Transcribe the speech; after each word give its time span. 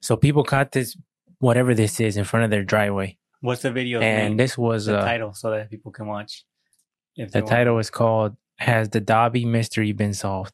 So 0.00 0.16
people 0.16 0.44
caught 0.44 0.72
this, 0.72 0.96
whatever 1.38 1.74
this 1.74 2.00
is, 2.00 2.16
in 2.16 2.24
front 2.24 2.44
of 2.44 2.50
their 2.50 2.62
driveway, 2.64 3.18
What's 3.40 3.62
the 3.62 3.70
video? 3.72 4.00
and 4.00 4.30
name? 4.30 4.36
this 4.36 4.56
was 4.56 4.86
the 4.86 4.98
uh, 4.98 5.04
title 5.04 5.32
so 5.32 5.50
that 5.50 5.70
people 5.70 5.92
can 5.92 6.06
watch. 6.06 6.44
If 7.16 7.28
the 7.30 7.38
they 7.38 7.42
want. 7.42 7.50
title 7.50 7.78
is 7.78 7.90
called 7.90 8.36
"Has 8.56 8.90
the 8.90 9.00
Dobby 9.00 9.44
Mystery 9.44 9.92
Been 9.92 10.14
Solved?" 10.14 10.52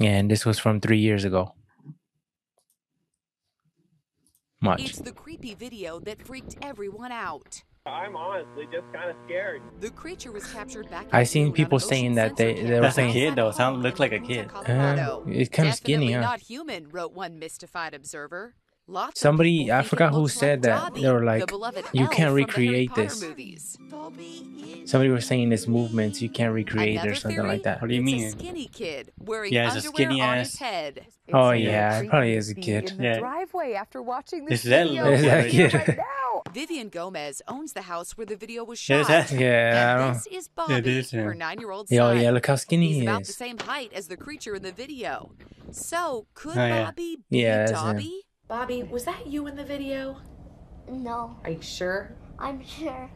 And 0.00 0.30
this 0.30 0.46
was 0.46 0.58
from 0.58 0.80
three 0.80 0.98
years 0.98 1.24
ago. 1.24 1.54
Much. 4.62 4.80
It's 4.84 4.98
the 4.98 5.12
creepy 5.12 5.54
video 5.54 6.00
that 6.00 6.20
freaked 6.26 6.56
everyone 6.62 7.12
out. 7.12 7.62
I'm 7.86 8.14
honestly 8.14 8.66
just 8.70 8.84
kind 8.92 9.08
of 9.08 9.16
scared. 9.24 9.62
The 9.80 9.90
creature 9.90 10.30
was 10.32 10.44
captured 10.52 10.90
back. 10.90 11.06
I 11.12 11.20
in 11.20 11.26
seen 11.26 11.52
people 11.52 11.78
saying 11.80 12.14
that 12.16 12.36
they- 12.36 12.54
sensor 12.56 12.62
they 12.68 12.74
were 12.74 12.80
camera 12.80 12.82
That's 12.82 12.98
a 12.98 13.12
kid 13.12 13.34
though. 13.36 13.46
outside 13.48 13.56
Sound 13.56 13.74
Hong 13.76 13.82
look 13.82 13.98
like 13.98 14.12
a 14.12 14.18
kid. 14.20 14.48
Colorado. 14.48 15.24
Uh, 15.26 15.30
it's 15.30 15.48
kind 15.48 15.68
of 15.68 15.74
skinny, 15.74 16.08
Definitely 16.08 16.12
huh? 16.12 16.20
not 16.30 16.40
human, 16.40 16.88
wrote 16.90 17.12
one 17.14 17.38
mystified 17.38 17.94
observer. 17.94 18.54
Lots 18.86 19.12
of 19.12 19.22
Somebody- 19.22 19.70
I 19.72 19.82
forgot 19.82 20.12
who 20.12 20.28
said 20.28 20.58
like 20.58 20.62
that. 20.62 20.80
Dobby, 20.88 21.02
They 21.02 21.10
were 21.12 21.24
like, 21.24 21.46
beloved 21.46 21.84
"You 21.92 22.06
can't 22.08 22.10
from 22.10 22.16
the 22.16 22.22
Harry 22.24 22.34
recreate 22.44 22.94
this." 22.96 23.22
movies. 23.22 23.78
Somebody 24.84 25.10
was 25.10 25.24
saying 25.26 25.48
this 25.48 25.66
movements 25.68 26.20
you 26.20 26.28
can't 26.28 26.52
recreate 26.52 26.96
Another 26.96 27.12
or 27.12 27.14
something 27.14 27.36
theory? 27.38 27.48
like 27.48 27.62
that. 27.62 27.80
What 27.80 27.88
do 27.88 27.94
you 27.94 28.00
It's 28.02 28.06
mean? 28.12 28.24
A 28.26 28.30
skinny 28.30 28.66
kid 28.66 29.12
wearing 29.18 29.52
Yeah, 29.52 29.66
it's 29.74 29.84
a 29.86 29.88
underwear 29.88 29.94
skinny 30.08 30.20
ass- 30.20 30.50
his 30.50 30.58
head. 30.58 31.06
Oh 31.32 31.52
yeah, 31.52 31.98
so 31.98 32.04
it 32.04 32.10
probably 32.10 32.34
is 32.34 32.50
a 32.50 32.54
kid. 32.54 32.90
In 32.90 32.96
the 32.98 33.02
Yeah. 33.04 33.18
driveway 33.20 33.72
after 33.74 34.02
watching 34.02 34.44
This 34.44 34.62
this 34.62 34.64
is 34.64 34.70
that 34.70 34.86
video 34.88 35.04
little 35.04 35.18
kid 35.50 35.72
right 35.72 35.72
right 35.74 35.88
right 35.88 35.96
now. 35.98 36.39
Vivian 36.52 36.88
Gomez 36.88 37.42
owns 37.48 37.72
the 37.72 37.82
house 37.82 38.16
where 38.16 38.26
the 38.26 38.36
video 38.36 38.64
was 38.64 38.78
shot. 38.78 39.00
is 39.02 39.06
that- 39.08 39.30
Yeah, 39.32 40.06
And 40.06 40.16
this 40.16 40.26
is 40.26 40.48
Bobby, 40.48 40.98
is 40.98 41.10
him. 41.12 41.24
her 41.24 41.34
nine-year-old 41.34 41.88
Yeah, 41.90 42.06
oh 42.06 42.14
son. 42.14 42.20
yeah, 42.22 42.30
look 42.30 42.46
how 42.46 42.56
skinny 42.56 42.88
He's 42.88 42.96
he 42.96 43.02
about 43.02 43.24
the 43.24 43.32
same 43.32 43.58
height 43.58 43.92
as 43.92 44.08
the 44.08 44.16
creature 44.16 44.54
in 44.56 44.62
the 44.62 44.72
video. 44.72 45.32
So, 45.70 46.26
could 46.34 46.56
Oh, 46.58 46.66
yeah. 46.66 46.84
Bobby 46.86 47.18
be 47.30 47.38
Yeah, 47.38 47.66
that's 47.66 47.70
him. 47.72 47.76
Dobby? 47.96 48.22
Bobby, 48.48 48.82
was 48.82 49.04
that 49.04 49.26
you 49.28 49.46
in 49.46 49.56
the 49.56 49.64
video? 49.64 50.16
No, 50.88 51.36
Are 51.44 51.50
you 51.50 51.62
sure? 51.62 52.16
I'm 52.38 52.64
sure. 52.64 53.08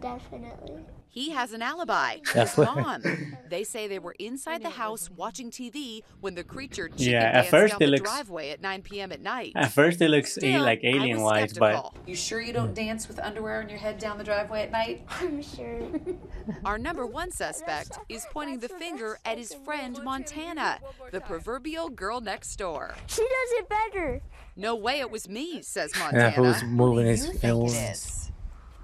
Definitely. 0.00 0.86
He 1.12 1.30
has 1.30 1.52
an 1.52 1.60
alibi. 1.60 2.18
That's 2.34 2.54
His 2.54 2.58
what- 2.58 2.76
mom. 2.76 3.02
They 3.48 3.64
say 3.64 3.88
they 3.88 3.98
were 3.98 4.14
inside 4.20 4.62
the 4.62 4.70
house 4.70 5.10
watching 5.10 5.50
TV 5.50 6.02
when 6.20 6.36
the 6.36 6.44
creature 6.44 6.88
chicken 6.88 7.12
Yeah, 7.14 7.30
at 7.40 7.46
first 7.48 7.72
down 7.72 7.82
it 7.82 7.86
the 7.86 7.90
looks- 7.90 8.02
driveway 8.08 8.50
at 8.50 8.60
9 8.62 8.82
p.m. 8.82 9.10
at 9.10 9.20
night. 9.20 9.52
At 9.56 9.72
first, 9.72 10.00
it 10.00 10.08
looks 10.08 10.34
Still, 10.36 10.62
like 10.62 10.80
alien 10.84 11.16
was 11.20 11.24
wise, 11.24 11.52
but. 11.58 11.92
You 12.06 12.14
sure 12.14 12.40
you 12.40 12.52
don't 12.52 12.74
dance 12.74 13.08
with 13.08 13.18
underwear 13.18 13.60
on 13.60 13.68
your 13.68 13.78
head 13.78 13.98
down 13.98 14.18
the 14.18 14.24
driveway 14.24 14.62
at 14.62 14.70
night? 14.70 15.02
I'm 15.20 15.42
sure. 15.42 15.80
Our 16.64 16.78
number 16.78 17.04
one 17.06 17.32
suspect 17.32 17.98
is 18.08 18.24
pointing 18.30 18.60
the 18.60 18.68
finger 18.68 19.18
at 19.24 19.36
his 19.36 19.52
friend 19.64 19.98
Montana, 20.04 20.78
the 21.10 21.20
proverbial 21.20 21.88
girl 21.88 22.20
next 22.20 22.54
door. 22.54 22.94
She 23.08 23.22
does 23.22 23.50
it 23.58 23.68
better. 23.68 24.20
No 24.54 24.76
way 24.76 25.00
it 25.00 25.10
was 25.10 25.28
me, 25.28 25.60
says 25.62 25.90
Montana. 25.98 26.22
that 26.22 26.34
fool's 26.36 26.62
Montana. 26.62 26.72
moving 26.72 27.04
you 27.06 27.10
his. 27.10 27.26
think 27.26 27.42
it 27.44 27.48
it 27.48 27.56
was- 27.56 27.74
is? 27.76 28.16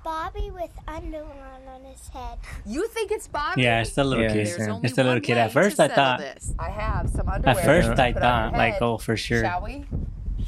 Bobby 0.07 0.53
with 0.53 0.71
underwear 0.87 1.59
on 1.75 1.83
his 1.85 2.09
head. 2.11 2.39
You 2.65 2.87
think 2.87 3.11
it's 3.11 3.27
Bobby? 3.27 3.63
yeah, 3.63 3.81
it's 3.81 3.95
the 3.95 4.05
little 4.05 4.23
Yeah, 4.23 4.33
kid. 4.35 4.39
it's 4.43 4.57
There's 4.57 4.69
him. 4.69 4.75
only 4.77 4.87
It's 4.87 4.95
the 4.95 5.03
little 5.03 5.21
kid. 5.21 5.37
At 5.37 5.51
first, 5.53 5.81
I 5.81 5.89
thought. 5.89 6.21
this. 6.21 6.55
I 6.61 6.71
have 6.71 7.11
some 7.11 7.29
underwear. 7.29 7.59
At 7.59 7.65
first, 7.65 7.99
I 7.99 8.09
on 8.13 8.15
thought 8.15 8.53
like, 8.53 8.75
head. 8.75 8.83
oh, 8.83 8.99
for 8.99 9.17
sure. 9.17 9.43
Shall 9.43 9.65
we? 9.65 9.85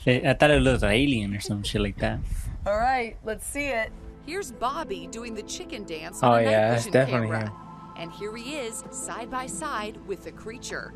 I 0.07 0.33
thought 0.35 0.53
it 0.53 0.63
looked 0.63 0.83
like 0.83 0.93
alien 0.95 1.35
or 1.35 1.41
some 1.41 1.65
shit 1.65 1.81
like 1.81 1.99
that. 1.99 2.21
All 2.69 2.79
right, 2.79 3.17
let's 3.25 3.45
see 3.45 3.65
it. 3.67 3.91
Here's 4.25 4.53
Bobby 4.53 5.09
doing 5.11 5.35
the 5.35 5.43
chicken 5.43 5.83
dance 5.85 6.21
Oh, 6.23 6.29
on 6.29 6.39
a 6.41 6.45
night 6.45 6.51
yeah, 6.53 6.71
that's 6.71 6.85
vision 6.85 6.93
definitely 6.93 7.27
camera. 7.29 7.49
him. 7.49 7.57
And 7.97 8.13
here 8.13 8.37
he 8.37 8.55
is, 8.59 8.85
side 8.93 9.29
by 9.29 9.47
side 9.49 9.97
with 10.07 10.23
the 10.23 10.31
creature. 10.33 10.95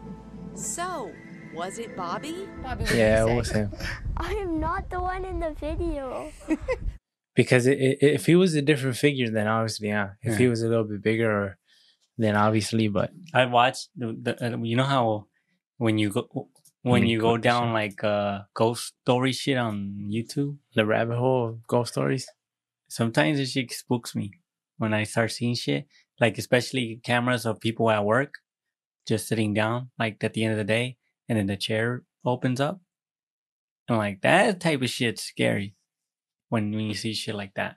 So, 0.55 1.11
was 1.53 1.81
it 1.81 1.97
Bobby? 1.97 2.49
Bobby, 2.63 2.85
Yeah, 2.95 3.27
it 3.27 3.35
was 3.35 3.51
him. 3.51 3.73
I 4.17 4.33
am 4.35 4.61
not 4.61 4.89
the 4.89 5.01
one 5.01 5.25
in 5.25 5.41
the 5.41 5.51
video. 5.59 6.31
Because 7.35 7.67
it, 7.67 7.79
it, 7.79 7.99
if 8.01 8.27
he 8.27 8.37
was 8.37 8.55
a 8.55 8.63
different 8.63 8.97
figure, 8.97 9.31
then 9.31 9.47
obviously, 9.47 9.89
yeah. 9.89 10.11
If 10.23 10.37
he 10.37 10.49
was 10.49 10.63
a 10.63 10.69
little 10.69 10.85
bit 10.85 11.03
bigger, 11.03 11.59
then 12.19 12.37
obviously, 12.37 12.89
but 12.89 13.11
I 13.33 13.47
watched 13.47 13.89
the, 13.97 14.17
the 14.21 14.55
uh, 14.55 14.59
you 14.59 14.77
know 14.77 14.85
how 14.85 15.27
when 15.79 15.99
you 15.99 16.11
go 16.11 16.29
when 16.83 16.93
When 16.93 17.03
you 17.07 17.17
you 17.17 17.21
go 17.21 17.37
down 17.39 17.73
like 17.73 18.03
uh 18.03 18.41
ghost 18.55 18.95
story 19.03 19.33
shit 19.33 19.57
on 19.57 20.09
YouTube, 20.11 20.59
the 20.75 20.85
rabbit 20.85 21.17
hole 21.17 21.49
of 21.49 21.67
ghost 21.67 21.93
stories. 21.93 22.27
sometimes 22.89 23.41
it 23.41 23.47
shit 23.47 23.73
spooks 23.73 24.15
me 24.15 24.33
when 24.77 24.93
I 24.93 25.05
start 25.05 25.31
seeing 25.31 25.55
shit. 25.55 25.87
Like 26.21 26.39
especially 26.39 27.01
cameras 27.03 27.47
of 27.47 27.61
people 27.61 27.89
at 27.91 28.05
work 28.05 28.35
just 29.09 29.27
sitting 29.27 29.55
down, 29.55 29.91
like 29.99 30.23
at 30.23 30.35
the 30.35 30.45
end 30.45 30.53
of 30.53 30.59
the 30.59 30.65
day, 30.65 30.99
and 31.29 31.39
then 31.39 31.47
the 31.47 31.57
chair 31.57 32.03
opens 32.25 32.61
up. 32.61 32.81
And 33.89 33.99
like 33.99 34.21
that 34.23 34.61
type 34.61 34.83
of 34.83 34.91
shit's 34.91 35.23
scary 35.23 35.75
when 36.53 36.71
when 36.71 36.85
you 36.85 36.95
see 36.95 37.15
shit 37.15 37.35
like 37.35 37.55
that. 37.55 37.77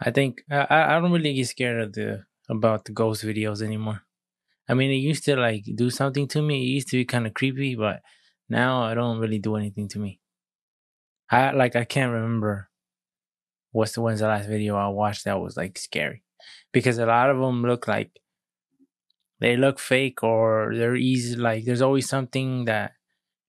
I 0.00 0.10
think 0.10 0.42
I 0.50 0.66
I 0.96 1.00
don't 1.00 1.12
really 1.12 1.34
get 1.34 1.46
scared 1.46 1.80
of 1.80 1.92
the 1.92 2.24
about 2.48 2.84
the 2.84 2.92
ghost 2.92 3.24
videos 3.24 3.62
anymore. 3.62 4.02
I 4.68 4.74
mean, 4.74 4.90
it 4.90 5.06
used 5.10 5.24
to 5.26 5.36
like 5.36 5.64
do 5.76 5.88
something 5.88 6.26
to 6.28 6.42
me. 6.42 6.62
It 6.62 6.74
used 6.78 6.88
to 6.88 6.96
be 6.96 7.04
kind 7.04 7.26
of 7.28 7.34
creepy, 7.34 7.76
but 7.76 8.02
now 8.48 8.82
I 8.82 8.94
don't 8.94 9.20
really 9.20 9.38
do 9.38 9.54
anything 9.54 9.86
to 9.90 10.00
me. 10.00 10.20
I 11.30 11.52
like 11.52 11.76
I 11.76 11.84
can't 11.84 12.12
remember 12.12 12.70
what's 13.70 13.92
the 13.92 14.00
when's 14.00 14.18
the 14.18 14.26
last 14.26 14.48
video 14.48 14.74
I 14.74 14.88
watched 14.88 15.24
that 15.24 15.40
was 15.40 15.56
like 15.56 15.78
scary, 15.78 16.24
because 16.72 16.98
a 16.98 17.06
lot 17.06 17.30
of 17.30 17.38
them 17.38 17.62
look 17.62 17.86
like 17.86 18.10
they 19.38 19.56
look 19.56 19.78
fake 19.78 20.24
or 20.24 20.72
they're 20.74 20.96
easy. 20.96 21.36
Like 21.36 21.64
there's 21.64 21.82
always 21.82 22.08
something 22.08 22.64
that 22.64 22.94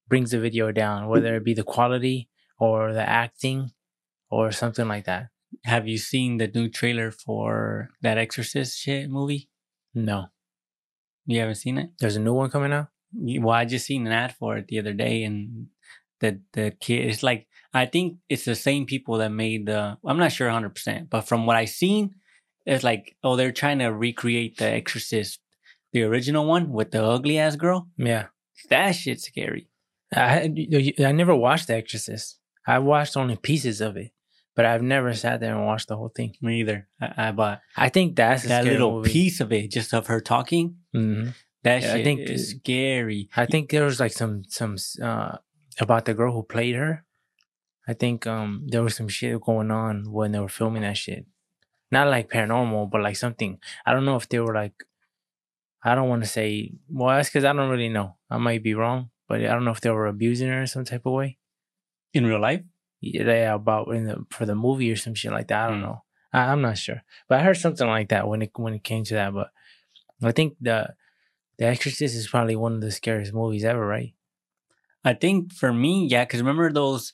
brings 0.08 0.30
the 0.30 0.40
video 0.40 0.72
down, 0.72 1.08
whether 1.08 1.36
it 1.38 1.44
be 1.44 1.56
the 1.56 1.72
quality 1.76 2.30
or 2.60 2.94
the 2.94 3.08
acting 3.10 3.72
or 4.32 4.52
something 4.52 4.88
like 4.88 5.06
that. 5.06 5.28
Have 5.66 5.88
you 5.88 5.98
seen 5.98 6.38
the 6.38 6.48
new 6.48 6.70
trailer 6.70 7.12
for 7.12 7.90
that 8.02 8.18
Exorcist 8.18 8.80
shit 8.80 9.10
movie? 9.10 9.50
No, 9.94 10.28
You 11.26 11.40
haven't 11.42 11.56
seen 11.56 11.78
it? 11.78 11.90
there's 12.00 12.16
a 12.16 12.20
new 12.22 12.34
one 12.34 12.50
coming 12.50 12.72
out. 12.74 12.88
Well, 13.14 13.50
I 13.54 13.66
just 13.66 13.86
seen 13.86 14.08
an 14.08 14.14
ad 14.14 14.34
for 14.36 14.56
it 14.58 14.68
the 14.68 14.80
other 14.80 14.94
day, 14.94 15.24
and 15.24 15.68
the 16.22 16.40
the 16.54 16.72
kid 16.80 17.08
it's 17.10 17.22
like 17.24 17.48
I 17.74 17.86
think 17.86 18.20
it's 18.30 18.46
the 18.46 18.56
same 18.56 18.86
people 18.86 19.18
that 19.18 19.32
made 19.32 19.66
the. 19.66 19.98
I'm 20.06 20.18
not 20.18 20.32
sure 20.32 20.48
100, 20.48 20.70
percent 20.74 21.10
but 21.10 21.22
from 21.28 21.46
what 21.46 21.58
I 21.58 21.66
seen, 21.66 22.16
it's 22.66 22.84
like 22.86 23.18
oh 23.24 23.36
they're 23.36 23.52
trying 23.52 23.80
to 23.80 23.88
recreate 23.92 24.58
the 24.58 24.70
Exorcist, 24.70 25.40
the 25.92 26.04
original 26.04 26.46
one 26.46 26.72
with 26.72 26.92
the 26.92 27.04
ugly 27.04 27.38
ass 27.38 27.58
girl. 27.58 27.90
Yeah. 27.98 28.28
That 28.70 28.92
shit's 28.94 29.26
scary. 29.26 29.68
I 30.16 30.50
I 31.00 31.12
never 31.12 31.36
watched 31.36 31.68
The 31.68 31.76
Exorcist. 31.76 32.40
I 32.66 32.80
watched 32.80 33.18
only 33.18 33.36
pieces 33.36 33.82
of 33.82 33.98
it, 33.98 34.12
but 34.56 34.66
I've 34.66 34.82
never 34.82 35.14
sat 35.14 35.40
there 35.40 35.56
and 35.56 35.66
watched 35.66 35.88
the 35.88 35.96
whole 35.98 36.10
thing. 36.10 36.36
Me 36.42 36.60
either. 36.62 36.88
I, 37.00 37.28
I 37.28 37.32
but 37.32 37.62
I 37.78 37.90
think 37.90 38.16
that's 38.16 38.46
a 38.46 38.50
that 38.50 38.66
little 38.66 38.92
movie. 38.98 39.12
piece 39.12 39.40
of 39.40 39.52
it, 39.52 39.72
just 39.72 39.94
of 39.94 40.08
her 40.08 40.20
talking, 40.22 40.78
Mhm. 40.96 41.34
that 41.64 41.82
Yeah, 41.82 41.94
I 41.94 41.96
shit 41.98 42.04
think 42.04 42.20
is 42.22 42.50
scary. 42.52 43.30
I 43.36 43.46
think 43.46 43.70
there 43.70 43.86
was 43.86 44.00
like 44.00 44.12
some 44.14 44.44
some 44.48 44.76
uh 45.02 45.38
about 45.80 46.06
the 46.06 46.14
girl 46.14 46.34
who 46.34 46.44
played 46.44 46.76
her. 46.76 47.06
I 47.88 47.94
think 47.94 48.28
um 48.28 48.68
there 48.68 48.84
was 48.84 48.96
some 48.96 49.08
shit 49.08 49.40
going 49.42 49.72
on 49.72 50.12
when 50.12 50.32
they 50.32 50.40
were 50.40 50.50
filming 50.50 50.84
that 50.84 50.98
shit. 50.98 51.26
Not 51.92 52.08
like 52.08 52.30
paranormal, 52.30 52.90
but 52.90 53.02
like 53.02 53.16
something. 53.18 53.60
I 53.86 53.92
don't 53.94 54.06
know 54.06 54.16
if 54.16 54.28
they 54.30 54.40
were 54.40 54.54
like. 54.56 54.74
I 55.84 55.96
don't 55.96 56.10
want 56.10 56.24
to 56.24 56.30
say. 56.30 56.74
Well, 56.90 57.10
that's 57.16 57.30
because 57.30 57.44
I 57.44 57.54
don't 57.54 57.70
really 57.70 57.90
know. 57.90 58.16
I 58.30 58.38
might 58.38 58.62
be 58.62 58.76
wrong, 58.76 59.10
but 59.28 59.42
I 59.42 59.48
don't 59.48 59.66
know 59.66 59.72
if 59.72 59.82
they 59.82 59.90
were 59.90 60.06
abusing 60.06 60.48
her 60.50 60.62
in 60.62 60.68
some 60.68 60.86
type 60.86 61.06
of 61.08 61.14
way. 61.14 61.40
In 62.14 62.26
real 62.28 62.40
life, 62.40 62.62
yeah, 63.02 63.54
about 63.54 63.90
in 63.90 64.06
the 64.06 64.26
for 64.30 64.46
the 64.46 64.56
movie 64.56 64.92
or 64.92 64.96
some 64.96 65.16
shit 65.16 65.32
like 65.32 65.48
that. 65.48 65.64
I 65.66 65.68
don't 65.68 65.80
Hmm. 65.80 65.86
know. 65.86 66.04
I, 66.34 66.40
I'm 66.52 66.62
not 66.62 66.78
sure, 66.78 67.04
but 67.28 67.40
I 67.40 67.44
heard 67.44 67.58
something 67.58 67.88
like 67.88 68.10
that 68.10 68.28
when 68.28 68.42
it 68.42 68.52
when 68.56 68.74
it 68.74 68.84
came 68.84 69.04
to 69.06 69.16
that. 69.16 69.34
But 69.34 69.50
I 70.24 70.32
think 70.32 70.56
the 70.62 70.94
the 71.58 71.66
Exorcist 71.66 72.16
is 72.16 72.28
probably 72.28 72.56
one 72.56 72.74
of 72.74 72.82
the 72.82 72.92
scariest 72.92 73.34
movies 73.34 73.66
ever, 73.66 73.86
right? 73.86 74.14
I 75.04 75.14
think 75.14 75.54
for 75.54 75.74
me, 75.74 76.08
yeah, 76.08 76.24
because 76.26 76.40
remember 76.42 76.72
those, 76.72 77.14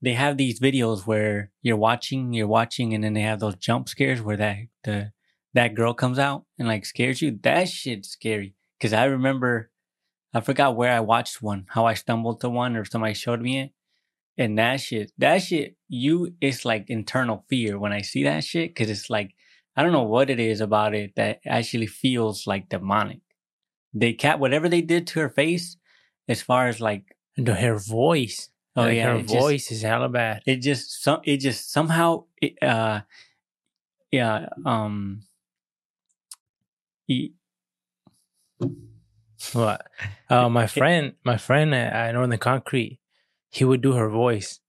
they 0.00 0.14
have 0.14 0.36
these 0.36 0.58
videos 0.58 1.06
where 1.06 1.50
you're 1.62 1.76
watching, 1.76 2.32
you're 2.32 2.46
watching, 2.46 2.94
and 2.94 3.04
then 3.04 3.12
they 3.12 3.20
have 3.22 3.40
those 3.40 3.56
jump 3.56 3.88
scares 3.88 4.22
where 4.22 4.36
that 4.38 4.56
the 4.84 5.12
that 5.54 5.74
girl 5.74 5.94
comes 5.94 6.18
out 6.18 6.44
and 6.58 6.66
like 6.68 6.84
scares 6.84 7.22
you. 7.22 7.38
That 7.42 7.68
shit's 7.68 8.08
scary. 8.10 8.54
Because 8.78 8.92
I 8.92 9.04
remember, 9.04 9.70
I 10.34 10.40
forgot 10.40 10.76
where 10.76 10.92
I 10.92 11.00
watched 11.00 11.40
one, 11.40 11.66
how 11.70 11.86
I 11.86 11.94
stumbled 11.94 12.40
to 12.40 12.50
one, 12.50 12.76
or 12.76 12.84
somebody 12.84 13.14
showed 13.14 13.40
me 13.40 13.60
it, 13.60 13.70
and 14.38 14.58
that 14.58 14.80
shit, 14.80 15.12
that 15.18 15.38
shit, 15.42 15.76
you, 15.88 16.34
it's 16.40 16.64
like 16.64 16.88
internal 16.88 17.44
fear 17.48 17.78
when 17.78 17.92
I 17.92 18.02
see 18.02 18.24
that 18.24 18.44
shit. 18.44 18.70
Because 18.70 18.90
it's 18.90 19.08
like 19.10 19.34
I 19.76 19.82
don't 19.82 19.92
know 19.92 20.02
what 20.04 20.30
it 20.30 20.40
is 20.40 20.60
about 20.60 20.94
it 20.94 21.12
that 21.16 21.40
actually 21.46 21.86
feels 21.86 22.46
like 22.46 22.68
demonic. 22.68 23.20
They 23.94 24.12
cat 24.12 24.38
whatever 24.40 24.68
they 24.68 24.82
did 24.82 25.06
to 25.08 25.20
her 25.20 25.28
face, 25.30 25.76
as 26.28 26.42
far 26.42 26.68
as 26.68 26.80
like 26.80 27.04
And 27.36 27.48
her 27.48 27.76
voice. 27.78 28.50
Oh 28.74 28.82
like, 28.82 28.96
yeah, 28.96 29.12
her 29.12 29.18
it 29.18 29.22
just- 29.22 29.34
voice 29.34 29.70
is 29.70 29.82
hella 29.82 30.08
bad. 30.08 30.42
it 30.46 30.56
just 30.62 31.02
some 31.02 31.20
it 31.24 31.38
just 31.38 31.72
somehow 31.72 32.24
it, 32.42 32.62
uh 32.62 33.00
yeah 34.10 34.48
um 34.64 35.22
e- 37.08 37.32
What? 39.52 39.86
Uh, 40.28 40.48
my 40.48 40.66
friend, 40.66 41.12
my 41.24 41.36
friend 41.36 41.72
I 41.72 42.10
know 42.10 42.24
in 42.24 42.30
the 42.30 42.36
Concrete, 42.38 42.98
he 43.56 43.64
would 43.64 43.82
do 43.82 43.92
her 43.92 44.08
voice, 44.10 44.60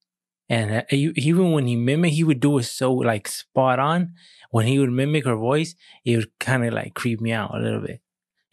and 0.50 0.68
uh, 0.72 0.84
he- 0.90 1.14
even 1.30 1.52
when 1.54 1.68
he 1.68 1.76
mimic, 1.76 2.14
he 2.14 2.24
would 2.24 2.40
do 2.40 2.58
it 2.60 2.64
so 2.64 2.94
like 2.94 3.28
spot 3.28 3.80
on. 3.80 4.14
When 4.52 4.66
he 4.68 4.80
would 4.80 4.92
mimic 4.92 5.26
her 5.26 5.36
voice, 5.36 5.76
it 6.06 6.18
would 6.18 6.40
kind 6.40 6.64
of 6.66 6.74
like 6.74 6.94
creep 6.94 7.20
me 7.22 7.32
out 7.34 7.54
a 7.56 7.60
little 7.60 7.82
bit. 7.82 8.02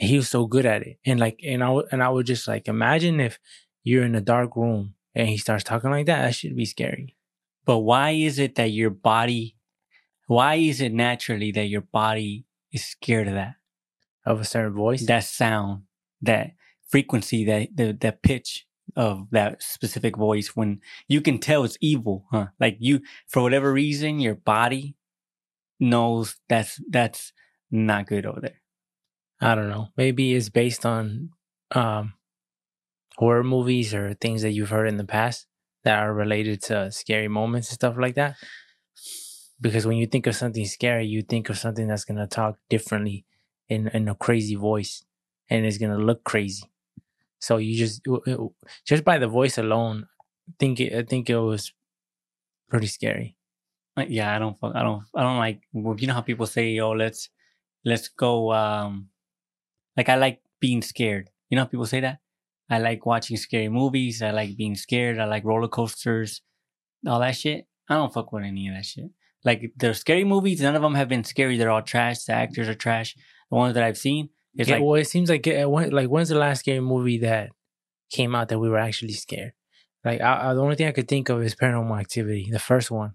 And 0.01 0.11
he 0.11 0.17
was 0.17 0.29
so 0.29 0.47
good 0.47 0.67
at 0.67 0.83
it, 0.83 0.99
and 1.07 1.21
like, 1.21 1.39
and 1.45 1.63
I 1.63 1.71
would, 1.71 1.87
and 1.93 2.03
I 2.03 2.09
would 2.09 2.27
just 2.27 2.49
like 2.49 2.69
imagine 2.69 3.21
if 3.21 3.39
you're 3.85 4.05
in 4.05 4.15
a 4.17 4.21
dark 4.35 4.57
room 4.57 4.95
and 5.15 5.29
he 5.29 5.37
starts 5.37 5.65
talking 5.65 5.91
like 5.91 6.07
that, 6.07 6.23
that 6.23 6.35
should 6.35 6.57
be 6.57 6.65
scary. 6.65 7.17
But 7.65 7.79
why 7.81 8.11
is 8.11 8.39
it 8.39 8.57
that 8.57 8.71
your 8.73 8.91
body, 8.91 9.57
why 10.27 10.57
is 10.57 10.81
it 10.81 10.93
naturally 10.93 11.53
that 11.53 11.67
your 11.69 11.83
body 11.83 12.47
is 12.73 12.85
scared 12.85 13.29
of 13.29 13.35
that? 13.35 13.55
Of 14.27 14.41
a 14.41 14.45
certain 14.45 14.73
voice, 14.75 15.07
That 15.07 15.25
sound, 15.25 15.83
that 16.23 16.53
frequency, 16.89 17.45
that 17.45 17.77
the 17.77 17.93
that 18.01 18.23
pitch 18.23 18.67
of 18.96 19.29
that 19.31 19.62
specific 19.62 20.17
voice 20.17 20.55
when 20.55 20.81
you 21.08 21.20
can 21.20 21.38
tell 21.38 21.64
it's 21.64 21.79
evil, 21.81 22.26
huh? 22.31 22.46
Like 22.61 22.76
you, 22.81 23.00
for 23.29 23.43
whatever 23.43 23.73
reason, 23.73 24.20
your 24.20 24.35
body 24.35 24.96
knows 25.81 26.37
that's 26.49 26.81
that's 26.91 27.32
not 27.70 28.06
good 28.06 28.26
over 28.26 28.41
there. 28.41 28.61
I 29.41 29.55
don't 29.55 29.69
know. 29.69 29.88
Maybe 29.96 30.35
it's 30.35 30.49
based 30.49 30.87
on 30.87 31.31
um, 31.73 32.14
horror 33.17 33.44
movies 33.44 33.93
or 33.93 34.14
things 34.14 34.43
that 34.43 34.52
you've 34.52 34.70
heard 34.70 34.88
in 34.88 34.97
the 34.97 35.05
past 35.05 35.47
that 35.85 35.99
are 35.99 36.14
related 36.14 36.62
to 36.62 36.90
scary 36.90 37.29
moments 37.29 37.69
and 37.69 37.75
stuff 37.75 37.97
like 37.99 38.14
that. 38.14 38.37
Because 39.61 39.87
when 39.87 39.97
you 39.97 40.06
think 40.06 40.26
of 40.26 40.37
something 40.37 40.64
scary, 40.64 41.06
you 41.06 41.23
think 41.23 41.49
of 41.49 41.58
something 41.58 41.87
that's 41.87 42.05
gonna 42.05 42.26
talk 42.26 42.58
differently 42.69 43.25
in 43.69 43.88
in 43.88 44.08
a 44.08 44.14
crazy 44.14 44.55
voice, 44.55 45.05
and 45.49 45.64
it's 45.64 45.79
gonna 45.79 45.99
look 45.99 46.25
crazy. 46.25 46.70
So 47.44 47.58
you 47.58 47.76
just 47.76 48.00
just 48.87 49.05
by 49.05 49.19
the 49.19 49.29
voice 49.29 49.58
alone, 49.58 50.06
think 50.58 50.81
it, 50.81 50.94
I 50.94 51.02
think 51.02 51.29
it 51.29 51.37
was 51.37 51.75
pretty 52.70 52.87
scary. 52.87 53.37
Like, 53.99 54.08
yeah, 54.11 54.35
I 54.35 54.38
don't, 54.38 54.56
I 54.62 54.82
don't, 54.82 55.02
I 55.14 55.23
don't 55.23 55.37
like. 55.37 55.61
You 55.75 56.06
know 56.06 56.14
how 56.14 56.23
people 56.23 56.46
say, 56.46 56.79
"Oh, 56.81 56.93
let's, 56.93 57.29
let's 57.85 58.08
go." 58.08 58.50
Um, 58.52 59.11
like 59.94 60.08
I 60.08 60.17
like 60.17 60.41
being 60.58 60.81
scared. 60.81 61.29
You 61.50 61.56
know 61.56 61.64
how 61.64 61.69
people 61.69 61.85
say 61.85 62.00
that. 62.00 62.20
I 62.70 62.79
like 62.79 63.05
watching 63.05 63.37
scary 63.37 63.69
movies. 63.69 64.23
I 64.23 64.31
like 64.31 64.56
being 64.56 64.75
scared. 64.75 65.19
I 65.19 65.26
like 65.26 65.44
roller 65.44 65.69
coasters, 65.69 66.40
all 67.06 67.20
that 67.20 67.37
shit. 67.37 67.67
I 67.90 67.97
don't 67.97 68.12
fuck 68.12 68.32
with 68.32 68.44
any 68.44 68.69
of 68.69 68.75
that 68.75 68.87
shit. 68.87 69.11
Like 69.44 69.70
the 69.76 69.93
scary 69.93 70.25
movies, 70.25 70.62
none 70.62 70.76
of 70.76 70.81
them 70.81 70.94
have 70.94 71.11
been 71.11 71.25
scary. 71.25 71.58
They're 71.58 71.70
all 71.70 71.82
trash. 71.82 72.25
The 72.25 72.32
actors 72.32 72.70
are 72.70 72.75
trash. 72.75 73.14
The 73.50 73.56
ones 73.56 73.75
that 73.75 73.85
I've 73.85 73.99
seen, 73.99 74.31
it's 74.56 74.69
yeah, 74.69 74.77
like 74.77 74.85
well, 74.85 74.95
it 74.95 75.06
seems 75.06 75.29
like 75.31 75.47
uh, 75.47 75.69
when, 75.69 75.91
like 75.91 76.09
when's 76.09 76.29
the 76.29 76.37
last 76.37 76.61
scary 76.61 76.81
movie 76.81 77.19
that 77.19 77.51
came 78.11 78.35
out 78.35 78.49
that 78.49 78.59
we 78.59 78.69
were 78.69 78.79
actually 78.79 79.12
scared? 79.12 79.53
Like 80.05 80.21
I, 80.21 80.51
I, 80.51 80.55
the 80.55 80.61
only 80.61 80.77
thing 80.77 80.87
I 80.87 80.93
could 80.93 81.09
think 81.09 81.29
of 81.29 81.43
is 81.43 81.55
Paranormal 81.55 81.99
Activity, 81.99 82.49
the 82.51 82.59
first 82.59 82.91
one. 82.91 83.15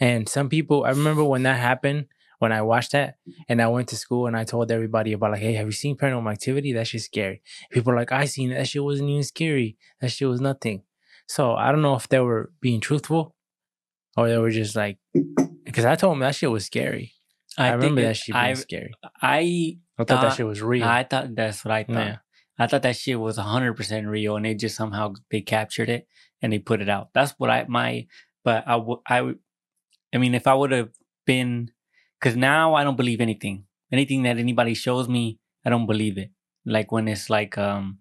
And 0.00 0.28
some 0.28 0.48
people, 0.48 0.84
I 0.84 0.90
remember 0.90 1.22
when 1.24 1.44
that 1.44 1.60
happened, 1.60 2.06
when 2.40 2.50
I 2.50 2.62
watched 2.62 2.90
that, 2.92 3.16
and 3.48 3.62
I 3.62 3.68
went 3.68 3.88
to 3.90 3.96
school 3.96 4.26
and 4.26 4.36
I 4.36 4.42
told 4.42 4.72
everybody 4.72 5.12
about 5.12 5.30
like, 5.30 5.40
hey, 5.40 5.54
have 5.54 5.66
you 5.66 5.72
seen 5.72 5.96
Paranormal 5.96 6.32
Activity? 6.32 6.72
That 6.72 6.88
shit's 6.88 7.04
scary. 7.04 7.40
People 7.70 7.92
are 7.92 7.96
like, 7.96 8.10
I 8.10 8.24
seen 8.24 8.50
it. 8.50 8.56
That 8.56 8.66
shit 8.66 8.82
wasn't 8.82 9.10
even 9.10 9.22
scary. 9.22 9.76
That 10.00 10.10
shit 10.10 10.28
was 10.28 10.40
nothing. 10.40 10.82
So 11.28 11.54
I 11.54 11.70
don't 11.70 11.82
know 11.82 11.94
if 11.94 12.08
they 12.08 12.18
were 12.18 12.50
being 12.60 12.80
truthful, 12.80 13.36
or 14.16 14.28
they 14.28 14.38
were 14.38 14.50
just 14.50 14.74
like, 14.74 14.98
because 15.64 15.84
I 15.84 15.94
told 15.94 16.14
them 16.14 16.20
that 16.20 16.34
shit 16.34 16.50
was 16.50 16.66
scary. 16.66 17.12
I, 17.56 17.70
think 17.70 17.82
remember 17.82 18.00
it- 18.00 18.04
that 18.04 18.16
shit 18.16 18.34
being 18.34 18.44
I, 18.44 18.54
scary. 18.54 18.92
I 19.20 19.78
I 20.02 20.04
thought 20.04 20.22
that 20.22 20.36
shit 20.36 20.46
was 20.46 20.62
real. 20.62 20.84
I 20.84 21.04
thought 21.04 21.34
that's 21.34 21.64
what 21.64 21.72
I 21.72 21.84
thought. 21.84 21.94
Yeah. 21.94 22.16
I 22.58 22.66
thought 22.66 22.82
that 22.82 22.96
shit 22.96 23.18
was 23.18 23.36
hundred 23.38 23.74
percent 23.74 24.06
real, 24.06 24.36
and 24.36 24.44
they 24.44 24.54
just 24.54 24.76
somehow 24.76 25.14
they 25.30 25.40
captured 25.40 25.88
it 25.88 26.06
and 26.40 26.52
they 26.52 26.58
put 26.58 26.80
it 26.80 26.88
out. 26.88 27.08
That's 27.14 27.32
what 27.38 27.50
I 27.50 27.64
my, 27.68 28.06
but 28.44 28.64
I 28.66 28.76
would 28.76 28.98
I 29.08 29.34
I 30.14 30.18
mean, 30.18 30.34
if 30.34 30.46
I 30.46 30.54
would 30.54 30.72
have 30.72 30.90
been, 31.26 31.70
because 32.20 32.36
now 32.36 32.74
I 32.74 32.84
don't 32.84 32.96
believe 32.96 33.20
anything. 33.20 33.64
Anything 33.90 34.22
that 34.24 34.38
anybody 34.38 34.74
shows 34.74 35.08
me, 35.08 35.38
I 35.64 35.70
don't 35.70 35.86
believe 35.86 36.18
it. 36.18 36.30
Like 36.64 36.92
when 36.92 37.08
it's 37.08 37.28
like 37.30 37.58
um 37.58 37.98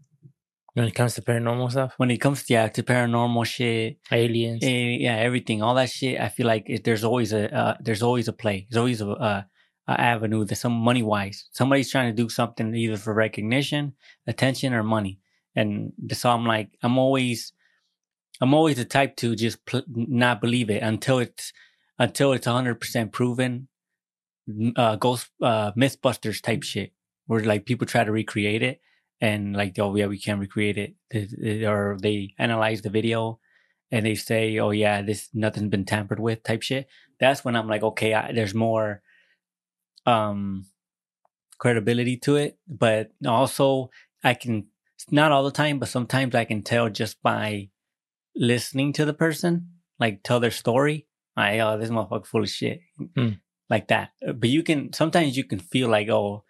when 0.73 0.85
it 0.85 0.95
comes 0.95 1.15
to 1.15 1.21
paranormal 1.21 1.71
stuff, 1.71 1.93
when 1.97 2.11
it 2.11 2.17
comes 2.17 2.43
to 2.43 2.53
yeah 2.53 2.67
to 2.67 2.83
paranormal 2.83 3.45
shit, 3.45 3.97
aliens. 4.11 4.63
eh, 4.63 4.97
yeah, 4.99 5.15
everything, 5.17 5.61
all 5.61 5.75
that 5.75 5.89
shit. 5.89 6.19
I 6.19 6.29
feel 6.29 6.47
like 6.47 6.69
it, 6.69 6.83
there's 6.83 7.03
always 7.03 7.33
a 7.33 7.53
uh, 7.53 7.77
there's 7.79 8.03
always 8.03 8.27
a 8.27 8.33
play. 8.33 8.67
There's 8.69 8.77
always 8.79 9.01
a, 9.01 9.09
uh, 9.09 9.41
a 9.91 10.01
avenue. 10.01 10.45
There's 10.45 10.59
some 10.59 10.73
money 10.73 11.03
wise. 11.03 11.45
Somebody's 11.51 11.91
trying 11.91 12.13
to 12.15 12.23
do 12.23 12.29
something 12.29 12.73
either 12.75 12.97
for 12.97 13.13
recognition, 13.13 13.93
attention, 14.27 14.73
or 14.73 14.83
money. 14.83 15.19
And 15.55 15.93
so 16.11 16.29
I'm 16.29 16.45
like, 16.45 16.69
I'm 16.81 16.97
always, 16.97 17.53
I'm 18.39 18.53
always 18.53 18.77
the 18.77 18.85
type 18.85 19.15
to 19.17 19.35
just 19.35 19.65
pl- 19.65 19.83
not 19.87 20.41
believe 20.41 20.69
it 20.69 20.81
until 20.81 21.19
it's 21.19 21.53
until 21.99 22.33
it's 22.33 22.47
100 22.47 22.79
percent 22.79 23.11
proven. 23.11 23.67
Uh, 24.75 24.95
ghost 24.95 25.29
uh, 25.41 25.71
MythBusters 25.73 26.41
type 26.41 26.63
shit, 26.63 26.91
where 27.27 27.41
like 27.41 27.65
people 27.65 27.85
try 27.87 28.03
to 28.03 28.11
recreate 28.11 28.63
it, 28.63 28.81
and 29.21 29.55
like, 29.55 29.77
oh 29.79 29.95
yeah, 29.95 30.07
we 30.07 30.19
can't 30.19 30.39
recreate 30.39 30.77
it, 30.77 30.95
th- 31.11 31.63
or 31.63 31.97
they 32.01 32.33
analyze 32.39 32.81
the 32.81 32.89
video 32.89 33.39
and 33.91 34.05
they 34.05 34.15
say, 34.15 34.57
"Oh 34.59 34.71
yeah, 34.71 35.01
this 35.01 35.29
nothing's 35.33 35.69
been 35.69 35.85
tampered 35.85 36.19
with," 36.19 36.43
type 36.43 36.63
shit. 36.63 36.87
That's 37.19 37.43
when 37.43 37.55
I'm 37.55 37.67
like, 37.67 37.83
okay, 37.83 38.13
I, 38.13 38.31
there's 38.31 38.55
more 38.55 39.01
um 40.05 40.65
credibility 41.57 42.17
to 42.17 42.35
it. 42.37 42.57
But 42.67 43.11
also, 43.25 43.89
I 44.23 44.33
can 44.33 44.67
not 45.09 45.31
all 45.31 45.43
the 45.43 45.51
time, 45.51 45.79
but 45.79 45.89
sometimes 45.89 46.35
I 46.35 46.45
can 46.45 46.61
tell 46.63 46.89
just 46.89 47.21
by 47.21 47.69
listening 48.35 48.93
to 48.93 49.05
the 49.05 49.13
person, 49.13 49.69
like 49.99 50.23
tell 50.23 50.39
their 50.39 50.51
story. 50.51 51.07
I 51.35 51.59
oh, 51.59 51.77
this 51.77 51.89
motherfucker 51.89 52.25
full 52.25 52.43
of 52.43 52.49
shit, 52.49 52.81
Hmm. 53.15 53.39
like 53.69 53.87
that. 53.87 54.09
But 54.21 54.49
you 54.49 54.63
can 54.63 54.93
sometimes 54.93 55.37
you 55.37 55.43
can 55.43 55.59
feel 55.59 55.89
like, 55.89 56.09
oh. 56.09 56.43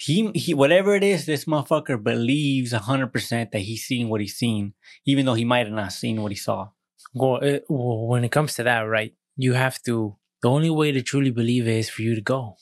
He, 0.00 0.30
he, 0.30 0.54
whatever 0.54 0.94
it 0.94 1.02
is, 1.02 1.26
this 1.26 1.46
motherfucker 1.46 2.00
believes 2.00 2.70
hundred 2.70 3.12
percent 3.12 3.50
that 3.50 3.62
he's 3.62 3.82
seen 3.82 4.08
what 4.08 4.20
he's 4.20 4.36
seen, 4.36 4.74
even 5.04 5.26
though 5.26 5.34
he 5.34 5.44
might 5.44 5.66
have 5.66 5.74
not 5.74 5.92
seen 5.92 6.22
what 6.22 6.30
he 6.30 6.36
saw. 6.36 6.68
Well, 7.14 7.38
it, 7.38 7.64
well, 7.68 8.06
when 8.06 8.22
it 8.22 8.30
comes 8.30 8.54
to 8.54 8.62
that, 8.62 8.82
right? 8.82 9.14
You 9.36 9.54
have 9.54 9.82
to. 9.82 10.16
The 10.40 10.50
only 10.50 10.70
way 10.70 10.92
to 10.92 11.02
truly 11.02 11.32
believe 11.32 11.66
it 11.66 11.76
is 11.76 11.90
for 11.90 12.02
you 12.02 12.14
to 12.14 12.20
go, 12.20 12.54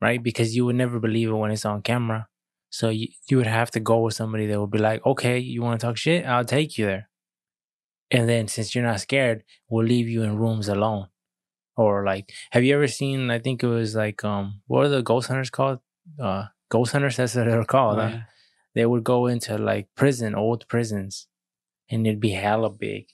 right? 0.00 0.22
Because 0.22 0.54
you 0.56 0.64
would 0.66 0.76
never 0.76 0.98
believe 1.00 1.28
it 1.28 1.32
when 1.34 1.50
it's 1.50 1.64
on 1.64 1.82
camera. 1.82 2.28
So 2.70 2.88
you 2.90 3.08
you 3.30 3.36
would 3.38 3.46
have 3.46 3.70
to 3.72 3.80
go 3.80 4.00
with 4.00 4.14
somebody 4.14 4.46
that 4.46 4.60
would 4.60 4.70
be 4.70 4.78
like, 4.78 5.04
okay, 5.06 5.38
you 5.38 5.62
want 5.62 5.80
to 5.80 5.86
talk 5.86 5.96
shit? 5.96 6.26
I'll 6.26 6.44
take 6.44 6.76
you 6.78 6.86
there. 6.86 7.08
And 8.10 8.28
then 8.28 8.48
since 8.48 8.74
you're 8.74 8.84
not 8.84 9.00
scared, 9.00 9.44
we'll 9.68 9.84
leave 9.86 10.08
you 10.08 10.22
in 10.22 10.36
rooms 10.36 10.68
alone. 10.68 11.08
Or 11.76 12.04
like, 12.04 12.32
have 12.52 12.64
you 12.64 12.74
ever 12.74 12.86
seen? 12.88 13.30
I 13.30 13.38
think 13.38 13.62
it 13.62 13.66
was 13.68 13.94
like, 13.94 14.24
um, 14.24 14.60
what 14.66 14.86
are 14.86 14.88
the 14.88 15.02
ghost 15.02 15.28
hunters 15.28 15.50
called? 15.50 15.80
Uh, 16.20 16.46
ghost 16.70 16.92
hunters. 16.92 17.16
That's 17.18 17.34
what 17.34 17.46
they're 17.46 17.64
called. 17.64 17.98
huh? 18.00 18.18
They 18.74 18.86
would 18.86 19.04
go 19.04 19.26
into 19.26 19.56
like 19.58 19.88
prison, 19.94 20.34
old 20.34 20.68
prisons, 20.68 21.26
and 21.90 22.06
it'd 22.06 22.20
be 22.20 22.30
hella 22.32 22.70
big. 22.70 23.06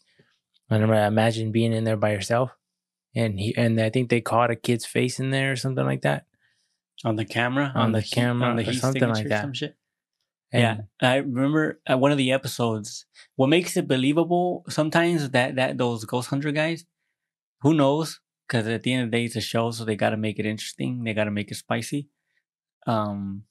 And 0.71 0.92
I 0.92 1.06
imagine 1.06 1.52
being 1.52 1.73
in 1.73 1.85
there 1.85 1.97
by 1.97 2.12
yourself, 2.12 2.50
and 3.14 3.38
he 3.38 3.54
and 3.56 3.78
I 3.80 3.90
think 3.90 4.09
they 4.09 4.21
caught 4.21 4.50
a 4.50 4.56
kid's 4.56 4.87
face 4.87 5.21
in 5.21 5.30
there 5.30 5.52
or 5.52 5.56
something 5.56 5.85
like 5.85 6.00
that. 6.02 6.25
On 7.04 7.16
the 7.16 7.25
camera, 7.25 7.73
On 7.75 7.92
the 7.92 8.00
heat- 8.00 8.14
camera 8.14 8.56
or 8.56 8.61
heat 8.61 8.78
something 8.78 9.09
like 9.09 9.28
that. 9.28 9.42
Some 9.42 9.52
shit. 9.52 9.76
And 10.54 10.87
yeah, 11.00 11.09
I 11.11 11.16
remember 11.16 11.80
at 11.87 11.99
one 11.99 12.12
of 12.12 12.18
the 12.18 12.30
episodes. 12.32 13.06
What 13.37 13.49
makes 13.49 13.76
it 13.76 13.88
believable 13.88 14.64
sometimes 14.68 15.30
that 15.30 15.56
that 15.56 15.78
those 15.78 16.04
ghost 16.04 16.28
hunter 16.28 16.52
guys, 16.52 16.85
who 17.62 17.73
knows? 17.75 18.21
Because 18.47 18.66
at 18.68 18.82
the 18.82 18.92
end 18.92 19.04
of 19.04 19.11
the 19.11 19.16
day, 19.16 19.25
it's 19.25 19.37
a 19.37 19.40
show, 19.40 19.71
so 19.71 19.85
they 19.85 19.97
got 19.97 20.11
to 20.11 20.18
make 20.18 20.38
it 20.38 20.44
interesting. 20.44 21.04
They 21.04 21.14
got 21.14 21.25
to 21.25 21.30
make 21.30 21.50
it 21.50 21.54
spicy. 21.54 22.09
Um, 22.87 23.44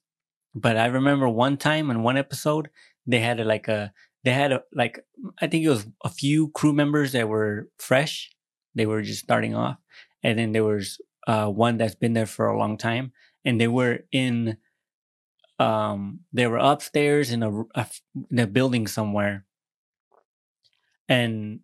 but 0.53 0.77
I 0.77 0.85
remember 0.87 1.27
one 1.27 1.57
time 1.57 1.89
in 1.89 2.03
one 2.03 2.17
episode, 2.17 2.69
they 3.07 3.19
had 3.19 3.39
a, 3.39 3.45
like 3.45 3.67
a 3.67 3.93
they 4.23 4.31
had 4.33 4.51
a 4.51 4.61
like 4.73 4.99
I 5.41 5.47
think 5.47 5.65
it 5.65 5.69
was 5.69 5.87
a 6.03 6.09
few 6.09 6.49
crew 6.49 6.73
members 6.73 7.13
that 7.13 7.27
were 7.27 7.69
fresh. 7.79 8.29
They 8.75 8.85
were 8.85 9.01
just 9.01 9.23
starting 9.23 9.55
off, 9.55 9.77
and 10.23 10.37
then 10.37 10.51
there 10.51 10.63
was 10.63 10.99
uh, 11.27 11.47
one 11.47 11.77
that's 11.77 11.95
been 11.95 12.13
there 12.13 12.25
for 12.27 12.47
a 12.47 12.57
long 12.59 12.77
time, 12.77 13.11
and 13.43 13.59
they 13.59 13.67
were 13.67 13.99
in 14.11 14.57
um 15.59 16.21
they 16.33 16.47
were 16.47 16.57
upstairs 16.57 17.31
in 17.31 17.43
a, 17.43 17.61
a 17.75 17.87
in 18.29 18.39
a 18.39 18.47
building 18.47 18.87
somewhere. 18.87 19.45
And 21.07 21.59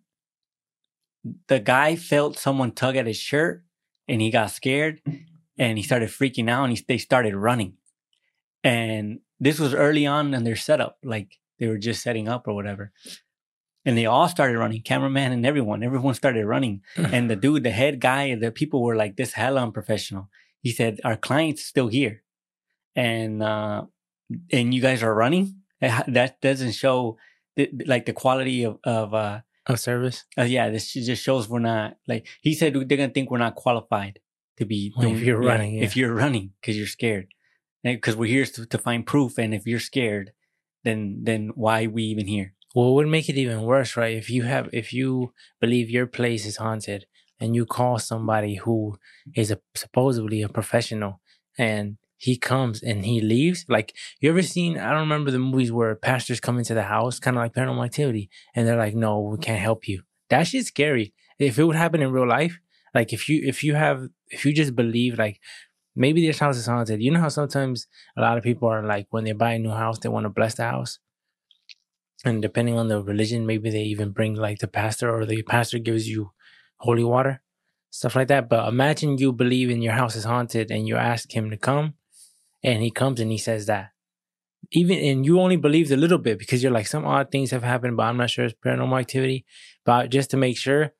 the 1.48 1.58
guy 1.58 1.96
felt 1.96 2.38
someone 2.38 2.72
tug 2.72 2.96
at 2.96 3.06
his 3.06 3.16
shirt 3.16 3.64
and 4.06 4.20
he 4.20 4.30
got 4.30 4.50
scared 4.50 5.00
and 5.58 5.78
he 5.78 5.84
started 5.84 6.08
freaking 6.10 6.48
out 6.48 6.64
and 6.64 6.76
he, 6.76 6.84
they 6.86 6.98
started 6.98 7.34
running. 7.34 7.74
And 8.62 9.20
this 9.40 9.58
was 9.58 9.74
early 9.74 10.06
on 10.06 10.34
in 10.34 10.44
their 10.44 10.56
setup 10.56 10.98
like 11.02 11.38
they 11.58 11.66
were 11.66 11.78
just 11.78 12.02
setting 12.02 12.28
up 12.28 12.46
or 12.46 12.54
whatever. 12.54 12.92
And 13.84 13.96
they 13.96 14.06
all 14.06 14.28
started 14.28 14.58
running 14.58 14.82
cameraman 14.82 15.32
and 15.32 15.46
everyone. 15.46 15.82
Everyone 15.82 16.14
started 16.14 16.46
running. 16.46 16.82
And 16.96 17.30
the 17.30 17.36
dude 17.36 17.62
the 17.64 17.70
head 17.70 18.00
guy 18.00 18.34
the 18.34 18.50
people 18.50 18.82
were 18.82 18.96
like 18.96 19.16
this 19.16 19.32
hella 19.32 19.62
unprofessional 19.62 20.28
he 20.62 20.70
said 20.72 21.00
our 21.04 21.16
client's 21.16 21.64
still 21.64 21.88
here 21.88 22.22
and 22.96 23.42
uh 23.42 23.82
and 24.52 24.74
you 24.74 24.80
guys 24.82 25.02
are 25.02 25.14
running 25.14 25.56
that 25.80 26.40
doesn't 26.40 26.72
show 26.72 27.16
the, 27.56 27.70
like 27.86 28.06
the 28.06 28.12
quality 28.12 28.64
of 28.64 28.78
of 28.84 29.14
uh, 29.14 29.40
Of 29.66 29.80
service. 29.80 30.24
uh 30.38 30.42
yeah, 30.42 30.70
this 30.70 30.92
just 30.92 31.22
shows 31.22 31.48
we're 31.48 31.58
not 31.60 31.96
like 32.06 32.26
he 32.40 32.54
said 32.54 32.74
they're 32.74 32.98
gonna 32.98 33.10
think 33.10 33.30
we're 33.30 33.38
not 33.46 33.54
qualified 33.54 34.18
to 34.58 34.64
be 34.66 34.92
Well, 34.96 35.12
if 35.14 35.20
you're 35.20 35.42
yeah, 35.42 35.48
running, 35.52 35.74
yeah. 35.76 35.84
if 35.84 35.96
you're 35.96 36.14
running 36.14 36.52
because 36.60 36.76
you're 36.76 36.86
scared 36.98 37.28
because 37.84 38.16
we're 38.16 38.34
here 38.36 38.44
to, 38.44 38.66
to 38.66 38.78
find 38.78 39.06
proof 39.06 39.38
and 39.38 39.54
if 39.54 39.66
you're 39.66 39.80
scared 39.92 40.32
then 40.84 41.20
then 41.22 41.50
why 41.54 41.86
we 41.86 42.02
even 42.04 42.26
here 42.26 42.54
Well, 42.74 42.88
it 42.90 42.94
would 42.96 43.08
make 43.16 43.28
it 43.30 43.38
even 43.38 43.62
worse, 43.62 43.96
right? 43.96 44.16
If 44.22 44.28
you 44.34 44.42
have, 44.44 44.68
if 44.72 44.92
you 44.92 45.32
believe 45.60 45.88
your 45.90 46.06
place 46.18 46.44
is 46.50 46.56
haunted 46.58 47.06
and 47.40 47.54
you 47.54 47.64
call 47.66 47.98
somebody 47.98 48.56
who 48.56 48.98
is 49.34 49.50
a 49.50 49.60
supposedly 49.74 50.42
a 50.42 50.48
professional 50.48 51.20
and 51.56 51.98
he 52.16 52.36
comes 52.36 52.82
and 52.82 53.04
he 53.04 53.20
leaves, 53.20 53.64
like 53.68 53.94
you 54.20 54.28
ever 54.30 54.42
seen? 54.42 54.76
I 54.76 54.90
don't 54.90 55.00
remember 55.00 55.30
the 55.30 55.38
movies 55.38 55.70
where 55.70 55.94
pastors 55.94 56.40
come 56.40 56.58
into 56.58 56.74
the 56.74 56.82
house, 56.84 57.20
kind 57.20 57.36
of 57.36 57.42
like 57.42 57.54
Paranormal 57.54 57.84
Activity, 57.84 58.28
and 58.54 58.66
they're 58.66 58.76
like, 58.76 58.94
"No, 58.94 59.20
we 59.20 59.38
can't 59.38 59.60
help 59.60 59.86
you." 59.86 60.02
That 60.30 60.44
shit's 60.48 60.68
scary. 60.68 61.14
If 61.38 61.58
it 61.58 61.64
would 61.64 61.76
happen 61.76 62.02
in 62.02 62.10
real 62.10 62.26
life, 62.26 62.58
like 62.94 63.12
if 63.12 63.28
you 63.28 63.40
if 63.44 63.62
you 63.62 63.74
have 63.74 64.08
if 64.28 64.44
you 64.44 64.52
just 64.52 64.74
believe 64.74 65.16
like 65.18 65.40
maybe 65.96 66.26
this 66.26 66.38
house 66.40 66.56
is 66.56 66.66
haunted, 66.66 67.02
you 67.02 67.10
know 67.12 67.20
how 67.20 67.28
sometimes 67.28 67.86
a 68.16 68.20
lot 68.20 68.38
of 68.38 68.44
people 68.44 68.68
are 68.68 68.84
like 68.84 69.06
when 69.10 69.24
they 69.24 69.32
buy 69.32 69.52
a 69.54 69.58
new 69.58 69.70
house, 69.70 69.98
they 70.00 70.08
want 70.08 70.24
to 70.24 70.30
bless 70.30 70.54
the 70.56 70.64
house 70.64 70.98
and 72.24 72.42
depending 72.42 72.76
on 72.76 72.88
the 72.88 73.02
religion, 73.02 73.46
maybe 73.46 73.70
they 73.70 73.82
even 73.82 74.10
bring 74.10 74.34
like 74.34 74.58
the 74.58 74.68
pastor 74.68 75.10
or 75.14 75.24
the 75.24 75.42
pastor 75.42 75.78
gives 75.78 76.08
you 76.08 76.32
holy 76.78 77.04
water, 77.04 77.42
stuff 77.90 78.16
like 78.16 78.28
that. 78.28 78.48
But 78.48 78.68
imagine 78.68 79.18
you 79.18 79.32
believe 79.32 79.70
in 79.70 79.82
your 79.82 79.94
house 79.94 80.16
is 80.16 80.24
haunted 80.24 80.70
and 80.70 80.86
you 80.86 80.96
ask 80.96 81.34
him 81.34 81.50
to 81.50 81.56
come 81.56 81.94
and 82.62 82.82
he 82.82 82.90
comes 82.90 83.20
and 83.20 83.30
he 83.30 83.38
says 83.38 83.66
that. 83.66 83.90
Even 84.72 84.98
and 84.98 85.24
you 85.24 85.40
only 85.40 85.56
believed 85.56 85.90
a 85.92 85.96
little 85.96 86.18
bit 86.18 86.38
because 86.38 86.62
you're 86.62 86.72
like 86.72 86.86
some 86.86 87.06
odd 87.06 87.30
things 87.30 87.52
have 87.52 87.62
happened, 87.62 87.96
but 87.96 88.04
I'm 88.04 88.16
not 88.16 88.30
sure 88.30 88.44
it's 88.44 88.54
paranormal 88.54 89.00
activity. 89.00 89.46
But 89.84 90.10
just 90.10 90.30
to 90.30 90.36
make 90.36 90.58
sure, 90.58 90.92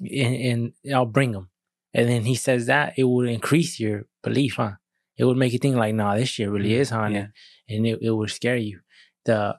and, 0.00 0.72
and 0.84 0.94
I'll 0.94 1.06
bring 1.06 1.32
him. 1.32 1.48
And 1.94 2.08
then 2.08 2.24
he 2.24 2.34
says 2.34 2.66
that 2.66 2.94
it 2.96 3.04
would 3.04 3.28
increase 3.28 3.78
your 3.78 4.06
belief, 4.22 4.56
huh? 4.56 4.72
It 5.16 5.24
would 5.24 5.36
make 5.36 5.52
you 5.52 5.58
think 5.58 5.76
like, 5.76 5.94
nah, 5.94 6.16
this 6.16 6.28
shit 6.28 6.50
really 6.50 6.70
mm, 6.70 6.80
is 6.80 6.90
haunted, 6.90 7.30
and 7.68 7.86
it, 7.86 7.98
it 8.02 8.10
would 8.10 8.30
scare 8.30 8.56
you. 8.56 8.80
The 9.24 9.56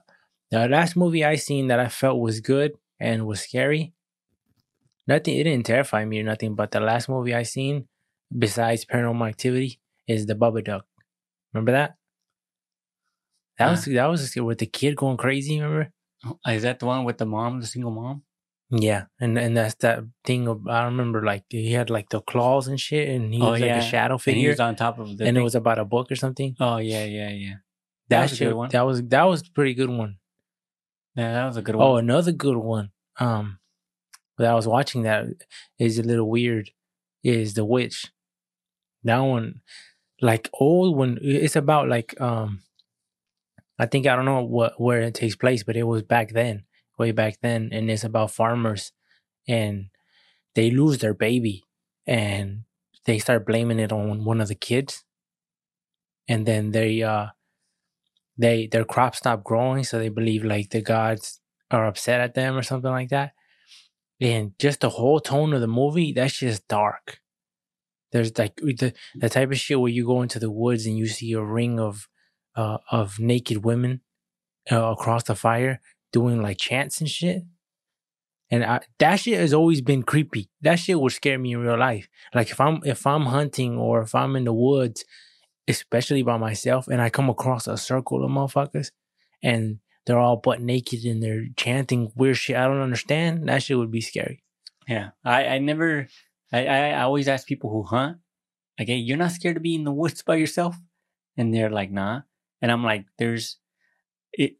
the 0.51 0.67
last 0.67 0.95
movie 0.95 1.25
I 1.25 1.35
seen 1.35 1.67
that 1.67 1.79
I 1.79 1.87
felt 1.89 2.19
was 2.19 2.39
good 2.39 2.73
and 2.99 3.25
was 3.25 3.41
scary. 3.41 3.93
Nothing. 5.07 5.37
It 5.37 5.43
didn't 5.45 5.65
terrify 5.65 6.03
me 6.05 6.19
or 6.19 6.23
nothing. 6.23 6.55
But 6.55 6.71
the 6.71 6.79
last 6.79 7.07
movie 7.09 7.33
I 7.33 7.43
seen, 7.43 7.87
besides 8.37 8.85
Paranormal 8.85 9.27
Activity, 9.29 9.79
is 10.07 10.25
the 10.25 10.35
Babadook. 10.35 10.81
Remember 11.53 11.71
that? 11.71 11.95
That 13.57 13.71
was 13.71 13.85
that 13.85 14.05
was 14.05 14.35
with 14.35 14.59
the 14.59 14.65
kid 14.67 14.95
going 14.95 15.17
crazy. 15.17 15.59
Remember? 15.59 15.91
Oh, 16.25 16.37
is 16.51 16.63
that 16.63 16.79
the 16.79 16.85
one 16.85 17.03
with 17.05 17.17
the 17.17 17.25
mom 17.25 17.59
the 17.61 17.67
single 17.67 17.91
mom 17.91 18.23
Yeah, 18.69 19.05
and 19.19 19.37
and 19.37 19.55
that's 19.57 19.75
that 19.75 19.99
thing. 20.25 20.47
Of, 20.47 20.67
I 20.67 20.85
remember 20.85 21.23
like 21.23 21.45
he 21.49 21.71
had 21.73 21.89
like 21.89 22.09
the 22.09 22.21
claws 22.21 22.67
and 22.67 22.79
shit, 22.79 23.09
and 23.09 23.33
he 23.33 23.41
Oh, 23.41 23.51
was 23.51 23.61
like 23.61 23.71
a 23.71 23.81
shadow 23.81 24.15
and 24.15 24.21
he 24.21 24.31
figure, 24.33 24.49
was 24.49 24.59
on 24.59 24.75
top 24.75 24.99
of 24.99 25.17
the 25.17 25.25
and 25.25 25.37
it 25.37 25.41
was 25.41 25.55
about 25.55 25.79
a 25.79 25.85
book 25.85 26.11
or 26.11 26.15
something. 26.15 26.55
oh 26.59 26.77
yeah 26.77 27.05
yeah 27.05 27.29
yeah 27.29 27.53
That, 28.09 28.23
was 28.23 28.33
a 28.33 28.35
shit, 28.35 28.53
that 28.71 28.81
was 28.85 29.01
that 29.03 29.23
was 29.23 29.41
a 29.47 29.51
pretty 29.51 29.73
good 29.73 29.89
one. 29.89 30.17
yeah 31.15 31.33
that 31.33 31.45
was 31.45 31.57
a 31.57 31.61
good 31.61 31.75
one 31.75 31.87
Oh, 31.87 31.95
another 31.97 32.31
good 32.31 32.57
one. 32.57 32.91
Um, 33.19 33.59
that 34.38 34.51
I 34.51 34.56
was 34.56 34.67
watching 34.67 35.03
that 35.03 35.25
is 35.79 36.00
a 36.00 36.03
little 36.03 36.29
weird. 36.29 36.72
Is 37.24 37.56
the 37.56 37.65
witch? 37.65 38.12
That 39.03 39.20
one, 39.20 39.62
like 40.22 40.50
old 40.53 40.98
one. 40.98 41.20
It's 41.22 41.56
about 41.56 41.89
like 41.89 42.20
um, 42.22 42.63
I 43.79 43.86
think 43.86 44.08
I 44.08 44.15
don't 44.15 44.25
know 44.25 44.41
what 44.44 44.79
where 44.79 45.01
it 45.01 45.13
takes 45.13 45.36
place, 45.36 45.63
but 45.63 45.75
it 45.77 45.84
was 45.84 46.03
back 46.03 46.29
then, 46.32 46.65
way 46.98 47.12
back 47.12 47.38
then, 47.41 47.70
and 47.72 47.89
it's 47.89 48.03
about 48.03 48.32
farmers, 48.32 48.91
and 49.48 49.89
they 50.56 50.72
lose 50.72 51.00
their 51.00 51.15
baby, 51.15 51.63
and 52.08 52.65
they 53.06 53.20
start 53.20 53.48
blaming 53.48 53.79
it 53.79 53.91
on 53.94 54.25
one 54.25 54.41
of 54.41 54.48
the 54.50 54.56
kids, 54.56 55.03
and 56.27 56.46
then 56.46 56.72
they 56.72 57.01
uh 57.03 57.27
they 58.38 58.67
their 58.67 58.86
crops 58.86 59.20
stop 59.20 59.44
growing, 59.44 59.84
so 59.84 60.00
they 60.00 60.10
believe 60.10 60.44
like 60.44 60.70
the 60.70 60.82
gods 60.82 61.39
are 61.72 61.86
upset 61.88 62.22
at 62.22 62.34
them 62.36 62.56
or 62.56 62.63
something 62.63 62.91
like 62.91 63.10
that. 63.10 63.34
And 64.19 64.53
just 64.57 64.79
the 64.79 64.89
whole 64.89 65.19
tone 65.19 65.53
of 65.53 65.62
the 65.62 65.67
movie, 65.67 66.12
that's 66.12 66.39
just 66.39 66.67
dark. 66.67 67.19
There's 68.12 68.38
like 68.38 68.55
the 68.55 68.93
the 69.15 69.29
type 69.29 69.51
of 69.51 69.59
shit 69.59 69.79
where 69.79 69.91
you 69.91 70.05
go 70.05 70.21
into 70.21 70.39
the 70.39 70.50
woods 70.50 70.86
and 70.86 70.97
you 70.97 71.07
see 71.07 71.33
a 71.33 71.43
ring 71.43 71.79
of 71.79 72.07
uh 72.55 72.77
of 72.89 73.19
naked 73.19 73.63
women 73.63 74.01
uh, 74.71 74.91
across 74.91 75.24
the 75.24 75.36
fire 75.36 75.81
doing 76.12 76.41
like 76.41 76.57
chants 76.57 77.00
and 77.00 77.09
shit. 77.09 77.43
And 78.50 78.63
I, 78.63 78.79
that 79.00 79.17
shit 79.17 79.39
has 79.39 79.53
always 79.53 79.81
been 79.81 80.03
creepy. 80.03 80.50
That 80.62 80.79
shit 80.79 81.00
would 81.00 81.12
scare 81.12 81.38
me 81.38 81.51
in 81.53 81.59
real 81.59 81.77
life. 81.77 82.07
Like 82.33 82.50
if 82.50 82.62
I'm 82.62 82.81
if 82.86 83.05
I'm 83.05 83.25
hunting 83.25 83.77
or 83.77 84.01
if 84.01 84.15
I'm 84.15 84.36
in 84.36 84.45
the 84.45 84.53
woods, 84.53 85.03
especially 85.67 86.24
by 86.24 86.38
myself, 86.38 86.88
and 86.88 87.01
I 87.01 87.09
come 87.09 87.29
across 87.29 87.67
a 87.67 87.77
circle 87.77 88.24
of 88.24 88.31
motherfuckers, 88.31 88.91
and 89.43 89.79
they're 90.07 90.17
all 90.17 90.37
butt 90.37 90.61
naked 90.61 91.03
and 91.03 91.21
they're 91.21 91.47
chanting 91.57 92.11
weird 92.15 92.37
shit 92.37 92.55
I 92.55 92.65
don't 92.65 92.81
understand. 92.81 93.49
That 93.49 93.61
shit 93.61 93.77
would 93.77 93.91
be 93.91 94.01
scary. 94.01 94.41
Yeah, 94.87 95.09
I, 95.23 95.45
I 95.45 95.57
never, 95.59 96.07
I, 96.51 96.65
I 96.65 96.89
I 96.91 97.01
always 97.01 97.27
ask 97.27 97.45
people 97.45 97.69
who 97.69 97.83
hunt, 97.83 98.17
hey, 98.77 98.95
you're 98.95 99.17
not 99.17 99.33
scared 99.33 99.55
to 99.55 99.61
be 99.61 99.75
in 99.75 99.83
the 99.83 99.91
woods 99.91 100.23
by 100.23 100.35
yourself? 100.35 100.77
And 101.35 101.53
they're 101.53 101.69
like, 101.69 101.91
nah. 101.91 102.21
And 102.61 102.71
I'm 102.71 102.83
like, 102.83 103.05
there's, 103.19 103.57
it, 104.31 104.55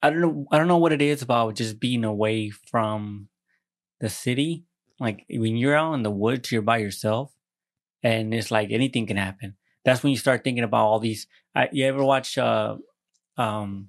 I 0.00 0.10
don't 0.10 0.20
know, 0.20 0.46
I 0.52 0.58
don't 0.58 0.68
know 0.68 0.78
what 0.78 0.92
it 0.92 1.02
is 1.02 1.22
about 1.22 1.56
just 1.56 1.80
being 1.80 2.04
away 2.04 2.50
from 2.50 3.28
the 4.00 4.08
city. 4.08 4.64
Like 5.00 5.26
when 5.28 5.56
you're 5.56 5.76
out 5.76 5.94
in 5.94 6.04
the 6.04 6.10
woods, 6.10 6.52
you're 6.52 6.62
by 6.62 6.78
yourself, 6.78 7.32
and 8.02 8.32
it's 8.32 8.52
like 8.52 8.70
anything 8.70 9.06
can 9.06 9.16
happen. 9.16 9.56
That's 9.84 10.02
when 10.02 10.10
you 10.10 10.16
start 10.18 10.44
thinking 10.44 10.62
about 10.62 10.86
all 10.86 11.00
these. 11.00 11.26
I, 11.54 11.68
you 11.72 11.86
ever 11.86 12.04
watch, 12.04 12.38
uh, 12.38 12.76
um, 13.36 13.88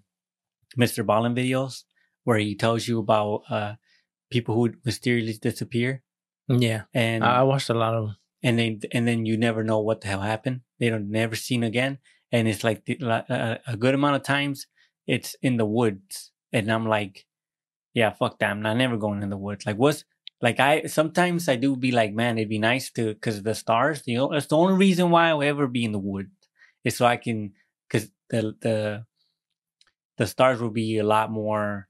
Mr. 0.77 1.03
Ballen 1.03 1.35
videos 1.35 1.83
where 2.23 2.37
he 2.37 2.55
tells 2.55 2.87
you 2.87 2.99
about 2.99 3.43
uh 3.49 3.73
people 4.29 4.55
who 4.55 4.73
mysteriously 4.85 5.37
disappear 5.41 6.01
Yeah, 6.47 6.83
and 6.93 7.23
I 7.23 7.39
I 7.39 7.43
watched 7.43 7.69
a 7.69 7.73
lot 7.73 7.93
of 7.95 8.05
them. 8.07 8.15
and 8.43 8.59
then 8.59 8.79
and 8.91 9.07
then 9.07 9.25
you 9.25 9.37
never 9.37 9.63
know 9.63 9.79
what 9.79 10.01
the 10.01 10.07
hell 10.07 10.21
happened. 10.21 10.61
They 10.79 10.89
don't 10.89 11.09
never 11.11 11.35
seen 11.35 11.63
again, 11.63 11.99
and 12.31 12.47
it's 12.47 12.63
like 12.63 12.85
the, 12.85 12.97
like, 12.99 13.29
a, 13.29 13.59
a 13.67 13.77
good 13.77 13.93
amount 13.95 14.15
of 14.17 14.23
times 14.23 14.67
it's 15.07 15.35
in 15.41 15.57
the 15.57 15.65
woods, 15.65 16.31
and 16.51 16.71
I'm 16.71 16.87
like, 16.87 17.25
yeah, 17.93 18.11
fuck 18.11 18.39
that. 18.39 18.49
I'm 18.51 18.61
not 18.61 18.77
never 18.77 18.97
going 18.97 19.21
in 19.23 19.29
the 19.29 19.37
woods. 19.37 19.65
Like 19.65 19.77
what's 19.77 20.03
like 20.41 20.59
I 20.59 20.83
sometimes 20.87 21.47
I 21.47 21.55
do 21.55 21.75
be 21.75 21.91
like, 21.91 22.13
man, 22.13 22.37
it'd 22.37 22.49
be 22.49 22.59
nice 22.59 22.91
to 22.91 23.13
because 23.13 23.43
the 23.43 23.55
stars. 23.55 24.03
You 24.05 24.17
know, 24.17 24.29
that's 24.33 24.47
the 24.47 24.57
only 24.57 24.75
reason 24.75 25.09
why 25.11 25.29
I'll 25.29 25.43
ever 25.43 25.67
be 25.67 25.85
in 25.85 25.91
the 25.93 25.99
woods 25.99 26.31
is 26.83 26.97
so 26.97 27.05
I 27.05 27.17
can 27.17 27.53
because 27.87 28.09
the 28.29 28.55
the 28.61 29.05
the 30.23 30.27
stars 30.27 30.61
will 30.61 30.71
be 30.71 30.97
a 30.97 31.03
lot 31.03 31.29
more 31.29 31.89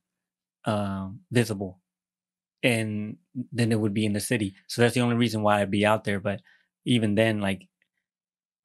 um, 0.66 1.22
visible 1.32 1.80
and 2.64 3.18
than 3.52 3.72
it 3.72 3.80
would 3.80 3.94
be 3.94 4.06
in 4.06 4.14
the 4.14 4.20
city. 4.20 4.56
So 4.68 4.82
that's 4.82 4.96
the 4.96 5.02
only 5.02 5.16
reason 5.16 5.44
why 5.44 5.62
I'd 5.62 5.70
be 5.70 5.86
out 5.86 6.04
there. 6.04 6.20
But 6.20 6.42
even 6.86 7.14
then, 7.16 7.42
like, 7.42 7.68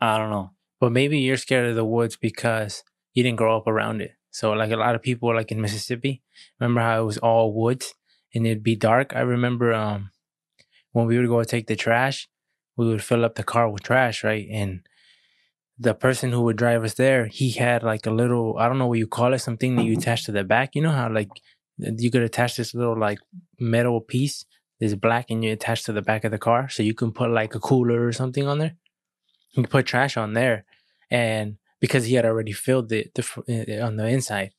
I 0.00 0.16
don't 0.16 0.30
know. 0.30 0.52
But 0.80 0.92
maybe 0.92 1.18
you're 1.18 1.36
scared 1.36 1.68
of 1.68 1.76
the 1.76 1.84
woods 1.84 2.16
because 2.16 2.82
you 3.12 3.22
didn't 3.22 3.36
grow 3.38 3.56
up 3.58 3.66
around 3.66 4.00
it. 4.00 4.12
So 4.30 4.52
like 4.52 4.70
a 4.70 4.76
lot 4.76 4.94
of 4.94 5.02
people 5.02 5.34
like 5.34 5.50
in 5.52 5.60
Mississippi, 5.60 6.22
remember 6.58 6.80
how 6.80 7.02
it 7.02 7.04
was 7.04 7.18
all 7.18 7.52
woods 7.52 7.94
and 8.34 8.46
it'd 8.46 8.62
be 8.62 8.76
dark? 8.76 9.14
I 9.14 9.20
remember 9.20 9.74
um 9.74 10.10
when 10.92 11.06
we 11.06 11.18
would 11.18 11.28
go 11.28 11.42
take 11.44 11.66
the 11.66 11.76
trash, 11.76 12.28
we 12.76 12.86
would 12.86 13.02
fill 13.02 13.24
up 13.24 13.34
the 13.34 13.44
car 13.44 13.68
with 13.68 13.82
trash, 13.82 14.24
right? 14.24 14.46
And 14.50 14.86
the 15.78 15.94
person 15.94 16.32
who 16.32 16.42
would 16.42 16.56
drive 16.56 16.84
us 16.84 16.94
there, 16.94 17.26
he 17.26 17.50
had 17.50 17.82
like 17.82 18.06
a 18.06 18.10
little 18.10 18.56
I 18.58 18.68
don't 18.68 18.78
know 18.78 18.86
what 18.86 18.98
you 18.98 19.06
call 19.06 19.32
it, 19.34 19.38
something 19.38 19.76
that 19.76 19.84
you 19.84 19.96
attach 19.96 20.24
to 20.24 20.32
the 20.32 20.44
back. 20.44 20.74
You 20.74 20.82
know 20.82 20.90
how 20.90 21.10
like 21.10 21.30
you 21.78 22.10
could 22.10 22.22
attach 22.22 22.56
this 22.56 22.74
little 22.74 22.98
like 22.98 23.18
metal 23.60 24.00
piece 24.00 24.44
that's 24.80 24.94
black 24.94 25.26
and 25.30 25.44
you 25.44 25.52
attach 25.52 25.84
to 25.84 25.92
the 25.92 26.02
back 26.02 26.24
of 26.24 26.30
the 26.30 26.38
car 26.38 26.68
so 26.68 26.82
you 26.82 26.94
can 26.94 27.12
put 27.12 27.30
like 27.30 27.54
a 27.54 27.60
cooler 27.60 28.06
or 28.06 28.12
something 28.12 28.46
on 28.46 28.58
there. 28.58 28.76
You 29.50 29.62
can 29.62 29.70
put 29.70 29.86
trash 29.86 30.16
on 30.16 30.34
there 30.34 30.64
and 31.10 31.56
because 31.80 32.04
he 32.06 32.14
had 32.14 32.24
already 32.24 32.52
filled 32.52 32.92
it 32.92 33.14
the, 33.14 33.22
fr- 33.22 33.40
uh, 33.48 33.84
on 33.84 33.96
the 33.96 34.06
inside. 34.06 34.52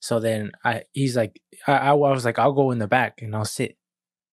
So 0.00 0.20
then 0.20 0.52
I, 0.64 0.82
he's 0.92 1.16
like, 1.16 1.40
I, 1.66 1.72
I 1.72 1.92
was 1.92 2.24
like, 2.24 2.38
I'll 2.38 2.52
go 2.52 2.70
in 2.70 2.78
the 2.78 2.86
back 2.86 3.20
and 3.22 3.34
I'll 3.34 3.44
sit, 3.44 3.76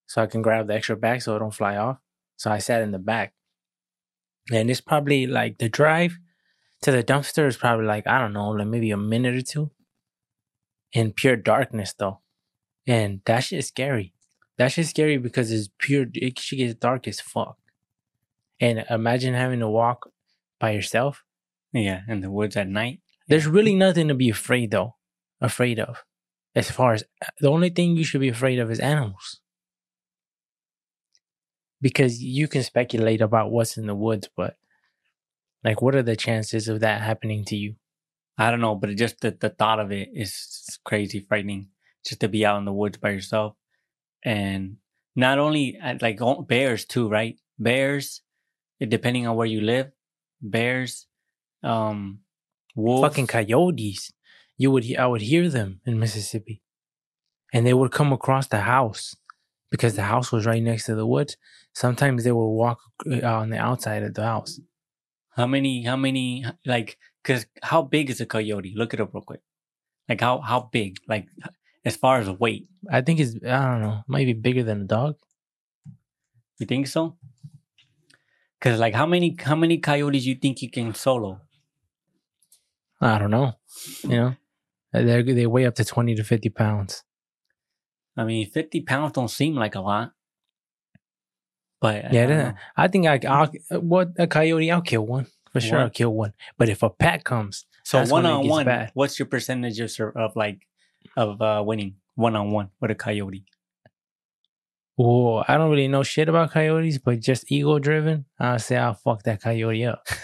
so 0.08 0.22
I 0.22 0.27
can 0.27 0.41
grab 0.41 0.67
the 0.67 0.75
extra 0.75 0.96
bag 0.96 1.22
so 1.22 1.36
it 1.36 1.39
don't 1.39 1.53
fly 1.53 1.77
off. 1.77 1.98
So 2.36 2.51
I 2.51 2.60
sat 2.60 2.82
in 2.82 2.91
the 2.91 3.00
back, 3.00 3.34
and 4.52 4.70
it's 4.70 4.82
probably 4.82 5.28
like 5.28 5.58
the 5.58 5.70
drive 5.70 6.18
to 6.82 6.92
the 6.92 7.04
dumpster 7.04 7.48
is 7.48 7.58
probably 7.58 7.86
like 7.86 8.08
I 8.08 8.20
don't 8.20 8.34
know, 8.34 8.50
like 8.50 8.68
maybe 8.68 8.92
a 8.92 8.98
minute 8.98 9.36
or 9.36 9.42
two, 9.42 9.72
in 10.94 11.14
pure 11.14 11.36
darkness 11.36 11.94
though, 11.98 12.20
and 12.88 13.22
that 13.25 13.42
shit 13.42 13.60
is 13.60 13.68
scary. 13.68 14.14
That 14.58 14.72
shit's 14.72 14.90
scary 14.92 15.18
because 15.18 15.52
it's 15.52 15.70
pure. 15.80 16.06
It 16.14 16.40
should 16.40 16.58
get 16.58 16.80
dark 16.80 17.08
as 17.08 17.20
fuck. 17.20 17.58
And 18.60 18.86
imagine 18.90 19.34
having 19.34 19.60
to 19.60 19.70
walk 19.70 20.10
by 20.60 20.72
yourself. 20.72 21.24
Yeah, 21.74 22.02
in 22.08 22.22
the 22.22 22.32
woods 22.32 22.56
at 22.56 22.70
night. 22.70 23.02
There's 23.28 23.48
really 23.48 23.75
nothing 23.75 24.08
to 24.08 24.14
be 24.16 24.30
afraid 24.30 24.72
though, 24.72 24.96
afraid 25.42 25.80
of. 25.80 26.04
as 26.56 26.72
far 26.72 26.94
as 26.94 27.04
uh, 27.22 27.28
the 27.40 27.50
only 27.50 27.70
thing 27.70 27.98
you 27.98 28.04
should 28.06 28.22
be 28.22 28.30
afraid 28.30 28.60
of 28.60 28.72
is 28.72 28.80
animals. 28.80 29.42
Because 31.82 32.22
you 32.22 32.48
can 32.48 32.63
speculate 32.63 33.22
about 33.22 33.51
what's 33.51 33.77
in 33.77 33.88
the 33.88 33.96
woods, 33.96 34.29
but 34.36 34.55
like, 35.63 35.82
what 35.82 35.96
are 35.96 36.03
the 36.03 36.15
chances 36.15 36.67
of 36.67 36.79
that 36.82 37.01
happening 37.01 37.44
to 37.46 37.55
you? 37.55 37.75
I 38.38 38.51
don't 38.51 38.62
know, 38.62 38.75
but 38.75 38.89
it 38.89 38.96
just 38.96 39.22
the, 39.22 39.32
the 39.32 39.50
thought 39.50 39.79
of 39.79 39.91
it 39.91 40.10
is 40.13 40.79
crazy 40.84 41.20
frightening. 41.20 41.70
Just 42.05 42.22
to 42.22 42.27
be 42.27 42.46
out 42.46 42.60
in 42.60 42.65
the 42.65 42.74
woods 42.74 43.00
by 43.00 43.10
yourself, 43.10 43.55
and 44.24 44.77
not 45.15 45.39
only 45.39 45.79
uh, 45.79 45.96
like 46.01 46.20
bears 46.48 46.86
too, 46.86 47.10
right? 47.10 47.39
Bears, 47.58 48.22
eh, 48.79 48.86
depending 48.86 49.25
on 49.25 49.36
where 49.36 49.48
you 49.48 49.62
live, 49.62 49.91
bears, 50.39 51.08
um, 51.63 52.20
wolves. 52.75 53.10
Fucking 53.10 53.25
coyotes. 53.25 54.12
You 54.55 54.70
would, 54.70 54.86
I 54.96 55.08
would 55.08 55.22
hear 55.22 55.50
them 55.50 55.82
in 55.86 56.00
Mississippi, 56.00 56.62
and 57.51 57.65
they 57.65 57.74
would 57.74 57.91
come 57.91 58.13
across 58.13 58.46
the 58.48 58.62
house 58.62 59.15
because 59.75 59.96
the 59.98 60.03
house 60.03 60.32
was 60.32 60.46
right 60.46 60.63
next 60.63 60.86
to 60.86 60.96
the 60.96 61.05
woods. 61.05 61.36
Sometimes 61.74 62.24
they 62.24 62.32
would 62.32 62.55
walk 62.63 62.79
uh, 63.12 63.25
on 63.25 63.50
the 63.50 63.58
outside 63.58 64.03
of 64.03 64.13
the 64.13 64.24
house. 64.24 64.62
How 65.36 65.48
many? 65.48 65.84
How 65.84 65.98
many? 65.98 66.46
Like, 66.65 66.98
cause 67.25 67.46
how 67.62 67.82
big 67.82 68.10
is 68.10 68.22
a 68.22 68.25
coyote? 68.25 68.74
Look 68.74 68.94
it 68.94 69.01
up 69.01 69.13
real 69.13 69.22
quick. 69.22 69.41
Like 70.08 70.22
how 70.22 70.39
how 70.39 70.70
big? 70.72 71.00
Like 71.10 71.27
as 71.84 71.98
far 71.98 72.20
as 72.20 72.29
weight, 72.29 72.70
I 72.89 73.01
think 73.01 73.20
it's, 73.20 73.36
I 73.46 73.65
don't 73.67 73.82
know, 73.82 74.00
might 74.08 74.25
be 74.25 74.34
bigger 74.34 74.63
than 74.63 74.84
a 74.84 74.86
dog. 74.86 75.15
you 76.58 76.65
think 76.65 76.88
so? 76.88 77.17
Cause 78.62 78.79
like 78.79 78.96
how 78.96 79.05
many 79.05 79.36
how 79.38 79.55
many 79.55 79.77
coyotes 79.79 80.25
you 80.25 80.36
think 80.36 80.62
you 80.62 80.72
can 80.72 80.96
solo? 80.96 81.41
I 83.01 83.20
don't 83.20 83.32
know. 83.32 83.53
You 84.03 84.10
know, 84.10 84.36
they 84.94 85.22
they 85.22 85.46
weigh 85.46 85.65
up 85.65 85.75
to 85.75 85.86
twenty 85.86 86.15
to 86.15 86.24
fifty 86.24 86.50
pounds. 86.50 87.03
I 88.17 88.24
mean, 88.24 88.50
fifty 88.50 88.81
pounds 88.81 89.13
don't 89.13 89.27
seem 89.29 89.55
like 89.55 89.75
a 89.75 89.81
lot, 89.81 90.12
but 91.81 92.05
I 92.05 92.10
Yeah, 92.12 92.25
don't 92.27 92.38
then 92.38 92.45
know. 92.53 92.60
I 92.77 92.88
think 92.88 93.07
I, 93.07 93.19
I'll 93.27 93.79
what 93.81 94.10
a 94.17 94.27
coyote. 94.27 94.72
I'll 94.72 94.81
kill 94.81 95.05
one 95.05 95.27
for 95.51 95.60
sure. 95.60 95.74
One? 95.77 95.81
I'll 95.84 95.89
kill 95.89 96.13
one. 96.13 96.34
But 96.57 96.69
if 96.69 96.81
a 96.84 96.89
pack 96.89 97.24
comes, 97.24 97.65
So 97.84 98.03
one 98.05 98.25
on 98.25 98.48
one, 98.48 98.65
bad. 98.65 98.91
what's 98.93 99.19
your 99.19 99.25
percentage 99.27 99.79
of 99.79 99.91
of 100.15 100.36
like 100.36 100.65
of 101.17 101.41
uh 101.41 101.63
winning 101.65 101.95
one 102.15 102.36
on 102.36 102.51
one 102.51 102.69
with 102.79 102.91
a 102.91 102.95
coyote? 102.95 103.45
oh, 104.98 105.43
I 105.45 105.57
don't 105.57 105.69
really 105.69 105.89
know 105.89 106.03
shit 106.03 106.29
about 106.29 106.51
coyotes, 106.51 106.98
but 106.98 107.19
just 107.19 107.51
ego 107.51 107.79
driven, 107.79 108.25
I'll 108.39 108.60
say 108.60 108.77
I'll 108.77 108.93
fuck 108.93 109.24
that 109.24 109.41
coyote 109.41 109.86
up. 109.86 110.07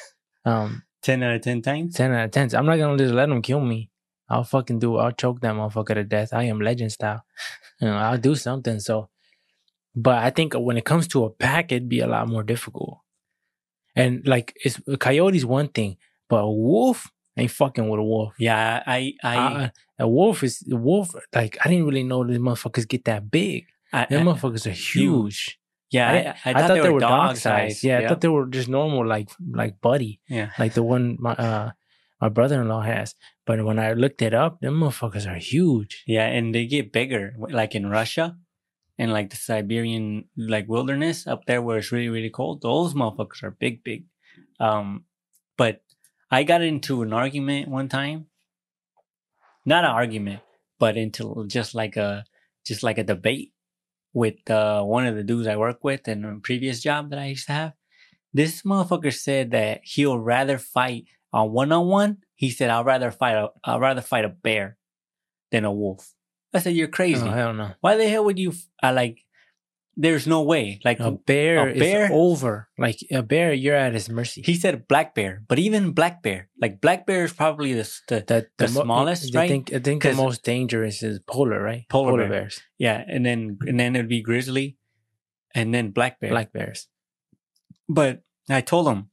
Um, 0.44 0.82
Ten 1.04 1.22
out 1.22 1.36
of 1.36 1.42
ten 1.42 1.62
times. 1.62 1.94
ten 1.94 2.12
out 2.14 2.26
of 2.26 2.32
ten. 2.32 2.50
I'm 2.56 2.66
not 2.66 2.78
gonna 2.78 2.98
just 2.98 3.14
let 3.14 3.30
them 3.30 3.44
kill 3.44 3.60
me. 3.60 3.91
I'll 4.32 4.44
fucking 4.44 4.80
do. 4.80 4.98
I'll 4.98 5.12
choke 5.12 5.42
that 5.42 5.54
motherfucker 5.54 5.96
to 5.96 6.04
death. 6.04 6.34
I 6.34 6.44
am 6.44 6.60
legend 6.62 6.92
style. 6.92 7.24
You 7.80 7.88
know, 7.88 7.98
I'll 7.98 8.18
do 8.18 8.36
something. 8.36 8.80
So, 8.80 9.10
but 9.96 10.18
I 10.24 10.30
think 10.30 10.54
when 10.54 10.78
it 10.78 10.86
comes 10.86 11.08
to 11.10 11.26
a 11.26 11.30
pack, 11.30 11.72
it'd 11.72 11.90
be 11.90 12.00
a 12.00 12.08
lot 12.08 12.28
more 12.28 12.44
difficult. 12.44 13.00
And 13.96 14.26
like, 14.26 14.54
it's 14.64 14.80
a 14.88 14.98
coyote's 14.98 15.44
one 15.44 15.68
thing, 15.68 15.98
but 16.30 16.38
a 16.38 16.50
wolf 16.52 17.12
ain't 17.38 17.52
fucking 17.52 17.90
with 17.90 18.00
a 18.00 18.04
wolf. 18.04 18.34
Yeah, 18.40 18.84
I 18.86 19.14
I 19.24 19.36
Uh, 19.38 19.70
a 20.00 20.08
wolf 20.08 20.44
is 20.44 20.64
a 20.72 20.76
wolf. 20.76 21.14
Like 21.36 21.58
I 21.64 21.70
didn't 21.70 21.86
really 21.86 22.04
know 22.04 22.24
these 22.26 22.38
motherfuckers 22.40 22.88
get 22.88 23.06
that 23.06 23.30
big. 23.30 23.66
I, 23.94 24.06
Them 24.06 24.28
I- 24.28 24.32
motherfuckers 24.32 24.66
are 24.68 24.72
huge. 24.72 25.60
yeah, 25.92 26.08
I, 26.08 26.12
I, 26.12 26.16
didn't- 26.16 26.38
I, 26.46 26.68
thought, 26.68 26.84
they, 26.84 26.90
were 26.90 27.00
dog 27.00 27.36
size. 27.36 27.84
Yeah, 27.84 28.00
I 28.00 28.08
thought 28.08 28.22
they 28.22 28.30
were 28.30 28.46
just 28.48 28.70
normal, 28.70 29.06
like 29.06 29.30
like 29.52 29.82
buddy, 29.82 30.22
yeah. 30.30 30.52
like 30.58 30.74
the 30.74 30.84
one 30.84 31.18
my 31.20 31.34
uh 31.34 31.72
my 32.22 32.30
brother 32.30 32.62
in 32.62 32.68
law 32.70 32.82
has. 32.82 33.16
But 33.52 33.66
when 33.66 33.80
I 33.80 33.92
looked 33.92 34.22
it 34.22 34.34
up, 34.34 34.62
them 34.62 34.80
motherfuckers 34.80 35.30
are 35.30 35.36
huge. 35.36 36.06
Yeah, 36.08 36.26
and 36.26 36.56
they 36.56 36.66
get 36.66 36.94
bigger, 36.94 37.36
like 37.38 37.76
in 37.76 37.90
Russia, 37.90 38.38
and 38.98 39.12
like 39.12 39.30
the 39.30 39.36
Siberian 39.36 40.30
like 40.38 40.70
wilderness 40.70 41.28
up 41.28 41.44
there 41.48 41.62
where 41.62 41.78
it's 41.78 41.92
really 41.92 42.08
really 42.08 42.30
cold. 42.30 42.62
Those 42.62 42.94
motherfuckers 42.94 43.44
are 43.44 43.52
big, 43.52 43.84
big. 43.84 44.06
Um, 44.62 45.04
but 45.58 45.84
I 46.32 46.44
got 46.44 46.62
into 46.62 47.02
an 47.02 47.12
argument 47.12 47.68
one 47.68 47.90
time. 47.90 48.28
Not 49.66 49.84
an 49.84 49.92
argument, 49.92 50.40
but 50.80 50.96
into 50.96 51.44
just 51.48 51.76
like 51.76 51.98
a 51.98 52.24
just 52.66 52.84
like 52.84 53.00
a 53.00 53.04
debate 53.04 53.52
with 54.14 54.50
uh, 54.50 54.82
one 54.82 55.06
of 55.06 55.18
the 55.18 55.26
dudes 55.26 55.46
I 55.50 55.58
work 55.58 55.84
with 55.84 56.08
in 56.08 56.24
a 56.24 56.40
previous 56.40 56.80
job 56.80 57.10
that 57.10 57.20
I 57.20 57.26
used 57.26 57.48
to 57.48 57.54
have. 57.54 57.74
This 58.34 58.62
motherfucker 58.62 59.14
said 59.14 59.52
that 59.52 59.82
he'll 59.84 60.18
rather 60.18 60.58
fight 60.58 61.08
a 61.34 61.46
one 61.46 61.74
on 61.74 61.88
one. 61.88 62.18
He 62.42 62.50
said, 62.50 62.72
"I'd 62.72 62.88
rather 62.88 63.12
fight 63.12 63.36
a 63.36 63.50
I'd 63.64 63.80
rather 63.80 64.02
fight 64.02 64.26
a 64.26 64.30
bear 64.30 64.78
than 65.52 65.64
a 65.64 65.72
wolf." 65.72 66.16
I 66.52 66.58
said, 66.58 66.74
"You're 66.74 66.88
oh, 66.88 66.98
crazy. 67.00 67.22
Oh, 67.22 67.30
hell 67.30 67.54
no. 67.54 67.74
Why 67.82 67.96
the 67.98 68.10
hell 68.10 68.26
would 68.26 68.40
you? 68.40 68.54
I 68.82 68.90
like. 68.90 69.20
There's 69.96 70.26
no 70.26 70.42
way. 70.42 70.80
Like 70.84 71.00
A 71.00 71.12
bear, 71.12 71.70
a 71.70 71.78
bear? 71.78 72.06
is 72.06 72.12
over. 72.12 72.70
Like 72.80 72.98
a 73.12 73.22
bear, 73.22 73.54
you're 73.54 73.76
at 73.76 73.94
his 73.94 74.10
mercy. 74.10 74.42
he 74.42 74.56
said, 74.56 74.88
black 74.88 75.14
bear, 75.14 75.44
but 75.48 75.60
even 75.60 75.92
black 75.92 76.24
bear, 76.24 76.50
like 76.60 76.82
black 76.82 77.06
bear 77.06 77.26
is 77.26 77.34
probably 77.34 77.74
the 77.74 77.88
the, 78.08 78.24
the, 78.26 78.48
the 78.58 78.68
mo- 78.74 78.84
smallest, 78.84 79.36
I 79.36 79.40
right? 79.40 79.50
think, 79.50 79.74
I 79.74 79.80
think 79.80 80.02
the 80.02 80.14
most 80.14 80.44
dangerous 80.44 81.04
is 81.04 81.20
polar, 81.28 81.62
right? 81.62 81.86
Polar 81.90 82.18
bear. 82.18 82.30
bears, 82.30 82.62
yeah, 82.80 83.04
and 83.06 83.24
then 83.24 83.60
and 83.68 83.78
then 83.80 83.96
it'd 83.96 84.08
be 84.10 84.24
grizzly, 84.24 84.78
and 85.54 85.72
then 85.76 85.92
black 85.92 86.20
bear. 86.20 86.32
black 86.32 86.52
bears. 86.52 86.88
But 87.88 88.24
I 88.50 88.62
told 88.62 88.88
him, 88.88 89.11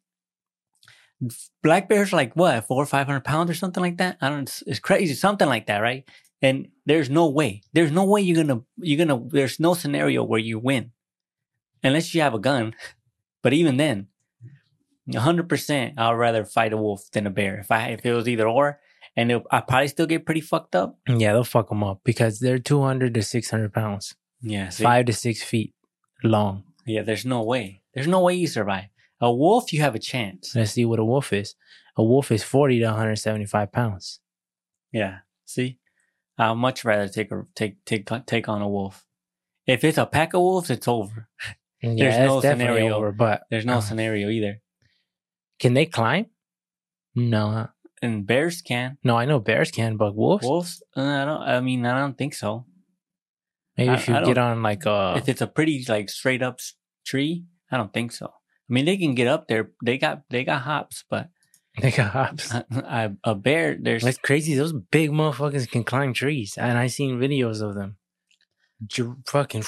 black 1.63 1.89
bears 1.89 2.13
are 2.13 2.17
like 2.17 2.35
what 2.35 2.67
four 2.67 2.83
or 2.83 2.87
five 2.87 3.07
hundred 3.07 3.25
pounds 3.25 3.51
or 3.51 3.55
something 3.55 3.83
like 3.83 3.99
that. 3.99 4.19
I 4.21 4.29
don't. 4.29 4.43
It's, 4.43 4.63
it's 4.67 4.79
crazy, 4.79 5.15
something 5.15 5.49
like 5.49 5.67
that, 5.67 5.79
right? 5.79 6.09
And 6.41 6.69
there's 6.87 7.11
no 7.11 7.29
way. 7.29 7.63
There's 7.73 7.91
no 7.91 8.05
way 8.05 8.21
you're 8.21 8.45
gonna 8.45 8.61
you're 8.77 9.05
gonna. 9.05 9.23
There's 9.29 9.59
no 9.59 9.75
scenario 9.75 10.23
where 10.23 10.39
you 10.39 10.59
win, 10.59 10.93
unless 11.83 12.15
you 12.15 12.21
have 12.23 12.35
a 12.35 12.39
gun. 12.39 12.75
But 13.41 13.53
even 13.53 13.77
then, 13.77 14.09
hundred 15.17 15.49
percent, 15.49 15.95
I'd 15.97 16.13
rather 16.13 16.45
fight 16.45 16.73
a 16.73 16.77
wolf 16.77 17.09
than 17.13 17.27
a 17.27 17.31
bear. 17.31 17.59
If 17.59 17.71
I 17.71 17.89
if 17.91 18.05
it 18.05 18.13
was 18.13 18.29
either 18.29 18.49
or, 18.49 18.81
and 19.17 19.33
I 19.51 19.61
probably 19.61 19.89
still 19.89 20.07
get 20.07 20.27
pretty 20.27 20.41
fucked 20.41 20.75
up. 20.75 20.99
Yeah, 21.09 21.33
they'll 21.33 21.45
fuck 21.45 21.69
them 21.69 21.85
up 21.85 22.01
because 22.05 22.41
they're 22.41 22.59
200 22.59 23.15
to 23.15 23.23
600 23.23 23.73
pounds, 23.73 24.17
Yeah, 24.43 24.71
see? 24.71 24.83
five 24.83 25.07
to 25.07 25.13
six 25.13 25.41
feet 25.43 25.73
long. 26.25 26.65
Yeah, 26.85 27.03
there's 27.03 27.25
no 27.25 27.43
way. 27.45 27.83
There's 27.95 28.09
no 28.09 28.21
way 28.21 28.35
you 28.35 28.49
survive. 28.49 28.87
A 29.21 29.33
wolf, 29.33 29.73
you 29.73 29.81
have 29.83 29.95
a 29.95 29.99
chance. 29.99 30.55
Let's 30.55 30.73
see 30.73 30.85
what 30.85 30.99
a 30.99 31.05
wolf 31.05 31.33
is. 31.33 31.55
A 31.97 32.05
wolf 32.05 32.31
is 32.31 32.45
40 32.45 32.79
to 32.81 32.85
175 32.87 33.73
pounds. 33.73 34.21
Yeah. 34.93 35.19
See, 35.45 35.79
I'd 36.39 36.55
much 36.55 36.85
rather 36.85 37.09
take 37.09 37.33
a 37.33 37.43
take 37.57 37.85
take 37.85 38.09
take 38.27 38.49
on 38.49 38.63
a 38.63 38.69
wolf. 38.69 39.05
If 39.67 39.83
it's 39.85 39.99
a 39.99 40.07
pack 40.07 40.35
of 40.35 40.41
wolves, 40.41 40.71
it's 40.71 40.89
over. 40.89 41.29
And 41.81 41.97
There's 41.97 42.15
yeah, 42.17 42.27
no 42.27 42.41
scenario. 42.41 42.93
over. 42.97 43.13
But 43.13 43.43
There's 43.51 43.65
no 43.65 43.75
uh, 43.79 43.81
scenario 43.81 44.31
either. 44.31 44.61
can 45.61 45.75
they 45.75 45.87
climb? 45.87 46.27
No. 47.15 47.69
And 48.03 48.27
bears 48.27 48.63
can. 48.63 48.99
no. 49.05 49.17
I 49.17 49.27
know 49.27 49.39
bears 49.39 49.71
can, 49.71 49.97
but 49.97 50.17
wolves. 50.17 50.45
Wolves, 50.45 50.83
uh, 50.97 51.01
I 51.03 51.25
don't. 51.25 51.41
I 51.43 51.61
mean, 51.61 51.87
I 51.87 51.99
don't 52.01 52.19
think 52.19 52.35
so. 52.35 52.67
Maybe 53.77 53.91
I- 53.91 53.95
if 53.95 54.09
you 54.09 54.15
get 54.25 54.39
on 54.39 54.61
like 54.63 54.87
a 54.87 55.15
if 55.19 55.29
it's 55.29 55.41
a 55.41 55.47
pretty 55.47 55.85
like 55.89 56.11
straight 56.11 56.43
up 56.43 56.59
tree, 57.07 57.45
I 57.71 57.77
don't 57.77 57.93
think 57.93 58.11
so. 58.11 58.33
I 58.69 58.73
mean, 58.73 58.85
they 58.85 58.97
can 58.97 59.15
get 59.15 59.27
up 59.29 59.49
there. 59.49 59.71
They 59.85 59.97
got 59.99 60.23
they 60.31 60.45
got 60.45 60.63
hops, 60.63 61.05
but 61.09 61.31
they 61.81 61.91
got 61.91 62.11
hops. 62.13 62.53
a, 62.71 63.13
a 63.25 63.35
bear, 63.35 63.77
there's 63.81 64.05
It's 64.05 64.19
crazy. 64.19 64.55
Those 64.55 64.73
big 64.73 65.11
motherfuckers 65.11 65.71
can 65.71 65.85
climb 65.85 66.13
trees, 66.13 66.57
and 66.59 66.77
I 66.79 66.87
seen 66.89 67.19
videos 67.19 67.63
of 67.63 67.75
them. 67.75 67.97
Ju- 68.87 69.17
Fucking 69.27 69.65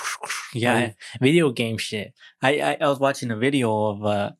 Yeah. 0.54 0.92
video 1.20 1.50
game 1.50 1.78
shit. 1.78 2.12
I, 2.42 2.60
I 2.60 2.78
I 2.80 2.88
was 2.88 3.00
watching 3.00 3.30
a 3.30 3.36
video 3.36 3.86
of 3.86 4.04
uh 4.04 4.30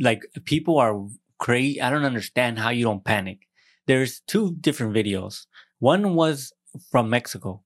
like 0.00 0.22
people 0.44 0.78
are 0.78 0.94
crazy. 1.38 1.80
I 1.80 1.90
don't 1.90 2.04
understand 2.04 2.58
how 2.58 2.70
you 2.70 2.84
don't 2.84 3.04
panic. 3.04 3.40
There's 3.86 4.20
two 4.20 4.54
different 4.60 4.94
videos. 4.94 5.46
One 5.78 6.14
was 6.14 6.52
from 6.90 7.08
Mexico. 7.10 7.62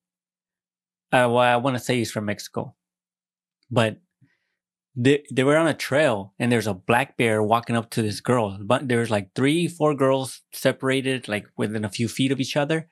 Uh, 1.13 1.29
well, 1.31 1.39
I 1.39 1.57
want 1.57 1.77
to 1.77 1.83
say 1.83 1.97
he's 1.97 2.11
from 2.11 2.25
Mexico, 2.27 2.75
but 3.71 3.99
they 4.97 5.23
they 5.31 5.45
were 5.45 5.57
on 5.57 5.67
a 5.67 5.75
trail 5.75 6.33
and 6.39 6.51
there's 6.51 6.67
a 6.67 6.75
black 6.75 7.17
bear 7.17 7.43
walking 7.43 7.77
up 7.77 7.91
to 7.91 8.03
this 8.03 8.21
girl. 8.21 8.59
But 8.61 8.89
there's 8.89 9.11
like 9.11 9.35
three, 9.35 9.69
four 9.69 9.95
girls 9.95 10.41
separated 10.53 11.29
like 11.29 11.47
within 11.57 11.85
a 11.85 11.91
few 11.91 12.09
feet 12.09 12.33
of 12.33 12.41
each 12.41 12.57
other, 12.57 12.89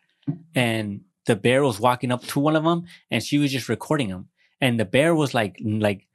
and 0.55 1.01
the 1.27 1.37
bear 1.37 1.63
was 1.65 1.81
walking 1.81 2.13
up 2.13 2.23
to 2.25 2.41
one 2.41 2.55
of 2.57 2.65
them 2.65 2.85
and 3.11 3.23
she 3.23 3.39
was 3.39 3.51
just 3.51 3.69
recording 3.71 4.09
him. 4.09 4.29
And 4.61 4.79
the 4.79 4.85
bear 4.85 5.15
was 5.15 5.33
like 5.35 5.57
like 5.63 6.07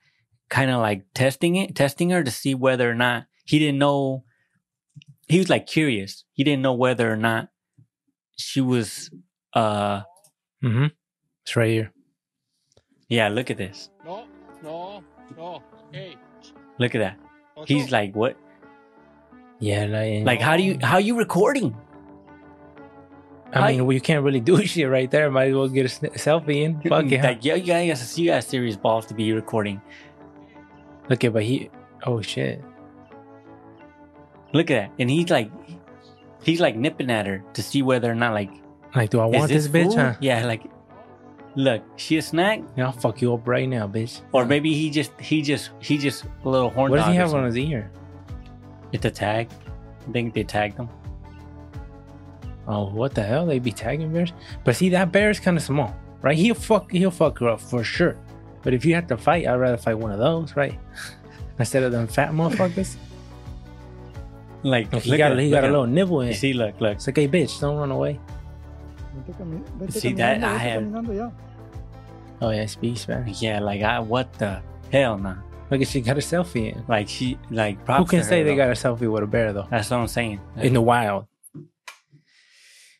kind 0.49 0.69
of 0.71 0.79
like 0.81 1.05
testing 1.15 1.55
it, 1.55 1.75
testing 1.75 2.11
her 2.11 2.23
to 2.23 2.31
see 2.31 2.53
whether 2.55 2.89
or 2.89 2.95
not 2.95 3.25
he 3.45 3.57
didn't 3.59 3.79
know. 3.79 4.23
He 5.27 5.37
was 5.39 5.49
like 5.49 5.65
curious. 5.67 6.23
He 6.33 6.43
didn't 6.43 6.61
know 6.61 6.73
whether 6.73 7.11
or 7.11 7.17
not 7.17 7.49
she 8.37 8.61
was. 8.61 9.09
Uh, 9.53 10.01
Mm-hmm. 10.63 10.87
It's 11.43 11.55
right 11.55 11.69
here. 11.71 11.93
yeah. 13.07 13.29
Look 13.29 13.49
at 13.49 13.55
this. 13.57 13.89
No, 14.05 14.25
no, 14.61 15.01
no. 15.37 15.63
Hey. 15.91 16.15
Look 16.77 16.95
at 16.95 16.99
that. 16.99 17.17
Oh, 17.57 17.65
he's 17.65 17.91
like, 17.91 18.15
what? 18.15 18.37
Yeah, 19.59 19.85
like, 19.85 20.23
Like, 20.25 20.41
how 20.41 20.55
do 20.55 20.63
you 20.63 20.77
how 20.81 20.95
are 20.95 21.01
you 21.01 21.17
recording? 21.17 21.75
I 23.51 23.59
I- 23.59 23.71
mean, 23.73 23.85
we 23.85 23.99
can't 23.99 24.23
really 24.23 24.39
do 24.51 24.63
shit 24.65 24.89
right 24.89 25.09
there. 25.11 25.29
Might 25.29 25.49
as 25.49 25.55
well 25.55 25.67
get 25.67 25.85
a 25.85 25.89
selfie 26.11 26.61
in. 26.63 26.81
Fuck 26.81 27.05
yeah. 27.09 27.23
Like, 27.23 27.43
yeah, 27.43 27.55
you 27.55 27.65
guys, 27.65 28.17
you 28.17 28.27
got 28.27 28.43
serious 28.43 28.77
balls 28.77 29.05
to 29.07 29.13
be 29.13 29.33
recording. 29.33 29.81
Okay, 31.11 31.27
but 31.27 31.43
he. 31.43 31.69
Oh 32.05 32.21
shit. 32.21 32.63
Look 34.53 34.71
at 34.71 34.89
that, 34.89 34.91
and 34.99 35.09
he's 35.09 35.29
like, 35.29 35.51
he's 36.43 36.59
like 36.59 36.75
nipping 36.75 37.11
at 37.11 37.27
her 37.27 37.43
to 37.53 37.61
see 37.61 37.81
whether 37.83 38.09
or 38.09 38.15
not 38.15 38.33
like 38.33 38.49
Like, 38.95 39.09
do 39.11 39.19
I 39.19 39.25
want 39.25 39.49
this, 39.49 39.67
bitch? 39.67 39.95
Huh? 39.95 40.15
Yeah, 40.21 40.45
like, 40.45 40.63
look, 41.55 41.81
she 41.97 42.17
a 42.17 42.21
snack, 42.21 42.61
Yeah, 42.75 42.85
I'll 42.87 42.91
fuck 42.91 43.21
you 43.21 43.33
up 43.33 43.47
right 43.47 43.67
now, 43.67 43.87
bitch. 43.87 44.21
or 44.31 44.45
maybe 44.45 44.73
he 44.73 44.89
just 44.89 45.11
he 45.19 45.41
just 45.41 45.71
he 45.79 45.97
just 45.97 46.25
a 46.45 46.49
little 46.49 46.69
horn. 46.69 46.91
What 46.91 46.97
does 46.97 47.07
he 47.07 47.15
have 47.15 47.33
on 47.33 47.45
his 47.45 47.57
ear? 47.57 47.91
It's 48.91 49.05
a 49.05 49.11
tag. 49.11 49.49
I 50.07 50.11
think 50.11 50.33
they 50.33 50.43
tagged 50.43 50.77
him. 50.77 50.89
Oh, 52.67 52.89
what 52.89 53.15
the 53.15 53.23
hell? 53.23 53.45
They 53.45 53.59
be 53.59 53.71
tagging 53.71 54.11
bears? 54.13 54.31
But 54.63 54.75
see, 54.75 54.89
that 54.89 55.11
bear 55.11 55.29
is 55.29 55.39
kind 55.39 55.57
of 55.57 55.63
small, 55.63 55.95
right? 56.21 56.37
He'll 56.37 56.53
fuck, 56.55 56.91
he'll 56.91 57.09
fuck 57.11 57.39
her 57.39 57.49
up 57.49 57.61
for 57.61 57.83
sure. 57.83 58.15
But 58.61 58.73
if 58.73 58.85
you 58.85 58.93
have 58.95 59.07
to 59.07 59.17
fight, 59.17 59.47
I'd 59.47 59.55
rather 59.55 59.77
fight 59.77 59.95
one 59.97 60.11
of 60.11 60.19
those, 60.19 60.55
right? 60.55 60.77
Instead 61.59 61.83
of 61.83 61.91
them 61.91 62.07
fat 62.07 62.31
motherfuckers. 62.31 62.95
Like, 64.61 64.93
he 64.93 65.17
got, 65.17 65.31
at- 65.31 65.39
he 65.39 65.49
got 65.49 65.63
a 65.63 65.67
little 65.67 65.87
nibble 65.87 66.21
in. 66.21 66.27
You 66.29 66.33
see, 66.33 66.53
look, 66.53 66.79
look. 66.81 66.95
It's 66.95 67.07
like, 67.07 67.15
hey, 67.17 67.27
bitch, 67.27 67.59
don't 67.61 67.77
run 67.77 67.91
away. 67.91 68.19
See 69.89 70.13
that 70.13 70.43
I 70.43 70.57
have. 70.57 71.33
Oh 72.41 72.49
yeah, 72.51 72.65
speak 72.65 72.97
Spanish. 72.97 73.41
Yeah, 73.41 73.59
like 73.59 73.81
I 73.81 73.99
what 73.99 74.31
the 74.33 74.61
hell, 74.91 75.17
nah. 75.17 75.35
Look 75.69 75.85
she 75.85 76.01
got 76.01 76.17
a 76.17 76.21
selfie 76.21 76.73
in. 76.73 76.83
Like 76.87 77.07
she, 77.07 77.37
like 77.51 77.77
Who 77.87 78.05
can 78.05 78.19
to 78.19 78.25
say 78.25 78.39
her, 78.39 78.43
they 78.43 78.51
though. 78.51 78.57
got 78.57 78.69
a 78.69 78.71
selfie 78.71 79.11
with 79.11 79.23
a 79.23 79.27
bear 79.27 79.53
though? 79.53 79.67
That's 79.69 79.89
what 79.91 79.97
I'm 79.97 80.07
saying. 80.07 80.39
In 80.57 80.73
the 80.73 80.81
wild. 80.81 81.27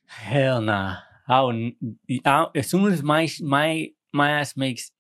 Hell 0.06 0.62
nah. 0.62 0.98
I 1.28 1.42
would, 1.42 1.74
I, 2.26 2.48
as 2.56 2.70
soon 2.70 2.92
as 2.92 3.02
my 3.04 3.30
my 3.42 3.92
my 4.12 4.32
ass 4.32 4.58
makes 4.58 4.92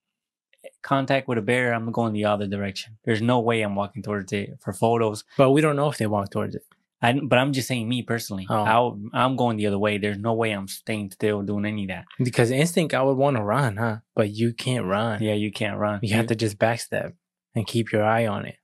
contact 0.81 1.27
with 1.27 1.37
a 1.37 1.41
bear, 1.41 1.73
I'm 1.73 1.91
going 1.91 2.13
the 2.13 2.25
other 2.25 2.47
direction. 2.47 2.97
There's 3.03 3.21
no 3.21 3.39
way 3.39 3.61
I'm 3.61 3.75
walking 3.75 4.03
towards 4.03 4.31
it 4.33 4.57
for 4.61 4.73
photos. 4.73 5.23
But 5.37 5.51
we 5.51 5.61
don't 5.61 5.75
know 5.75 5.89
if 5.89 5.97
they 5.97 6.07
walk 6.07 6.29
towards 6.31 6.55
it. 6.55 6.63
I, 7.01 7.13
but 7.13 7.39
I'm 7.39 7.53
just 7.53 7.67
saying 7.67 7.87
me 7.87 8.01
personally. 8.03 8.45
Oh. 8.49 8.63
I'll, 8.63 8.99
I'm 9.13 9.35
going 9.37 9.55
the 9.57 9.67
other 9.67 9.79
way. 9.79 9.97
There's 9.97 10.17
no 10.17 10.33
way 10.33 10.51
I'm 10.51 10.67
staying 10.67 11.11
still 11.11 11.41
doing 11.43 11.65
any 11.65 11.83
of 11.83 11.89
that. 11.89 12.05
Because 12.21 12.51
instinct, 12.51 12.93
I 12.93 13.01
would 13.01 13.17
want 13.17 13.37
to 13.37 13.43
run, 13.43 13.77
huh? 13.77 13.97
But 14.15 14.31
you 14.31 14.53
can't 14.53 14.85
run. 14.85 15.23
Yeah, 15.23 15.33
you 15.33 15.51
can't 15.51 15.77
run. 15.77 15.99
You 16.03 16.15
have 16.15 16.27
to 16.27 16.35
just 16.35 16.57
backstep 16.57 17.13
and 17.55 17.65
keep 17.65 17.91
your 17.93 18.03
eye 18.03 18.27
on 18.27 18.45
it. 18.45 18.55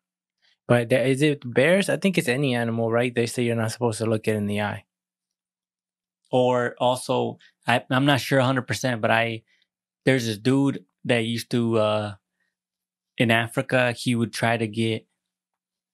But 0.67 0.89
there, 0.89 1.05
is 1.05 1.21
it 1.21 1.41
bears? 1.45 1.89
I 1.89 1.97
think 1.97 2.17
it's 2.17 2.27
any 2.27 2.55
animal, 2.55 2.91
right? 2.91 3.13
They 3.13 3.25
say 3.27 3.43
you're 3.43 3.55
not 3.55 3.71
supposed 3.71 3.99
to 3.99 4.05
look 4.05 4.27
it 4.27 4.35
in 4.35 4.47
the 4.47 4.61
eye. 4.61 4.83
or 6.31 6.75
also 6.79 7.37
I, 7.67 7.83
I'm 7.89 8.05
not 8.05 8.19
sure 8.19 8.39
100%, 8.39 9.01
but 9.01 9.11
I 9.11 9.43
there's 10.05 10.25
this 10.25 10.37
dude 10.37 10.83
that 11.05 11.19
used 11.19 11.49
to 11.51 11.77
uh 11.77 12.13
in 13.17 13.31
Africa, 13.31 13.93
he 13.97 14.13
would 14.15 14.33
try 14.33 14.57
to 14.57 14.67
get 14.67 15.07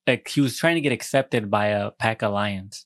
like 0.07 0.27
he 0.27 0.41
was 0.41 0.57
trying 0.57 0.75
to 0.75 0.81
get 0.81 0.91
accepted 0.91 1.49
by 1.49 1.67
a 1.67 1.91
pack 1.91 2.21
of 2.21 2.33
lions. 2.33 2.85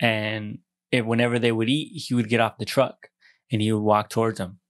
And 0.00 0.58
whenever 0.92 1.38
they 1.38 1.52
would 1.52 1.68
eat, 1.68 2.02
he 2.06 2.14
would 2.14 2.28
get 2.28 2.40
off 2.40 2.58
the 2.58 2.64
truck 2.64 3.10
and 3.50 3.60
he 3.60 3.72
would 3.72 3.82
walk 3.82 4.10
towards 4.10 4.38
them. 4.38 4.60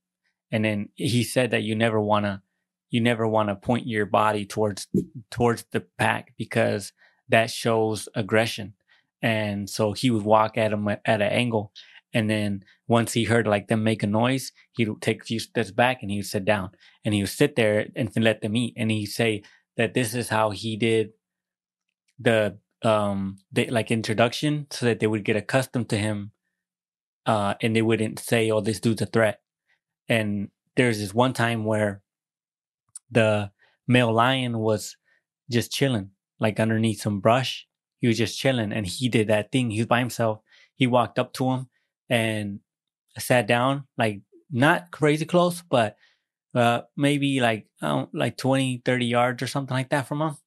And 0.51 0.65
then 0.65 0.89
he 0.95 1.23
said 1.23 1.51
that 1.51 1.63
you 1.63 1.75
never 1.75 1.99
want 1.99 2.25
to 2.25 2.41
you 2.89 3.01
never 3.01 3.27
want 3.27 3.49
to 3.49 3.55
point 3.55 3.87
your 3.87 4.05
body 4.05 4.45
towards 4.45 4.87
towards 5.29 5.65
the 5.71 5.85
pack 5.97 6.33
because 6.37 6.91
that 7.29 7.51
shows 7.51 8.09
aggression 8.15 8.73
and 9.21 9.69
so 9.69 9.93
he 9.93 10.09
would 10.09 10.23
walk 10.23 10.57
at 10.57 10.73
him 10.73 10.87
at 10.87 11.01
an 11.05 11.21
angle 11.21 11.71
and 12.13 12.29
then 12.29 12.63
once 12.87 13.13
he 13.13 13.25
heard 13.25 13.45
like 13.45 13.67
them 13.67 13.83
make 13.83 14.01
a 14.01 14.07
noise 14.07 14.51
he 14.75 14.85
would 14.85 15.01
take 15.01 15.21
a 15.21 15.25
few 15.25 15.39
steps 15.39 15.71
back 15.71 16.01
and 16.01 16.09
he 16.09 16.17
would 16.17 16.25
sit 16.25 16.45
down 16.45 16.71
and 17.05 17.13
he 17.13 17.21
would 17.21 17.29
sit 17.29 17.55
there 17.55 17.85
and 17.95 18.11
let 18.17 18.41
them 18.41 18.55
eat 18.55 18.73
and 18.75 18.89
he'd 18.89 19.05
say 19.05 19.43
that 19.77 19.93
this 19.93 20.15
is 20.15 20.29
how 20.29 20.49
he 20.49 20.75
did 20.75 21.11
the 22.19 22.57
um 22.83 23.37
like 23.55 23.91
introduction 23.91 24.67
so 24.71 24.85
that 24.85 24.99
they 24.99 25.07
would 25.07 25.25
get 25.25 25.35
accustomed 25.35 25.89
to 25.89 25.97
him 25.97 26.31
uh 27.25 27.53
and 27.61 27.75
they 27.75 27.81
wouldn't 27.81 28.19
say 28.19 28.49
oh 28.51 28.61
this 28.61 28.79
dude's 28.79 29.01
a 29.01 29.05
threat 29.05 29.41
and 30.07 30.49
there's 30.75 30.99
this 30.99 31.13
one 31.13 31.33
time 31.33 31.65
where 31.65 32.01
the 33.11 33.51
male 33.87 34.13
lion 34.13 34.59
was 34.59 34.95
just 35.51 35.71
chilling 35.71 36.11
like 36.39 36.59
underneath 36.59 37.01
some 37.01 37.19
brush 37.19 37.67
he 37.99 38.07
was 38.07 38.17
just 38.17 38.39
chilling 38.39 38.71
and 38.71 38.87
he 38.87 39.09
did 39.09 39.27
that 39.27 39.51
thing. 39.51 39.69
He 39.69 39.79
was 39.79 39.87
by 39.87 39.99
himself. 39.99 40.39
He 40.75 40.87
walked 40.87 41.19
up 41.19 41.33
to 41.33 41.49
him 41.51 41.69
and 42.09 42.61
sat 43.17 43.45
down, 43.45 43.85
like 43.97 44.21
not 44.49 44.91
crazy 44.91 45.25
close, 45.25 45.61
but 45.61 45.97
uh, 46.55 46.81
maybe 46.95 47.41
like, 47.41 47.67
I 47.81 47.87
don't, 47.89 48.15
like 48.15 48.37
20, 48.37 48.81
30 48.85 49.05
yards 49.05 49.43
or 49.43 49.47
something 49.47 49.75
like 49.75 49.89
that 49.89 50.07
from 50.07 50.21
him. 50.21 50.37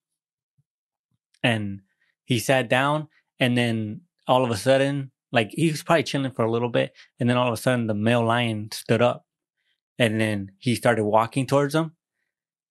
And 1.43 1.81
he 2.25 2.39
sat 2.39 2.69
down 2.69 3.09
and 3.41 3.57
then 3.57 4.03
all 4.27 4.45
of 4.45 4.51
a 4.51 4.57
sudden, 4.57 5.11
like 5.33 5.51
he 5.53 5.71
was 5.71 5.83
probably 5.83 6.05
chilling 6.05 6.33
for 6.33 6.45
a 6.45 6.51
little 6.51 6.69
bit. 6.69 6.93
And 7.19 7.29
then 7.29 7.37
all 7.37 7.49
of 7.49 7.55
a 7.55 7.57
sudden 7.57 7.87
the 7.87 7.95
male 7.95 8.25
lion 8.25 8.71
stood 8.73 9.03
up 9.03 9.27
and 9.99 10.21
then 10.21 10.53
he 10.59 10.75
started 10.75 11.05
walking 11.05 11.47
towards 11.47 11.75
him. 11.75 11.93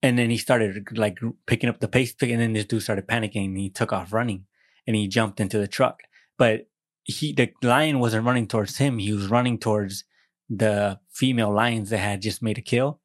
And 0.03 0.17
then 0.17 0.31
he 0.31 0.37
started 0.37 0.97
like 0.97 1.19
picking 1.45 1.69
up 1.69 1.79
the 1.79 1.87
pace, 1.87 2.15
and 2.21 2.41
then 2.41 2.53
this 2.53 2.65
dude 2.65 2.81
started 2.81 3.07
panicking 3.07 3.45
and 3.45 3.57
he 3.57 3.69
took 3.69 3.93
off 3.93 4.11
running 4.11 4.45
and 4.87 4.95
he 4.95 5.07
jumped 5.07 5.39
into 5.39 5.59
the 5.59 5.67
truck. 5.67 6.01
But 6.39 6.67
he, 7.03 7.33
the 7.33 7.51
lion 7.61 7.99
wasn't 7.99 8.25
running 8.25 8.47
towards 8.47 8.77
him. 8.77 8.97
He 8.97 9.13
was 9.13 9.27
running 9.27 9.59
towards 9.59 10.03
the 10.49 10.99
female 11.09 11.53
lions 11.53 11.91
that 11.91 11.99
had 11.99 12.21
just 12.21 12.41
made 12.41 12.57
a 12.57 12.61
kill. 12.61 12.99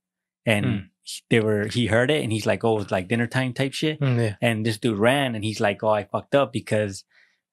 And 0.47 0.65
Hmm. 0.65 0.79
He- 1.07 1.23
they 1.31 1.41
were, 1.41 1.67
he 1.69 1.87
heard 1.87 2.11
it 2.11 2.23
and 2.25 2.33
he's 2.33 2.47
like, 2.47 2.65
oh, 2.65 2.81
it's 2.81 2.91
like 2.91 3.09
dinner 3.09 3.27
time 3.29 3.53
type 3.53 3.73
shit. 3.73 4.01
Mm, 4.01 4.19
yeah. 4.19 4.35
And 4.43 4.67
this 4.67 4.79
dude 4.79 4.99
ran 4.99 5.35
and 5.37 5.45
he's 5.45 5.61
like, 5.61 5.83
oh, 5.83 5.89
I 5.91 6.05
fucked 6.05 6.35
up 6.35 6.53
because 6.53 7.05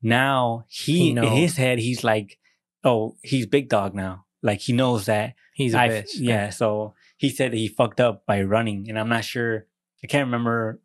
now 0.01 0.65
he, 0.67 0.93
He 0.97 1.09
in 1.11 1.23
his 1.23 1.57
head, 1.57 1.77
he's 1.79 2.03
like, 2.03 2.39
oh, 2.83 3.15
he's 3.21 3.45
big 3.45 3.69
dog 3.69 3.93
now. 3.95 4.25
Like 4.41 4.59
he 4.59 4.73
knows 4.73 5.05
that 5.05 5.35
He's 5.53 5.75
a 5.75 5.79
I- 5.81 5.89
bitch. 5.89 6.09
Yeah, 6.15 6.49
so 6.49 6.95
he 7.17 7.29
said 7.29 7.51
that 7.51 7.57
he 7.57 7.67
fucked 7.67 7.99
up 8.01 8.25
by 8.25 8.41
running, 8.41 8.87
and 8.89 8.97
I'm 8.97 9.07
not 9.07 9.23
sure. 9.23 9.67
I 10.03 10.07
can't 10.07 10.25
remember 10.25 10.81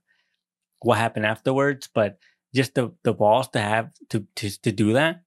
what 0.80 0.98
happened 0.98 1.24
afterwards, 1.24 1.88
but 1.92 2.18
just 2.54 2.74
the 2.74 2.92
the 3.02 3.14
balls 3.14 3.48
to 3.54 3.60
have 3.60 3.90
to 4.10 4.26
to 4.36 4.50
to 4.60 4.70
do 4.70 4.92
that 4.92 5.22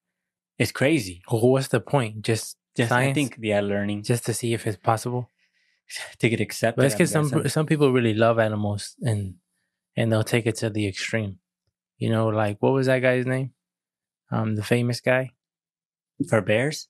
is 0.59 0.71
crazy. 0.71 1.23
Well, 1.31 1.49
what's 1.49 1.69
the 1.69 1.79
point? 1.81 2.21
Just 2.21 2.55
Just 2.77 2.91
I 2.91 3.01
Science? 3.09 3.15
think 3.15 3.37
yeah, 3.41 3.61
learning 3.61 4.03
just 4.03 4.27
to 4.27 4.33
see 4.35 4.53
if 4.53 4.67
it's 4.67 4.77
possible. 4.77 5.30
to 6.19 6.29
get 6.29 6.39
accepted. 6.41 6.77
But 6.77 6.85
it's 6.85 6.95
because 6.95 7.11
some 7.11 7.47
some 7.49 7.65
people 7.65 7.91
really 7.91 8.13
love 8.13 8.39
animals 8.39 8.95
and 9.01 9.35
and 9.95 10.11
they'll 10.11 10.23
take 10.23 10.45
it 10.45 10.55
to 10.57 10.69
the 10.69 10.87
extreme. 10.87 11.39
You 11.97 12.09
know, 12.09 12.27
like 12.29 12.57
what 12.61 12.73
was 12.73 12.87
that 12.87 12.99
guy's 12.99 13.25
name? 13.25 13.51
Um, 14.31 14.55
the 14.55 14.63
famous 14.63 15.01
guy, 15.01 15.31
for 16.29 16.41
bears. 16.41 16.87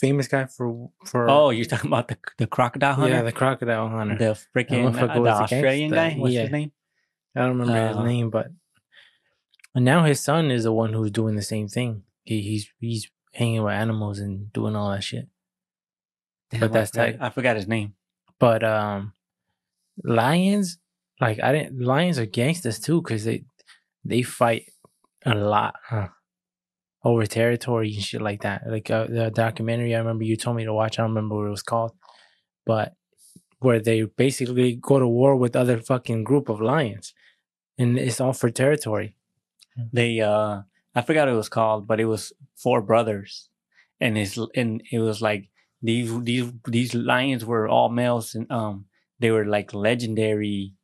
famous 0.00 0.28
guy 0.28 0.46
for 0.46 0.90
for 1.04 1.28
Oh, 1.28 1.50
you're 1.50 1.66
talking 1.66 1.88
about 1.92 2.08
the 2.08 2.16
the 2.38 2.46
crocodile 2.46 2.94
hunter, 2.94 3.14
yeah, 3.16 3.22
the 3.22 3.32
crocodile 3.32 3.88
hunter. 3.88 4.16
the 4.16 4.38
freaking 4.54 4.94
uh, 4.96 5.06
the 5.22 5.28
Australian 5.30 5.90
guy. 5.92 6.14
What's 6.14 6.34
Yeah. 6.34 6.42
his 6.42 6.50
name? 6.52 6.72
I 7.34 7.40
don't 7.40 7.58
remember 7.58 7.88
his 7.88 7.96
Uh, 7.96 8.04
name, 8.04 8.30
but 8.30 8.46
and 9.74 9.84
now 9.84 10.04
his 10.04 10.20
son 10.20 10.50
is 10.50 10.64
the 10.64 10.72
one 10.72 10.92
who's 10.92 11.10
doing 11.10 11.36
the 11.36 11.42
same 11.42 11.68
thing. 11.68 12.02
He, 12.22 12.40
he's 12.42 12.68
he's 12.78 13.10
hanging 13.34 13.62
with 13.62 13.74
animals 13.74 14.18
and 14.20 14.50
doing 14.52 14.74
all 14.74 14.90
that 14.90 15.04
shit. 15.04 15.28
Damn, 16.50 16.60
But 16.60 16.70
I 16.70 16.72
that's 16.72 16.90
forgot- 16.92 17.04
tight. 17.04 17.16
I 17.20 17.28
forgot 17.30 17.56
his 17.56 17.68
name. 17.68 17.94
But 18.38 18.62
um, 18.64 19.12
lions, 20.04 20.78
like 21.20 21.42
I 21.42 21.52
didn't. 21.52 21.80
Lions 21.80 22.18
are 22.18 22.26
gangsters 22.26 22.78
too, 22.78 23.02
because 23.02 23.24
they 23.24 23.44
they 24.04 24.22
fight 24.22 24.64
a 25.24 25.34
lot 25.34 25.74
huh? 25.88 26.08
over 27.04 27.26
territory 27.26 27.92
and 27.94 28.02
shit 28.02 28.20
like 28.20 28.42
that. 28.42 28.62
Like 28.66 28.90
uh, 28.90 29.06
the 29.06 29.30
documentary, 29.30 29.94
I 29.94 29.98
remember 29.98 30.24
you 30.24 30.36
told 30.36 30.56
me 30.56 30.64
to 30.64 30.74
watch. 30.74 30.98
I 30.98 31.02
don't 31.02 31.10
remember 31.10 31.36
what 31.36 31.46
it 31.46 31.50
was 31.50 31.62
called, 31.62 31.92
but 32.64 32.94
where 33.60 33.80
they 33.80 34.02
basically 34.02 34.76
go 34.76 34.98
to 34.98 35.08
war 35.08 35.34
with 35.36 35.56
other 35.56 35.78
fucking 35.78 36.24
group 36.24 36.48
of 36.48 36.60
lions, 36.60 37.14
and 37.78 37.98
it's 37.98 38.20
all 38.20 38.32
for 38.32 38.50
territory. 38.50 39.16
they 39.92 40.20
uh 40.20 40.62
I 40.94 41.02
forgot 41.02 41.28
what 41.28 41.34
it 41.34 41.36
was 41.36 41.48
called, 41.48 41.86
but 41.86 42.00
it 42.00 42.06
was 42.06 42.32
four 42.54 42.80
brothers, 42.80 43.48
and 44.00 44.16
it's 44.18 44.38
and 44.54 44.82
it 44.90 44.98
was 44.98 45.20
like 45.22 45.50
these 45.82 46.10
these 46.22 46.52
these 46.66 46.94
lions 46.94 47.44
were 47.44 47.68
all 47.68 47.88
males, 47.88 48.34
and 48.34 48.50
um 48.50 48.86
they 49.20 49.30
were 49.30 49.44
like 49.46 49.74
legendary 49.74 50.74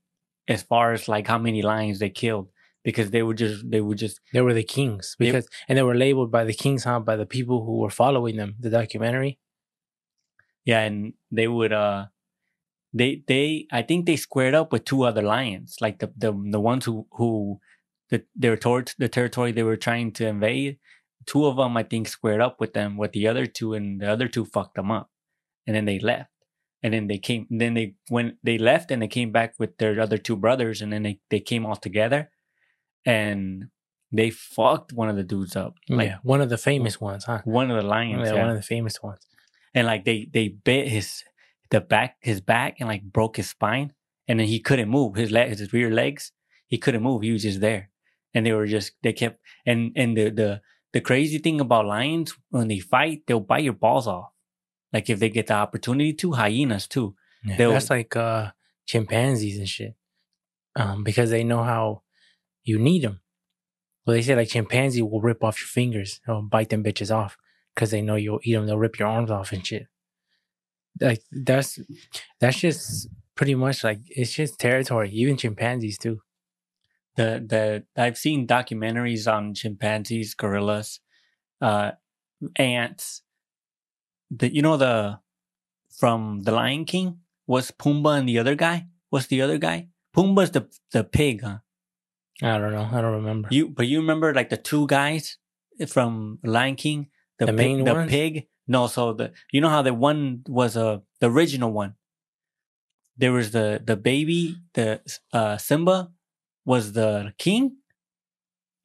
as 0.49 0.63
far 0.63 0.93
as 0.93 1.09
like 1.09 1.27
how 1.29 1.39
many 1.39 1.63
lions 1.63 1.99
they 1.99 2.11
killed 2.11 2.49
because 2.85 3.11
they 3.11 3.23
were 3.23 3.35
just 3.35 3.69
they 3.71 3.81
were 3.81 3.95
just 3.95 4.21
They 4.33 4.41
were 4.41 4.55
the 4.55 4.65
kings 4.65 5.17
They- 5.19 5.27
because, 5.27 5.49
and 5.69 5.79
they 5.79 5.83
were 5.83 5.95
labeled 5.97 6.31
by 6.33 6.45
the 6.45 6.55
kings, 6.55 6.85
huh? 6.85 7.01
By 7.01 7.17
the 7.17 7.27
people 7.27 7.65
who 7.65 7.79
were 7.79 7.91
following 7.91 8.37
them. 8.37 8.57
The 8.61 8.71
documentary. 8.71 9.39
yeah, 10.65 10.81
and 10.81 11.15
they 11.31 11.49
would 11.49 11.73
uh 11.73 12.07
they 12.93 13.23
they 13.27 13.67
I 13.73 13.83
think 13.83 14.07
they 14.07 14.17
squared 14.17 14.55
up 14.55 14.73
with 14.73 14.85
two 14.85 15.03
other 15.05 15.23
lions, 15.23 15.77
like 15.81 15.99
the 15.99 16.13
the 16.17 16.33
the 16.51 16.61
ones 16.61 16.85
who 16.85 17.07
who 17.13 17.61
the 18.11 18.25
their 18.37 18.57
towards 18.57 18.95
the 18.99 19.09
territory 19.09 19.53
they 19.53 19.63
were 19.63 19.77
trying 19.77 20.13
to 20.13 20.27
invade. 20.27 20.79
Two 21.27 21.47
of 21.47 21.57
them 21.57 21.77
I 21.77 21.83
think 21.83 22.09
squared 22.09 22.41
up 22.41 22.61
with 22.61 22.73
them 22.75 22.97
with 22.97 23.13
the 23.13 23.29
other 23.29 23.47
two, 23.47 23.75
and 23.75 24.01
the 24.01 24.11
other 24.11 24.29
two 24.29 24.45
fucked 24.45 24.75
them 24.77 24.91
up, 24.91 25.11
and 25.67 25.77
then 25.77 25.85
they 25.85 25.99
left. 25.99 26.31
And 26.83 26.93
then 26.93 27.07
they 27.07 27.19
came. 27.19 27.47
Then 27.51 27.75
they 27.75 27.95
when 28.09 28.39
they 28.43 28.59
left, 28.59 28.91
and 28.91 29.01
they 29.03 29.09
came 29.09 29.31
back 29.31 29.55
with 29.59 29.79
their 29.79 30.01
other 30.01 30.19
two 30.19 30.37
brothers, 30.37 30.83
and 30.83 30.93
then 30.93 31.03
they 31.05 31.21
they 31.31 31.41
came 31.41 31.65
all 31.65 31.77
together, 31.77 32.31
and 33.07 33.69
they 34.11 34.31
fucked 34.31 34.93
one 34.93 35.09
of 35.09 35.17
the 35.17 35.23
dudes 35.23 35.57
up, 35.57 35.75
like 35.89 36.09
yeah, 36.09 36.19
one 36.23 36.41
of 36.41 36.49
the 36.51 36.59
famous 36.59 37.01
ones, 37.01 37.25
huh? 37.25 37.41
one 37.45 37.71
of 37.71 37.77
the 37.81 37.89
lions. 37.89 38.29
Yeah, 38.29 38.35
yeah. 38.35 38.41
one 38.41 38.51
of 38.51 38.57
the 38.57 38.63
famous 38.63 39.03
ones. 39.03 39.21
and 39.75 39.87
like 39.87 40.05
they 40.05 40.29
they 40.33 40.49
bit 40.49 40.89
his 40.89 41.25
the 41.71 41.81
back 41.81 42.17
his 42.21 42.41
back 42.41 42.77
and 42.79 42.89
like 42.89 43.03
broke 43.03 43.37
his 43.37 43.51
spine 43.51 43.93
and 44.29 44.39
then 44.41 44.47
he 44.47 44.61
couldn't 44.61 44.89
move 44.89 45.15
his 45.17 45.31
leg 45.31 45.49
his 45.49 45.73
rear 45.73 45.91
legs 45.91 46.33
he 46.67 46.79
couldn't 46.79 47.03
move 47.03 47.23
he 47.23 47.33
was 47.33 47.43
just 47.43 47.61
there 47.61 47.91
and 48.35 48.45
they 48.45 48.53
were 48.53 48.67
just 48.67 48.93
they 49.03 49.13
kept 49.13 49.41
and 49.67 49.93
and 49.97 50.17
the 50.17 50.31
the 50.31 50.61
the 50.93 51.01
crazy 51.01 51.39
thing 51.39 51.61
about 51.61 51.87
lions 51.87 52.35
when 52.51 52.69
they 52.69 52.79
fight 52.79 53.23
they'll 53.27 53.41
bite 53.41 53.65
your 53.65 53.73
balls 53.73 54.07
off 54.07 54.31
like 54.93 55.09
if 55.11 55.19
they 55.19 55.31
get 55.31 55.47
the 55.47 55.55
opportunity 55.55 56.13
to 56.13 56.33
hyenas 56.33 56.87
too 56.87 57.15
Yeah, 57.45 57.57
They'll- 57.57 57.73
that's 57.73 57.91
like 57.91 58.15
uh, 58.17 58.51
chimpanzees 58.87 59.59
and 59.59 59.69
shit. 59.69 59.95
Um, 60.77 61.03
because 61.05 61.31
they 61.31 61.45
know 61.45 61.63
how 61.65 62.03
you 62.65 62.79
need 62.79 63.03
them. 63.03 63.21
Well, 64.07 64.15
they 64.17 64.23
say 64.23 64.35
like 64.37 64.49
chimpanzee 64.49 65.03
will 65.03 65.21
rip 65.21 65.43
off 65.45 65.61
your 65.61 65.67
fingers 65.69 66.21
or 66.27 66.43
bite 66.43 66.71
them 66.71 66.83
bitches 66.85 67.15
off 67.15 67.37
because 67.75 67.91
they 67.91 68.01
know 68.01 68.15
you'll 68.17 68.41
eat 68.43 68.55
them. 68.55 68.67
They'll 68.67 68.79
rip 68.79 68.99
your 68.99 69.09
arms 69.09 69.31
off 69.31 69.53
and 69.53 69.67
shit. 69.67 69.87
Like 71.01 71.23
that's 71.31 71.79
that's 72.41 72.59
just 72.61 73.09
pretty 73.35 73.55
much 73.55 73.83
like 73.85 74.01
it's 74.09 74.33
just 74.33 74.59
territory. 74.59 75.11
Even 75.11 75.37
chimpanzees 75.37 75.99
too. 75.99 76.21
The 77.16 77.44
the 77.46 77.85
I've 77.96 78.18
seen 78.18 78.46
documentaries 78.46 79.31
on 79.31 79.55
chimpanzees, 79.55 80.35
gorillas, 80.35 81.01
uh, 81.61 81.92
ants. 82.57 83.22
The 84.31 84.55
you 84.55 84.62
know 84.62 84.77
the 84.77 85.18
from 85.98 86.42
the 86.42 86.53
Lion 86.53 86.85
King 86.85 87.20
was 87.46 87.70
Pumbaa 87.70 88.18
and 88.18 88.29
the 88.29 88.38
other 88.38 88.55
guy. 88.55 88.87
What's 89.11 89.27
the 89.27 89.42
other 89.42 89.59
guy? 89.59 89.88
Pumbaa's 90.16 90.51
the 90.51 90.68
the 90.92 91.05
pig, 91.05 91.42
huh? 91.42 91.59
I 92.42 92.59
don't 92.59 92.72
know. 92.72 92.88
I 92.90 93.01
don't 93.01 93.12
remember. 93.12 93.48
You 93.51 93.68
but 93.68 93.87
you 93.87 94.01
remember 94.01 94.33
like 94.33 94.48
the 94.48 94.57
two 94.57 94.87
guys 94.87 95.38
from 95.88 96.38
Lion 96.42 96.77
King, 96.77 97.09
the, 97.38 97.46
The 97.46 97.53
pig, 97.53 97.85
the 97.85 98.07
pig. 98.09 98.46
No, 98.66 98.87
so 98.87 99.12
the 99.12 99.33
you 99.53 99.61
know 99.61 99.68
how 99.68 99.83
the 99.83 99.92
one 99.92 100.42
was 100.48 100.77
uh, 100.77 100.98
the 101.20 101.31
original 101.31 101.72
one. 101.72 101.94
There 103.16 103.33
was 103.33 103.51
the 103.51 103.83
the 103.85 103.96
baby, 103.96 104.57
the 104.72 105.01
uh 105.33 105.59
Simba 105.59 106.11
was 106.64 106.92
the 106.92 107.33
king, 107.38 107.77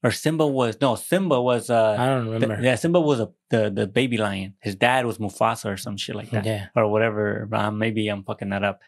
or 0.04 0.12
Simba 0.12 0.46
was 0.48 0.78
no 0.82 0.96
Simba 0.96 1.42
was 1.42 1.70
uh 1.70 1.96
I 2.00 2.06
don't 2.08 2.30
remember. 2.30 2.60
yeah 2.62 2.76
Simba 2.76 3.00
was 3.02 3.20
a, 3.20 3.30
the 3.50 3.70
the 3.70 3.88
baby 3.88 4.18
lion. 4.18 4.56
His 4.62 4.76
dad 4.76 5.06
was 5.06 5.18
Mufasa 5.18 5.74
or 5.74 5.78
some 5.78 5.98
shit 5.98 6.16
like 6.16 6.32
that 6.32 6.46
yeah. 6.46 6.68
or 6.76 6.88
whatever. 6.88 7.48
Uh, 7.52 7.72
maybe 7.72 8.08
I'm 8.08 8.24
fucking 8.24 8.50
that 8.50 8.64
up. 8.64 8.80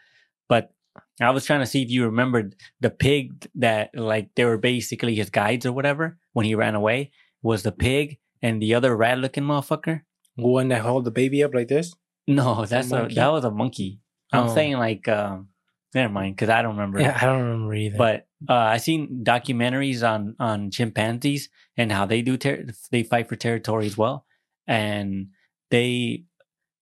But 0.48 0.72
I 1.20 1.30
was 1.30 1.44
trying 1.44 1.60
to 1.60 1.66
see 1.66 1.82
if 1.82 1.90
you 1.90 2.04
remembered 2.04 2.56
the 2.80 2.90
pig 2.90 3.46
that, 3.54 3.90
like, 3.94 4.30
they 4.34 4.44
were 4.44 4.58
basically 4.58 5.14
his 5.14 5.30
guides 5.30 5.64
or 5.64 5.72
whatever 5.72 6.18
when 6.32 6.46
he 6.46 6.54
ran 6.56 6.74
away. 6.74 7.12
Was 7.42 7.62
the 7.62 7.70
pig 7.72 8.18
and 8.42 8.60
the 8.60 8.74
other 8.74 8.96
rat 8.96 9.18
looking 9.18 9.44
motherfucker? 9.44 10.00
One 10.34 10.68
that 10.68 10.82
held 10.82 11.04
the 11.04 11.10
baby 11.12 11.44
up 11.44 11.54
like 11.54 11.68
this. 11.68 11.94
No, 12.26 12.64
that's 12.64 12.90
a, 12.90 12.98
monkey? 13.00 13.14
that 13.14 13.28
was 13.28 13.44
a 13.44 13.50
monkey. 13.50 14.00
I'm 14.32 14.48
Oh. 14.48 14.54
saying 14.54 14.78
like, 14.78 15.06
um, 15.08 15.48
never 15.94 16.12
mind, 16.12 16.36
because 16.36 16.48
I 16.48 16.62
don't 16.62 16.76
remember. 16.76 17.00
Yeah, 17.00 17.18
I 17.20 17.26
don't 17.26 17.42
remember 17.42 17.74
either. 17.74 17.98
But 17.98 18.26
uh, 18.48 18.54
I 18.54 18.76
seen 18.78 19.24
documentaries 19.24 20.08
on 20.08 20.36
on 20.38 20.70
chimpanzees 20.70 21.48
and 21.76 21.92
how 21.92 22.06
they 22.06 22.22
do 22.22 22.36
ter- 22.36 22.66
they 22.90 23.02
fight 23.02 23.28
for 23.28 23.36
territory 23.36 23.86
as 23.86 23.96
well, 23.96 24.26
and 24.66 25.28
they 25.70 26.24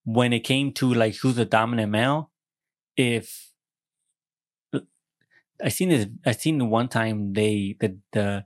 when 0.04 0.32
it 0.32 0.40
came 0.40 0.72
to 0.72 0.92
like 0.94 1.16
who's 1.16 1.36
the 1.36 1.44
dominant 1.44 1.92
male, 1.92 2.30
if 2.96 3.50
I 5.62 5.68
seen 5.68 5.88
this, 5.88 6.06
I 6.24 6.32
seen 6.32 6.70
one 6.70 6.88
time 6.88 7.32
they 7.32 7.76
the 7.80 7.98
the 8.12 8.44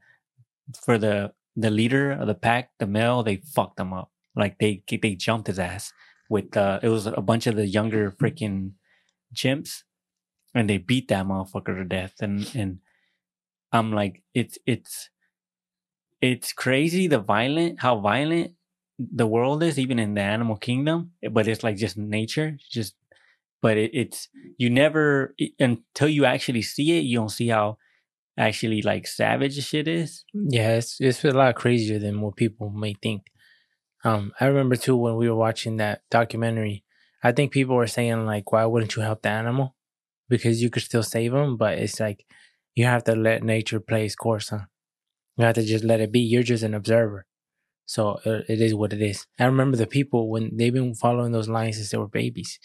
for 0.84 0.98
the 0.98 1.32
the 1.56 1.70
leader 1.70 2.12
of 2.12 2.26
the 2.26 2.34
pack, 2.34 2.70
the 2.78 2.86
male, 2.86 3.22
they 3.22 3.36
fucked 3.36 3.78
him 3.78 3.92
up. 3.92 4.10
Like 4.34 4.58
they 4.58 4.82
they 4.90 5.14
jumped 5.14 5.48
his 5.48 5.58
ass 5.58 5.92
with 6.30 6.56
uh 6.56 6.80
it 6.82 6.88
was 6.88 7.06
a 7.06 7.20
bunch 7.20 7.46
of 7.46 7.56
the 7.56 7.66
younger 7.66 8.10
freaking 8.10 8.72
chimps 9.34 9.82
and 10.54 10.68
they 10.68 10.78
beat 10.78 11.08
that 11.08 11.26
motherfucker 11.26 11.76
to 11.76 11.84
death 11.84 12.14
and 12.20 12.50
and 12.54 12.78
i'm 13.72 13.92
like 13.92 14.22
it's 14.34 14.58
it's 14.66 15.10
it's 16.20 16.52
crazy 16.52 17.06
the 17.06 17.18
violent 17.18 17.80
how 17.80 17.98
violent 17.98 18.52
the 18.98 19.26
world 19.26 19.62
is 19.62 19.78
even 19.78 19.98
in 19.98 20.14
the 20.14 20.20
animal 20.20 20.56
kingdom 20.56 21.10
but 21.30 21.48
it's 21.48 21.62
like 21.64 21.76
just 21.76 21.96
nature 21.96 22.56
just 22.70 22.94
but 23.62 23.76
it, 23.76 23.90
it's 23.94 24.28
you 24.58 24.70
never 24.70 25.34
it- 25.38 25.52
until 25.58 26.08
you 26.08 26.24
actually 26.24 26.62
see 26.62 26.98
it 26.98 27.02
you 27.02 27.18
don't 27.18 27.30
see 27.30 27.48
how 27.48 27.76
actually 28.38 28.82
like 28.82 29.06
savage 29.06 29.64
shit 29.64 29.88
is 29.88 30.24
Yeah, 30.34 30.76
it's 30.76 31.00
it's 31.00 31.24
a 31.24 31.32
lot 31.32 31.54
crazier 31.56 31.98
than 31.98 32.20
what 32.22 32.36
people 32.36 32.70
may 32.70 32.94
think. 33.02 33.24
Um, 34.04 34.32
I 34.40 34.46
remember 34.46 34.76
too 34.76 34.96
when 34.96 35.16
we 35.16 35.28
were 35.30 35.36
watching 35.36 35.78
that 35.78 36.02
documentary. 36.10 36.84
I 37.22 37.32
think 37.32 37.52
people 37.52 37.76
were 37.76 37.86
saying 37.88 38.26
like, 38.26 38.52
"Why 38.52 38.64
wouldn't 38.66 38.96
you 38.96 39.02
help 39.02 39.22
the 39.22 39.30
animal?" 39.30 39.76
Because 40.32 40.62
you 40.62 40.70
could 40.70 40.82
still 40.82 41.02
save 41.02 41.32
them, 41.32 41.56
but 41.56 41.78
it's 41.78 42.00
like 42.00 42.24
you 42.74 42.86
have 42.86 43.04
to 43.04 43.14
let 43.14 43.42
nature 43.42 43.80
play 43.80 44.06
its 44.06 44.14
course. 44.14 44.48
Huh? 44.48 44.64
You 45.36 45.44
have 45.44 45.56
to 45.56 45.62
just 45.62 45.84
let 45.84 46.00
it 46.00 46.10
be. 46.10 46.20
You're 46.20 46.42
just 46.52 46.62
an 46.62 46.74
observer, 46.74 47.26
so 47.86 48.18
it, 48.24 48.46
it 48.48 48.60
is 48.60 48.74
what 48.74 48.92
it 48.92 49.02
is. 49.02 49.26
I 49.38 49.44
remember 49.44 49.76
the 49.76 49.86
people 49.86 50.30
when 50.30 50.56
they've 50.56 50.72
been 50.72 50.94
following 50.94 51.32
those 51.32 51.48
lions 51.48 51.76
since 51.76 51.90
they 51.90 51.98
were 51.98 52.08
babies, 52.22 52.58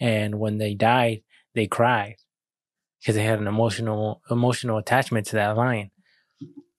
and 0.00 0.38
when 0.38 0.58
they 0.58 0.74
died, 0.74 1.22
they 1.54 1.66
cried 1.66 2.16
because 3.00 3.16
they 3.16 3.24
had 3.24 3.40
an 3.40 3.46
emotional 3.46 4.22
emotional 4.30 4.78
attachment 4.78 5.26
to 5.26 5.36
that 5.36 5.56
lion. 5.56 5.90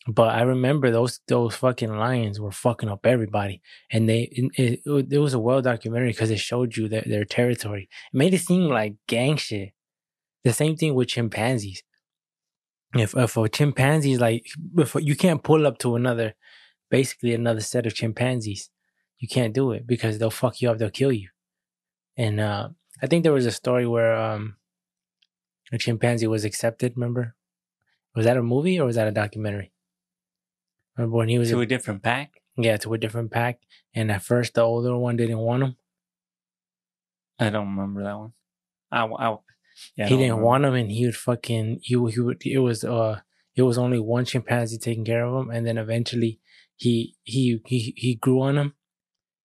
But 0.07 0.29
I 0.35 0.41
remember 0.41 0.89
those 0.89 1.19
those 1.27 1.55
fucking 1.55 1.95
lions 1.95 2.39
were 2.39 2.51
fucking 2.51 2.89
up 2.89 3.05
everybody, 3.05 3.61
and 3.91 4.09
they 4.09 4.21
it, 4.57 4.79
it, 4.85 5.13
it 5.13 5.19
was 5.19 5.35
a 5.35 5.39
well 5.39 5.61
documentary 5.61 6.11
because 6.11 6.31
it 6.31 6.39
showed 6.39 6.75
you 6.77 6.87
their, 6.87 7.03
their 7.05 7.25
territory. 7.25 7.87
It 8.13 8.17
made 8.17 8.33
it 8.33 8.41
seem 8.41 8.65
like 8.69 8.95
gang 9.07 9.37
shit. 9.37 9.73
The 10.43 10.53
same 10.53 10.75
thing 10.75 10.95
with 10.95 11.09
chimpanzees. 11.09 11.83
If 12.93 13.15
if 13.15 13.37
a 13.37 13.47
chimpanzee 13.47 14.13
is 14.13 14.19
like 14.19 14.45
if 14.77 14.95
you 14.95 15.15
can't 15.15 15.43
pull 15.43 15.65
up 15.65 15.77
to 15.79 15.95
another, 15.95 16.33
basically 16.89 17.33
another 17.33 17.61
set 17.61 17.85
of 17.85 17.93
chimpanzees, 17.93 18.69
you 19.19 19.27
can't 19.27 19.53
do 19.53 19.71
it 19.71 19.87
because 19.87 20.17
they'll 20.17 20.29
fuck 20.29 20.61
you 20.61 20.69
up. 20.69 20.77
They'll 20.77 20.89
kill 20.89 21.11
you. 21.11 21.29
And 22.17 22.39
uh, 22.39 22.69
I 23.01 23.07
think 23.07 23.23
there 23.23 23.31
was 23.33 23.45
a 23.45 23.51
story 23.51 23.87
where 23.87 24.13
um, 24.15 24.57
a 25.71 25.77
chimpanzee 25.77 26.27
was 26.27 26.43
accepted. 26.43 26.93
Remember, 26.95 27.35
was 28.13 28.25
that 28.25 28.37
a 28.37 28.43
movie 28.43 28.79
or 28.79 28.85
was 28.85 28.97
that 28.97 29.07
a 29.07 29.11
documentary? 29.11 29.71
Remember 30.97 31.17
when 31.17 31.29
he 31.29 31.39
was 31.39 31.49
to 31.49 31.59
a, 31.59 31.61
a 31.61 31.65
different 31.65 32.03
pack 32.03 32.41
yeah 32.57 32.77
to 32.77 32.93
a 32.93 32.97
different 32.97 33.31
pack, 33.31 33.59
and 33.93 34.11
at 34.11 34.23
first 34.23 34.53
the 34.53 34.61
older 34.61 34.97
one 34.97 35.17
didn't 35.17 35.37
want 35.37 35.63
him. 35.63 35.75
i 37.39 37.49
don't 37.49 37.75
remember 37.75 38.03
that 38.03 38.17
one 38.17 38.33
i, 38.91 39.05
I 39.05 39.37
yeah, 39.95 40.05
he 40.07 40.15
didn't 40.15 40.31
remember. 40.31 40.43
want 40.45 40.65
him, 40.65 40.73
and 40.75 40.91
he 40.91 41.05
would 41.05 41.15
fucking 41.15 41.79
he 41.83 41.95
would- 41.95 42.13
he 42.13 42.19
would 42.19 42.41
it 42.45 42.59
was 42.59 42.83
uh 42.83 43.19
it 43.55 43.63
was 43.63 43.77
only 43.77 43.99
one 43.99 44.25
chimpanzee 44.25 44.77
taking 44.77 45.05
care 45.05 45.25
of 45.25 45.33
him, 45.41 45.49
and 45.49 45.65
then 45.67 45.77
eventually 45.77 46.39
he 46.75 47.15
he 47.23 47.61
he 47.65 47.93
he 47.97 48.15
grew 48.15 48.41
on 48.41 48.57
him, 48.57 48.73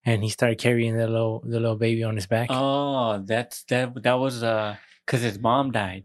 and 0.04 0.22
he 0.22 0.28
started 0.28 0.58
carrying 0.58 0.96
the 0.96 1.06
little 1.08 1.40
the 1.44 1.58
little 1.60 1.76
baby 1.76 2.02
on 2.04 2.14
his 2.16 2.26
back. 2.26 2.48
Oh, 2.50 3.18
that's 3.24 3.64
that. 3.64 4.02
That 4.02 4.14
was 4.14 4.42
uh, 4.42 4.76
cause 5.06 5.22
his 5.22 5.38
mom 5.38 5.72
died. 5.72 6.04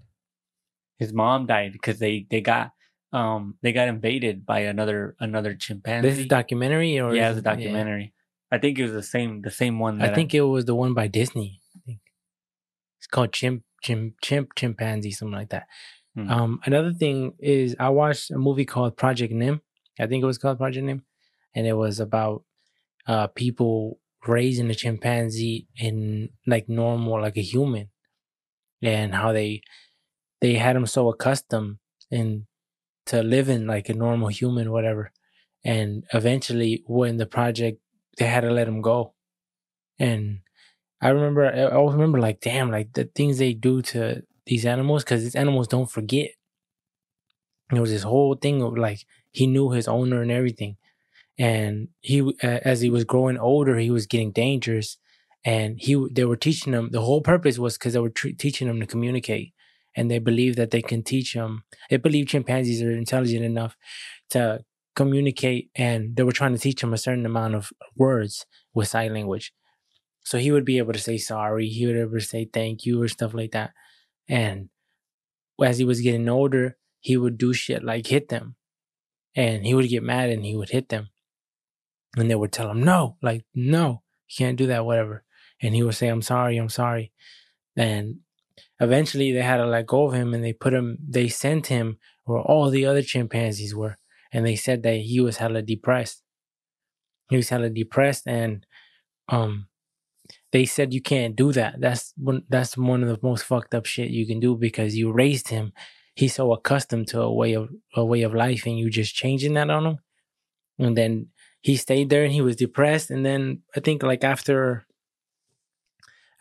His 0.98 1.14
mom 1.14 1.46
died 1.46 1.72
because 1.74 2.00
they 2.00 2.28
they 2.30 2.42
got 2.42 2.72
um 3.14 3.56
they 3.62 3.72
got 3.74 3.88
invaded 3.88 4.46
by 4.46 4.60
another 4.62 5.16
another 5.20 5.54
chimpanzee. 5.56 6.10
this 6.10 6.18
is 6.20 6.26
documentary 6.28 7.00
or 7.00 7.14
yeah, 7.16 7.30
it's 7.30 7.40
a 7.40 7.42
documentary. 7.42 8.14
I 8.52 8.58
think 8.58 8.78
it 8.80 8.84
was 8.84 8.94
the 8.94 9.04
same 9.04 9.42
the 9.42 9.52
same 9.52 9.80
one. 9.80 10.02
I 10.02 10.14
think 10.14 10.34
it 10.34 10.42
was 10.42 10.66
the 10.66 10.76
one 10.76 10.94
by 10.94 11.08
Disney. 11.08 11.62
I 11.76 11.80
think 11.86 12.00
it's 13.00 13.08
called 13.08 13.32
Chimp 13.34 13.64
Chimp 13.82 14.16
Chimp 14.22 14.56
Chimpanzee 14.56 15.12
something 15.12 15.38
like 15.38 15.50
that. 15.50 15.68
Hmm. 16.16 16.30
Um, 16.30 16.60
another 16.66 16.94
thing 16.94 17.34
is 17.40 17.76
I 17.80 17.90
watched 17.90 18.32
a 18.32 18.38
movie 18.38 18.66
called 18.66 18.98
Project 18.98 19.34
Nim. 19.34 19.62
I 20.00 20.08
think 20.08 20.24
it 20.24 20.28
was 20.28 20.38
called 20.38 20.58
Project 20.58 20.86
Nim, 20.86 21.04
and 21.56 21.68
it 21.68 21.74
was 21.74 22.00
about 22.00 22.44
uh 23.08 23.28
people 23.28 24.00
raising 24.28 24.70
a 24.70 24.76
chimpanzee 24.76 25.68
in 25.76 26.30
like 26.46 26.70
normal 26.70 27.22
like 27.22 27.38
a 27.38 27.42
human, 27.42 27.90
and 28.82 29.16
how 29.16 29.32
they 29.32 29.62
they 30.42 30.56
had 30.56 30.76
him 30.76 30.86
so 30.86 31.10
accustomed 31.10 31.78
and 32.12 32.46
to 33.06 33.24
living 33.24 33.68
like 33.68 33.90
a 33.90 33.94
normal 33.94 34.28
human, 34.28 34.72
whatever. 34.72 35.12
And 35.64 36.04
eventually, 36.14 36.84
when 36.88 37.18
the 37.18 37.26
project, 37.26 37.80
they 38.18 38.26
had 38.26 38.42
to 38.42 38.52
let 38.52 38.68
him 38.68 38.82
go. 38.82 39.14
And 40.00 40.40
I 41.02 41.10
remember, 41.10 41.46
I 41.46 41.76
always 41.76 41.96
remember, 41.96 42.20
like, 42.20 42.42
damn, 42.42 42.72
like 42.72 42.94
the 42.94 43.06
things 43.06 43.38
they 43.40 43.54
do 43.54 43.82
to 43.84 44.24
these 44.46 44.66
animals, 44.66 45.04
because 45.04 45.24
these 45.24 45.36
animals 45.36 45.68
don't 45.68 45.90
forget. 45.90 46.32
There 47.72 47.82
was 47.82 47.92
this 47.92 48.04
whole 48.04 48.36
thing 48.36 48.62
of 48.62 48.78
like 48.78 49.06
he 49.32 49.48
knew 49.48 49.72
his 49.72 49.88
owner 49.88 50.22
and 50.22 50.32
everything, 50.32 50.76
and 51.38 51.88
he 52.02 52.34
as 52.42 52.82
he 52.82 52.90
was 52.90 53.06
growing 53.06 53.38
older, 53.38 53.78
he 53.78 53.90
was 53.90 54.08
getting 54.08 54.32
dangerous, 54.32 54.98
and 55.46 55.80
he 55.80 55.96
they 56.12 56.26
were 56.26 56.36
teaching 56.36 56.74
him. 56.74 56.90
The 56.92 57.02
whole 57.02 57.22
purpose 57.22 57.58
was 57.58 57.78
because 57.78 57.94
they 57.94 58.00
were 58.00 58.10
teaching 58.10 58.68
him 58.68 58.80
to 58.82 58.86
communicate, 58.86 59.54
and 59.96 60.12
they 60.12 60.20
believe 60.20 60.58
that 60.58 60.72
they 60.72 60.82
can 60.82 61.02
teach 61.02 61.34
him. 61.34 61.64
They 61.90 61.98
believe 61.98 62.28
chimpanzees 62.28 62.84
are 62.84 62.92
intelligent 62.92 63.46
enough 63.46 63.78
to 64.32 64.66
communicate, 64.96 65.72
and 65.76 66.16
they 66.18 66.24
were 66.24 66.34
trying 66.34 66.54
to 66.54 66.60
teach 66.60 66.84
him 66.84 66.94
a 66.94 66.98
certain 66.98 67.26
amount 67.26 67.56
of 67.56 67.72
words 67.96 68.46
with 68.74 68.90
sign 68.90 69.14
language. 69.14 69.54
So 70.24 70.38
he 70.38 70.52
would 70.52 70.66
be 70.66 70.78
able 70.78 70.94
to 70.94 71.00
say 71.00 71.18
sorry, 71.18 71.68
he 71.68 71.86
would 71.86 71.94
be 71.94 72.00
able 72.02 72.20
to 72.20 72.22
say 72.22 72.46
thank 72.46 72.86
you 72.86 73.02
or 73.02 73.08
stuff 73.08 73.34
like 73.34 73.52
that. 73.52 73.72
And 74.28 74.70
as 75.64 75.78
he 75.78 75.86
was 75.86 76.02
getting 76.02 76.30
older, 76.30 76.78
he 77.00 77.18
would 77.18 77.38
do 77.38 77.54
shit 77.54 77.84
like 77.84 78.08
hit 78.08 78.30
them. 78.30 78.56
And 79.36 79.66
he 79.66 79.74
would 79.74 79.90
get 79.90 80.04
mad 80.04 80.30
and 80.30 80.46
he 80.46 80.56
would 80.56 80.70
hit 80.70 80.90
them. 80.90 81.10
And 82.18 82.30
they 82.30 82.36
would 82.36 82.52
tell 82.52 82.70
him, 82.70 82.84
no, 82.84 83.18
like, 83.22 83.46
no, 83.56 84.04
you 84.28 84.36
can't 84.38 84.58
do 84.58 84.68
that, 84.68 84.86
whatever. 84.86 85.24
And 85.62 85.74
he 85.74 85.84
would 85.84 85.96
say, 85.96 86.08
I'm 86.08 86.22
sorry, 86.22 86.58
I'm 86.58 86.70
sorry. 86.70 87.12
And 87.76 88.18
eventually 88.80 89.32
they 89.32 89.42
had 89.42 89.58
to 89.58 89.66
let 89.66 89.88
go 89.88 90.08
of 90.08 90.14
him 90.14 90.34
and 90.34 90.44
they 90.44 90.54
put 90.54 90.74
him, 90.74 90.98
they 91.08 91.30
sent 91.30 91.68
him 91.68 91.98
where 92.26 92.40
all 92.40 92.70
the 92.70 92.86
other 92.86 93.02
chimpanzees 93.02 93.74
were. 93.74 93.98
And 94.34 94.46
they 94.46 94.56
said 94.56 94.84
that 94.84 94.98
he 94.98 95.20
was 95.20 95.38
hella 95.38 95.62
depressed. 95.62 96.24
He 97.30 97.38
was 97.38 97.50
hella 97.50 97.70
depressed 97.70 98.28
and, 98.28 98.66
um, 99.30 99.68
they 100.52 100.66
said 100.66 100.94
you 100.94 101.02
can't 101.02 101.36
do 101.36 101.52
that. 101.54 101.80
That's 101.80 102.14
one. 102.18 102.44
That's 102.50 102.78
one 102.78 103.04
of 103.04 103.10
the 103.10 103.20
most 103.26 103.46
fucked 103.46 103.74
up 103.74 103.86
shit 103.86 104.10
you 104.10 104.28
can 104.28 104.40
do 104.40 104.56
because 104.56 104.96
you 104.96 105.12
raised 105.12 105.48
him. 105.48 105.72
He's 106.14 106.36
so 106.36 106.52
accustomed 106.52 107.08
to 107.10 107.22
a 107.22 107.34
way 107.34 107.54
of 107.54 107.70
a 107.96 108.04
way 108.04 108.22
of 108.24 108.34
life, 108.34 108.66
and 108.66 108.78
you 108.78 108.90
just 108.90 109.16
changing 109.16 109.54
that 109.54 109.70
on 109.70 109.86
him. 109.86 110.00
And 110.78 110.98
then 110.98 111.28
he 111.62 111.78
stayed 111.78 112.10
there, 112.10 112.24
and 112.24 112.34
he 112.34 112.42
was 112.42 112.58
depressed. 112.58 113.10
And 113.10 113.26
then 113.26 113.62
I 113.76 113.80
think 113.80 114.04
like 114.04 114.24
after, 114.26 114.86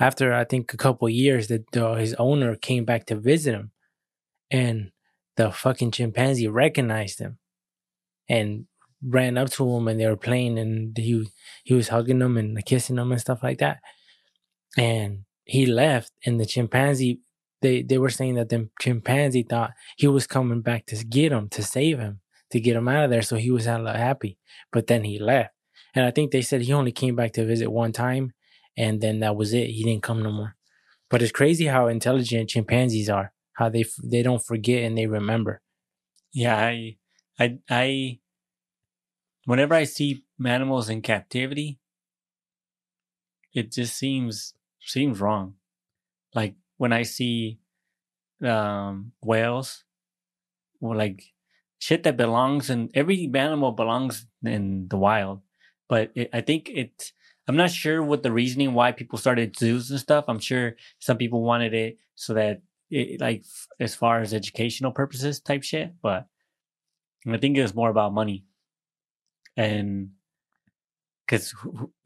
after 0.00 0.32
I 0.32 0.44
think 0.44 0.74
a 0.74 0.76
couple 0.76 1.08
years, 1.08 1.46
that 1.48 1.64
his 1.98 2.14
owner 2.14 2.56
came 2.56 2.84
back 2.84 3.06
to 3.06 3.14
visit 3.16 3.54
him, 3.54 3.70
and 4.50 4.90
the 5.36 5.52
fucking 5.52 5.92
chimpanzee 5.92 6.48
recognized 6.48 7.20
him, 7.20 7.38
and 8.28 8.66
ran 9.02 9.38
up 9.38 9.48
to 9.50 9.66
him 9.66 9.88
and 9.88 9.98
they 9.98 10.06
were 10.06 10.14
playing 10.14 10.58
and 10.58 10.94
he 10.98 11.26
he 11.64 11.72
was 11.72 11.88
hugging 11.88 12.18
them 12.18 12.36
and 12.36 12.62
kissing 12.66 12.96
them 12.96 13.10
and 13.10 13.18
stuff 13.18 13.42
like 13.42 13.56
that 13.56 13.78
and 14.76 15.24
he 15.44 15.66
left 15.66 16.12
and 16.24 16.38
the 16.38 16.46
chimpanzee 16.46 17.20
they 17.62 17.82
they 17.82 17.98
were 17.98 18.10
saying 18.10 18.34
that 18.34 18.48
the 18.48 18.68
chimpanzee 18.80 19.42
thought 19.42 19.72
he 19.96 20.06
was 20.06 20.26
coming 20.26 20.62
back 20.62 20.86
to 20.86 21.04
get 21.04 21.32
him 21.32 21.48
to 21.48 21.62
save 21.62 21.98
him 21.98 22.20
to 22.50 22.60
get 22.60 22.76
him 22.76 22.88
out 22.88 23.04
of 23.04 23.10
there 23.10 23.22
so 23.22 23.36
he 23.36 23.50
was 23.50 23.64
hella 23.64 23.96
happy. 23.96 24.38
But 24.72 24.86
then 24.86 25.04
he 25.04 25.18
left. 25.18 25.54
And 25.94 26.04
i 26.04 26.10
think 26.10 26.30
they 26.30 26.42
said 26.42 26.62
he 26.62 26.72
only 26.72 26.92
came 26.92 27.16
back 27.16 27.32
to 27.32 27.44
visit 27.44 27.70
one 27.70 27.92
time 27.92 28.32
and 28.76 29.00
then 29.00 29.20
that 29.20 29.36
was 29.36 29.52
it. 29.52 29.70
He 29.70 29.82
didn't 29.82 30.02
come 30.02 30.22
no 30.22 30.30
more. 30.30 30.56
But 31.10 31.22
it's 31.22 31.32
crazy 31.32 31.66
how 31.66 31.88
intelligent 31.88 32.50
chimpanzees 32.50 33.10
are 33.10 33.32
how 33.60 33.68
they 33.68 33.84
they 34.02 34.22
don't 34.22 34.44
forget 34.44 34.84
and 34.84 34.96
they 34.96 35.06
remember. 35.06 35.60
Yeah, 36.32 36.56
I, 36.56 36.96
I, 37.38 37.58
I. 37.68 38.18
Whenever 39.44 39.74
I 39.74 39.84
see 39.84 40.24
animals 40.44 40.88
in 40.88 41.02
captivity, 41.02 41.78
it 43.52 43.70
just 43.70 43.98
seems 43.98 44.54
seems 44.84 45.20
wrong. 45.20 45.54
Like 46.34 46.54
when 46.76 46.92
I 46.92 47.02
see 47.02 47.58
um, 48.44 49.12
whales, 49.22 49.84
like 50.80 51.22
shit 51.78 52.02
that 52.04 52.16
belongs 52.16 52.70
in 52.70 52.90
every 52.94 53.30
animal 53.34 53.72
belongs 53.72 54.26
in 54.44 54.88
the 54.88 54.96
wild, 54.96 55.40
but 55.88 56.10
it, 56.14 56.30
I 56.32 56.40
think 56.40 56.70
it's. 56.72 57.12
I'm 57.48 57.56
not 57.56 57.72
sure 57.72 58.00
what 58.00 58.22
the 58.22 58.30
reasoning 58.30 58.74
why 58.74 58.92
people 58.92 59.18
started 59.18 59.56
zoos 59.56 59.90
and 59.90 59.98
stuff. 59.98 60.26
I'm 60.28 60.38
sure 60.38 60.76
some 61.00 61.16
people 61.16 61.42
wanted 61.42 61.74
it 61.74 61.98
so 62.14 62.34
that 62.34 62.62
it, 62.90 63.20
like 63.20 63.44
as 63.80 63.94
far 63.94 64.20
as 64.20 64.32
educational 64.32 64.92
purposes 64.92 65.40
type 65.40 65.64
shit, 65.64 65.94
but 66.00 66.26
I 67.26 67.38
think 67.38 67.56
it 67.56 67.62
was 67.62 67.74
more 67.74 67.90
about 67.90 68.14
money. 68.14 68.44
And 69.56 70.10
because 71.26 71.54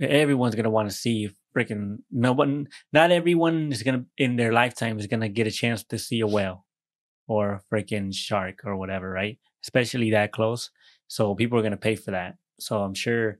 everyone's 0.00 0.54
gonna 0.54 0.70
want 0.70 0.88
to 0.88 0.96
see 0.96 1.30
freaking 1.57 1.99
no 2.11 2.33
one, 2.33 2.69
not 2.93 3.11
everyone 3.11 3.71
is 3.73 3.83
gonna 3.83 4.05
in 4.19 4.37
their 4.37 4.53
lifetime 4.53 4.99
is 4.99 5.07
gonna 5.07 5.29
get 5.29 5.47
a 5.47 5.51
chance 5.51 5.85
to 5.85 5.99
see 5.99 6.21
a 6.21 6.27
whale 6.27 6.64
or 7.27 7.53
a 7.55 7.61
freaking 7.73 8.14
shark 8.14 8.61
or 8.64 8.77
whatever, 8.77 9.09
right? 9.11 9.38
Especially 9.62 10.11
that 10.11 10.33
close. 10.33 10.71
So 11.09 11.35
people 11.35 11.59
are 11.59 11.62
gonna 11.62 11.77
pay 11.77 11.97
for 11.97 12.11
that. 12.11 12.37
So 12.59 12.81
I'm 12.83 12.95
sure. 12.95 13.38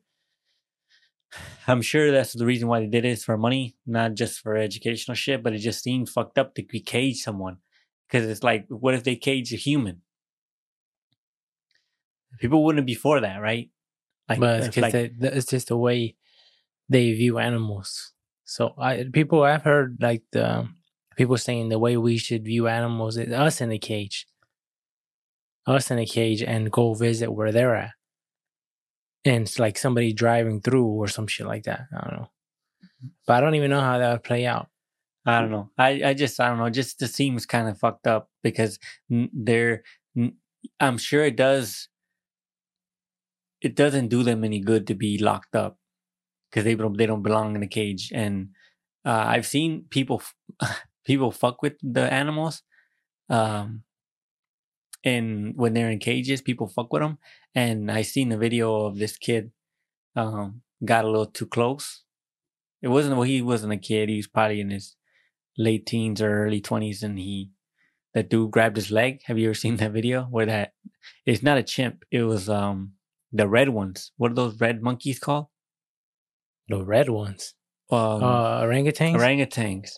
I'm 1.67 1.83
sure 1.83 2.13
that's 2.13 2.33
the 2.33 2.47
reason 2.47 2.69
why 2.69 2.81
they 2.81 2.87
did 2.87 3.05
it 3.05 3.11
is 3.11 3.25
for 3.25 3.37
money, 3.37 3.77
not 3.87 4.15
just 4.15 4.41
for 4.41 4.57
educational 4.57 5.15
shit. 5.15 5.43
But 5.43 5.55
it 5.55 5.59
just 5.59 5.83
seems 5.83 6.11
fucked 6.11 6.39
up 6.39 6.55
to 6.55 6.63
cage 6.63 7.23
someone 7.23 7.59
because 8.09 8.29
it's 8.29 8.43
like, 8.43 8.67
what 8.69 8.95
if 8.95 9.03
they 9.05 9.17
cage 9.17 9.53
a 9.53 9.57
human? 9.57 10.03
People 12.39 12.65
wouldn't 12.65 12.87
be 12.87 12.95
for 12.95 13.21
that, 13.21 13.41
right? 13.41 13.71
Like, 14.29 14.41
but 14.41 14.61
it's, 14.69 14.77
like 14.83 14.93
they- 15.19 15.29
it's 15.29 15.47
just 15.47 15.71
a 15.71 15.77
way 15.77 16.17
they 16.89 17.13
view 17.13 17.39
animals. 17.39 18.13
So 18.45 18.75
I 18.79 19.07
people 19.13 19.43
I've 19.43 19.63
heard 19.63 19.99
like 20.01 20.23
the 20.33 20.69
people 21.17 21.37
saying 21.39 21.69
the 21.69 21.79
way 21.79 21.97
we 21.97 22.19
should 22.19 22.45
view 22.45 22.69
animals 22.69 23.17
is 23.17 23.33
us 23.33 23.61
in 23.61 23.73
a 23.73 23.79
cage, 23.79 24.27
us 25.67 25.91
in 25.91 25.99
a 25.99 26.07
cage, 26.07 26.43
and 26.43 26.71
go 26.71 26.95
visit 26.95 27.33
where 27.33 27.53
they're 27.53 27.77
at, 27.77 27.93
and 29.25 29.45
it's 29.45 29.59
like 29.59 29.79
somebody 29.79 30.13
driving 30.13 30.61
through 30.61 30.87
or 30.87 31.09
some 31.09 31.27
shit 31.27 31.47
like 31.47 31.65
that. 31.65 31.87
I 31.97 32.09
don't 32.09 32.21
know, 32.21 32.31
but 33.27 33.35
I 33.35 33.41
don't 33.41 33.55
even 33.55 33.71
know 33.71 33.81
how 33.81 33.99
that 33.99 34.13
would 34.13 34.25
play 34.25 34.47
out. 34.47 34.69
I 35.27 35.41
don't 35.41 35.51
know. 35.51 35.71
I, 35.79 36.03
I 36.05 36.15
just 36.15 36.39
I 36.39 36.49
don't 36.49 36.59
know. 36.59 36.69
Just 36.69 37.01
it 37.01 37.09
seems 37.09 37.47
kind 37.47 37.69
of 37.69 37.79
fucked 37.79 38.07
up 38.07 38.29
because 38.43 38.79
they're. 39.09 39.83
I'm 40.81 40.99
sure 40.99 41.25
it 41.25 41.37
does. 41.37 41.89
It 43.63 43.75
doesn't 43.75 44.09
do 44.09 44.23
them 44.23 44.45
any 44.45 44.61
good 44.61 44.87
to 44.89 44.95
be 44.95 45.17
locked 45.17 45.57
up 45.57 45.79
because 46.55 46.65
they 46.65 46.77
don't 46.77 46.97
they 46.97 47.07
don't 47.07 47.23
belong 47.23 47.57
in 47.57 47.63
a 47.65 47.67
cage. 47.67 48.13
And 48.15 48.51
uh, 49.05 49.25
I've 49.27 49.47
seen 49.47 49.87
people 49.91 50.23
people 51.07 51.33
fuck 51.33 51.63
with 51.63 51.75
the 51.83 52.13
animals, 52.13 52.63
um, 53.29 53.83
and 55.05 55.55
when 55.57 55.75
they're 55.75 55.91
in 55.91 55.99
cages, 55.99 56.41
people 56.41 56.69
fuck 56.69 56.93
with 56.93 57.03
them. 57.03 57.19
And 57.57 57.91
I 57.91 58.03
seen 58.03 58.31
a 58.31 58.39
video 58.39 58.87
of 58.87 58.99
this 58.99 59.17
kid, 59.17 59.51
um, 60.15 60.63
got 60.85 61.05
a 61.05 61.09
little 61.09 61.27
too 61.27 61.47
close. 61.47 62.05
It 62.83 62.89
wasn't 62.89 63.17
well, 63.17 63.25
he 63.25 63.43
wasn't 63.43 63.73
a 63.73 63.77
kid. 63.77 64.09
He 64.09 64.17
was 64.17 64.29
probably 64.29 64.61
in 64.61 64.71
his 64.71 64.97
late 65.59 65.87
teens 65.87 66.23
or 66.23 66.45
early 66.45 66.61
twenties, 66.61 67.03
and 67.03 67.19
he 67.19 67.51
that 68.15 68.31
dude 68.31 68.53
grabbed 68.53 68.77
his 68.77 68.93
leg. 68.93 69.23
Have 69.25 69.39
you 69.39 69.49
ever 69.49 69.55
seen 69.55 69.77
that 69.79 69.91
video 69.91 70.23
where 70.25 70.47
that 70.47 70.75
it's 71.27 71.43
not 71.43 71.59
a 71.59 71.65
chimp? 71.65 72.05
It 72.13 72.23
was 72.23 72.49
um 72.49 72.93
the 73.33 73.49
red 73.49 73.71
ones. 73.71 74.13
What 74.19 74.31
are 74.31 74.37
those 74.37 74.61
red 74.61 74.81
monkeys 74.81 75.19
called? 75.19 75.47
The 76.69 76.83
red 76.85 77.09
ones, 77.11 77.55
Um, 77.91 78.23
uh, 78.23 78.63
orangutans. 78.63 79.17
orangutans. 79.17 79.91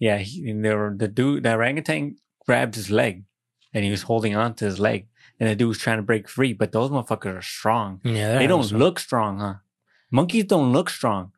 Yeah, 0.00 0.18
he, 0.18 0.50
and 0.50 0.64
they 0.64 0.74
were 0.74 0.94
the 0.96 1.08
dude. 1.08 1.44
The 1.44 1.52
orangutan 1.54 2.16
grabbed 2.46 2.74
his 2.74 2.90
leg, 2.90 3.24
and 3.72 3.84
he 3.84 3.90
was 3.90 4.02
holding 4.02 4.34
on 4.34 4.54
to 4.56 4.64
his 4.64 4.78
leg, 4.80 5.06
and 5.38 5.48
the 5.48 5.54
dude 5.54 5.68
was 5.68 5.78
trying 5.78 5.98
to 5.98 6.02
break 6.02 6.28
free. 6.28 6.52
But 6.52 6.72
those 6.72 6.90
motherfuckers 6.90 7.36
are 7.38 7.42
strong. 7.42 8.00
yeah, 8.04 8.32
They 8.32 8.38
they're 8.40 8.48
don't 8.48 8.72
look 8.72 8.98
strong, 8.98 9.38
huh? 9.38 9.54
Monkeys 10.10 10.44
don't 10.44 10.72
look 10.72 10.90
strong, 10.90 11.32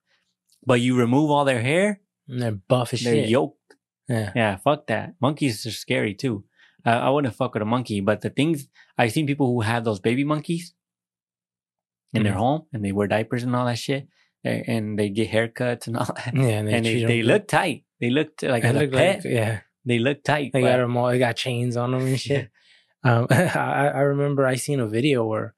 but 0.65 0.81
you 0.81 0.97
remove 0.97 1.31
all 1.31 1.45
their 1.45 1.61
hair, 1.63 2.01
They're 2.27 2.53
buff 2.53 2.93
as 2.95 3.03
they're 3.05 3.15
shit. 3.15 3.29
yoked. 3.29 3.75
Yeah, 4.09 4.33
Yeah, 4.35 4.57
fuck 4.57 4.87
that. 4.87 5.15
Monkeys 5.21 5.67
are 5.67 5.71
scary 5.71 6.15
too. 6.15 6.45
I, 6.85 6.93
I 6.93 7.11
wouldn't 7.11 7.35
fuck 7.35 7.53
with 7.55 7.63
a 7.63 7.67
monkey, 7.67 8.01
but 8.01 8.21
the 8.23 8.31
things 8.31 8.69
I've 8.97 9.13
seen 9.13 9.27
people 9.27 9.49
who 9.49 9.61
have 9.63 9.85
those 9.85 10.01
baby 10.01 10.25
monkeys 10.25 10.75
in 12.13 12.23
their 12.23 12.33
Mhm. 12.35 12.37
home 12.37 12.67
and 12.73 12.85
they 12.85 12.93
wear 12.93 13.09
diapers 13.09 13.43
and 13.43 13.55
all 13.55 13.67
that 13.67 13.79
shit, 13.79 14.09
and 14.47 14.99
they 14.99 15.09
get 15.11 15.31
haircuts 15.31 15.87
and 15.87 15.97
all 15.97 16.07
that, 16.15 16.33
yeah, 16.35 16.43
and 16.43 16.69
they, 16.69 16.73
and 16.75 16.87
they, 16.87 17.05
they 17.05 17.23
look 17.23 17.47
tight. 17.49 17.85
They 18.01 18.11
look 18.11 18.37
t- 18.37 18.49
like 18.49 18.63
They 18.63 18.73
look 18.73 18.93
pet. 18.93 19.17
like 19.17 19.25
yeah. 19.25 19.61
they 19.85 19.99
look 19.99 20.23
tight. 20.23 20.53
They 20.53 20.61
got 20.63 20.77
them 20.79 20.97
all. 20.97 21.09
They 21.09 21.19
got 21.19 21.37
chains 21.37 21.77
on 21.77 21.93
them 21.93 22.03
and 22.03 22.21
shit. 22.27 22.51
um, 23.05 23.27
I, 23.31 23.89
I 23.95 24.01
remember 24.01 24.47
I 24.47 24.57
seen 24.57 24.81
a 24.81 24.87
video 24.87 25.25
where 25.25 25.55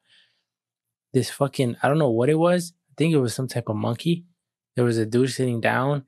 this 1.13 1.31
fucking 1.31 1.77
I 1.83 1.89
don't 1.89 1.99
know 1.99 2.11
what 2.11 2.29
it 2.29 2.39
was. 2.39 2.73
I 2.91 2.95
think 2.97 3.15
it 3.15 3.19
was 3.19 3.35
some 3.35 3.49
type 3.49 3.69
of 3.69 3.77
monkey. 3.77 4.25
There 4.77 4.85
was 4.85 4.99
a 4.99 5.07
dude 5.07 5.31
sitting 5.31 5.61
down, 5.61 6.05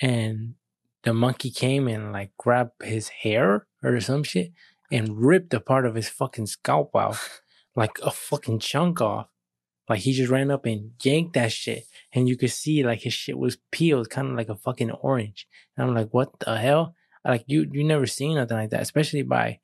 and 0.00 0.54
the 1.02 1.12
monkey 1.12 1.50
came 1.50 1.88
and 1.88 2.12
like 2.12 2.32
grabbed 2.38 2.82
his 2.82 3.08
hair 3.08 3.66
or 3.82 4.00
some 4.00 4.22
shit 4.22 4.52
and 4.90 5.18
ripped 5.20 5.52
a 5.52 5.60
part 5.60 5.84
of 5.84 5.94
his 5.94 6.08
fucking 6.08 6.46
scalp 6.46 6.94
out, 6.96 7.18
like 7.76 7.98
a 8.02 8.10
fucking 8.10 8.60
chunk 8.60 9.00
off. 9.00 9.28
Like 9.88 10.00
he 10.00 10.12
just 10.12 10.30
ran 10.30 10.50
up 10.50 10.66
and 10.66 10.92
yanked 11.02 11.34
that 11.34 11.52
shit, 11.52 11.84
and 12.12 12.28
you 12.28 12.36
could 12.36 12.50
see 12.50 12.82
like 12.82 13.02
his 13.02 13.12
shit 13.12 13.38
was 13.38 13.58
peeled, 13.70 14.10
kind 14.10 14.28
of 14.28 14.36
like 14.36 14.48
a 14.48 14.56
fucking 14.56 14.90
orange. 14.90 15.46
And 15.76 15.86
I'm 15.86 15.94
like, 15.94 16.12
what 16.12 16.38
the 16.40 16.56
hell? 16.56 16.94
Like 17.24 17.44
you, 17.46 17.68
you 17.70 17.84
never 17.84 18.06
seen 18.06 18.36
nothing 18.36 18.56
like 18.56 18.70
that, 18.70 18.82
especially 18.82 19.22
by 19.22 19.60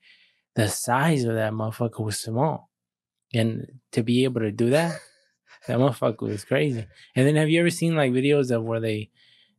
the 0.54 0.68
size 0.68 1.24
of 1.24 1.34
that 1.34 1.52
motherfucker 1.52 2.04
was 2.04 2.18
small, 2.18 2.70
and 3.34 3.66
to 3.92 4.02
be 4.02 4.24
able 4.24 4.40
to 4.40 4.52
do 4.52 4.70
that, 4.70 5.00
that 5.66 5.78
motherfucker 5.78 6.22
was 6.22 6.44
crazy. 6.44 6.86
And 7.16 7.26
then 7.26 7.36
have 7.36 7.48
you 7.48 7.60
ever 7.60 7.70
seen 7.70 7.96
like 7.96 8.12
videos 8.12 8.50
of 8.50 8.64
where 8.64 8.80
they 8.80 9.10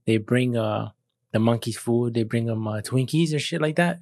they 0.06 0.18
bring 0.18 0.58
uh 0.58 0.92
the 1.32 1.40
monkeys 1.40 1.78
food, 1.78 2.14
they 2.14 2.24
bring 2.24 2.46
them 2.46 2.68
uh, 2.68 2.82
Twinkies 2.82 3.34
or 3.34 3.40
shit 3.40 3.60
like 3.60 3.76
that 3.78 4.00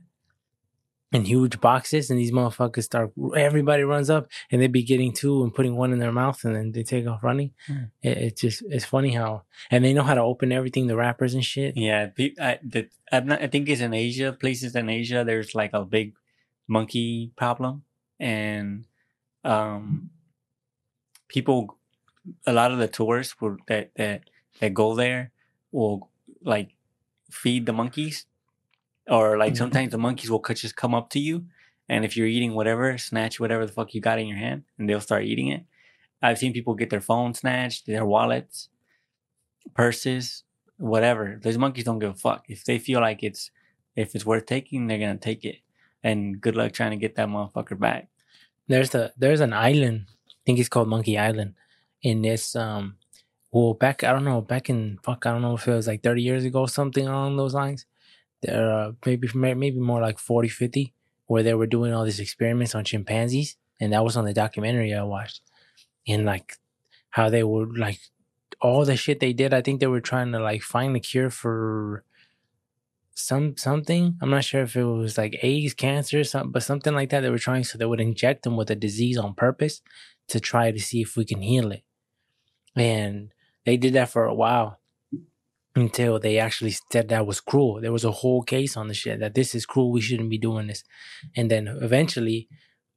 in 1.12 1.26
huge 1.26 1.60
boxes, 1.60 2.10
and 2.10 2.18
these 2.18 2.32
motherfuckers 2.32 2.84
start. 2.84 3.12
Everybody 3.36 3.84
runs 3.84 4.10
up, 4.10 4.30
and 4.50 4.62
they 4.62 4.68
be 4.68 4.84
getting 4.84 5.12
two 5.12 5.44
and 5.44 5.54
putting 5.54 5.76
one 5.76 5.92
in 5.92 6.00
their 6.00 6.12
mouth, 6.12 6.44
and 6.46 6.56
then 6.56 6.72
they 6.72 6.84
take 6.84 7.06
off 7.06 7.24
running. 7.24 7.52
Hmm. 7.68 7.84
It, 8.02 8.18
it's 8.18 8.42
just 8.42 8.64
it's 8.70 8.86
funny 8.86 9.12
how, 9.12 9.44
and 9.70 9.84
they 9.84 9.94
know 9.94 10.04
how 10.04 10.14
to 10.14 10.22
open 10.22 10.52
everything, 10.52 10.88
the 10.88 10.96
wrappers 10.96 11.34
and 11.34 11.44
shit. 11.44 11.76
Yeah, 11.76 12.10
I, 12.40 12.60
the, 12.64 12.88
I'm 13.12 13.28
not, 13.28 13.42
I 13.42 13.48
think 13.48 13.68
it's 13.68 13.82
in 13.82 13.94
Asia. 13.94 14.32
Places 14.32 14.76
in 14.76 14.90
Asia, 14.90 15.24
there's 15.26 15.54
like 15.54 15.74
a 15.74 15.84
big 15.84 16.14
monkey 16.68 17.32
problem, 17.36 17.84
and 18.20 18.86
um, 19.44 20.12
people, 21.28 21.78
a 22.46 22.54
lot 22.54 22.72
of 22.72 22.78
the 22.78 22.88
tourists 22.88 23.40
will, 23.42 23.58
that 23.68 23.92
that 23.96 24.30
that 24.62 24.74
go 24.74 24.96
there 24.96 25.32
will 25.74 26.10
like 26.42 26.70
feed 27.30 27.66
the 27.66 27.74
monkeys, 27.74 28.26
or 29.12 29.38
like 29.38 29.54
Mhm. 29.54 29.58
sometimes 29.58 29.92
the 29.92 30.00
monkeys 30.00 30.32
will 30.32 30.42
just 30.42 30.78
come 30.78 30.96
up 30.96 31.12
to 31.12 31.20
you, 31.20 31.46
and 31.90 32.06
if 32.06 32.18
you're 32.18 32.28
eating 32.28 32.56
whatever, 32.56 32.98
snatch 32.98 33.40
whatever 33.40 33.66
the 33.68 33.74
fuck 33.74 33.94
you 33.96 34.02
got 34.02 34.20
in 34.20 34.28
your 34.28 34.40
hand, 34.40 34.64
and 34.80 34.90
they'll 34.90 35.02
start 35.02 35.26
eating 35.26 35.50
it. 35.50 35.66
I've 36.24 36.40
seen 36.40 36.54
people 36.54 36.76
get 36.76 36.90
their 36.92 37.02
phone 37.02 37.34
snatched, 37.36 37.88
their 37.88 38.06
wallets, 38.06 38.70
purses, 39.74 40.44
whatever. 40.78 41.40
Those 41.42 41.58
monkeys 41.58 41.84
don't 41.86 42.00
give 42.00 42.12
a 42.12 42.16
fuck. 42.16 42.46
If 42.50 42.64
they 42.66 42.80
feel 42.80 43.02
like 43.02 43.24
it's 43.24 43.52
if 43.96 44.16
it's 44.16 44.26
worth 44.26 44.46
taking, 44.46 44.88
they're 44.88 45.00
gonna 45.00 45.18
take 45.18 45.44
it. 45.46 45.58
And 46.04 46.40
good 46.42 46.56
luck 46.56 46.72
trying 46.74 46.92
to 46.92 46.98
get 46.98 47.16
that 47.16 47.28
motherfucker 47.28 47.78
back. 47.78 48.10
There's 48.68 48.96
a 48.96 49.12
there's 49.18 49.42
an 49.42 49.54
island, 49.54 50.06
I 50.10 50.42
think 50.46 50.60
it's 50.60 50.70
called 50.70 50.88
Monkey 50.90 51.18
Island, 51.18 51.56
in 52.04 52.22
this 52.22 52.56
um, 52.56 52.98
well 53.52 53.74
back 53.74 54.04
I 54.04 54.14
don't 54.14 54.26
know 54.26 54.42
back 54.42 54.70
in 54.70 55.00
fuck 55.04 55.26
I 55.26 55.32
don't 55.32 55.42
know 55.44 55.56
if 55.56 55.68
it 55.68 55.74
was 55.76 55.88
like 55.88 56.04
30 56.04 56.22
years 56.24 56.46
ago 56.46 56.66
something 56.68 57.08
along 57.08 57.38
those 57.38 57.54
lines. 57.54 57.86
There 58.42 58.72
uh, 58.72 58.92
maybe 59.06 59.30
maybe 59.36 59.80
more 59.80 60.02
like 60.02 60.20
40, 60.20 60.50
50, 60.50 60.94
where 61.28 61.44
they 61.44 61.54
were 61.54 61.68
doing 61.68 61.94
all 61.94 62.06
these 62.06 62.20
experiments 62.20 62.74
on 62.76 62.84
chimpanzees, 62.84 63.56
and 63.80 63.94
that 63.94 64.04
was 64.04 64.18
on 64.18 64.26
the 64.26 64.34
documentary 64.34 64.94
I 64.94 65.04
watched, 65.04 65.42
and 66.08 66.26
like 66.26 66.58
how 67.12 67.30
they 67.30 67.44
were 67.44 67.68
like 67.68 68.00
all 68.60 68.86
the 68.86 68.98
shit 68.98 69.20
they 69.20 69.34
did. 69.34 69.54
I 69.54 69.62
think 69.62 69.80
they 69.80 69.88
were 69.88 70.02
trying 70.02 70.32
to 70.32 70.40
like 70.40 70.64
find 70.64 70.96
a 70.96 71.00
cure 71.00 71.30
for 71.30 72.04
some 73.14 73.56
something. 73.58 74.18
I'm 74.22 74.32
not 74.32 74.44
sure 74.44 74.64
if 74.64 74.76
it 74.76 74.84
was 74.84 75.18
like 75.18 75.38
AIDS, 75.44 75.74
cancer, 75.74 76.24
something, 76.24 76.52
but 76.52 76.64
something 76.64 76.94
like 76.94 77.10
that. 77.12 77.22
They 77.22 77.30
were 77.30 77.38
trying 77.38 77.64
so 77.64 77.78
they 77.78 77.86
would 77.86 78.02
inject 78.02 78.44
them 78.44 78.58
with 78.58 78.72
a 78.72 78.76
disease 78.76 79.18
on 79.18 79.36
purpose 79.36 79.82
to 80.30 80.40
try 80.40 80.72
to 80.72 80.80
see 80.80 81.02
if 81.02 81.16
we 81.16 81.26
can 81.26 81.42
heal 81.42 81.72
it. 81.72 81.84
And 82.76 83.34
they 83.66 83.78
did 83.78 83.94
that 83.94 84.10
for 84.10 84.26
a 84.26 84.34
while 84.34 84.81
until 85.76 86.20
they 86.20 86.38
actually 86.38 86.76
said 86.92 87.10
that 87.10 87.26
was 87.26 87.40
cruel. 87.40 87.80
There 87.80 87.94
was 87.94 88.04
a 88.04 88.12
whole 88.12 88.44
case 88.44 88.76
on 88.76 88.88
the 88.88 88.94
shit 88.94 89.20
that 89.20 89.36
this 89.36 89.56
is 89.56 89.66
cruel. 89.66 89.92
We 89.92 90.02
shouldn't 90.02 90.30
be 90.30 90.38
doing 90.38 90.68
this. 90.68 90.84
And 91.36 91.50
then 91.50 91.68
eventually 91.68 92.50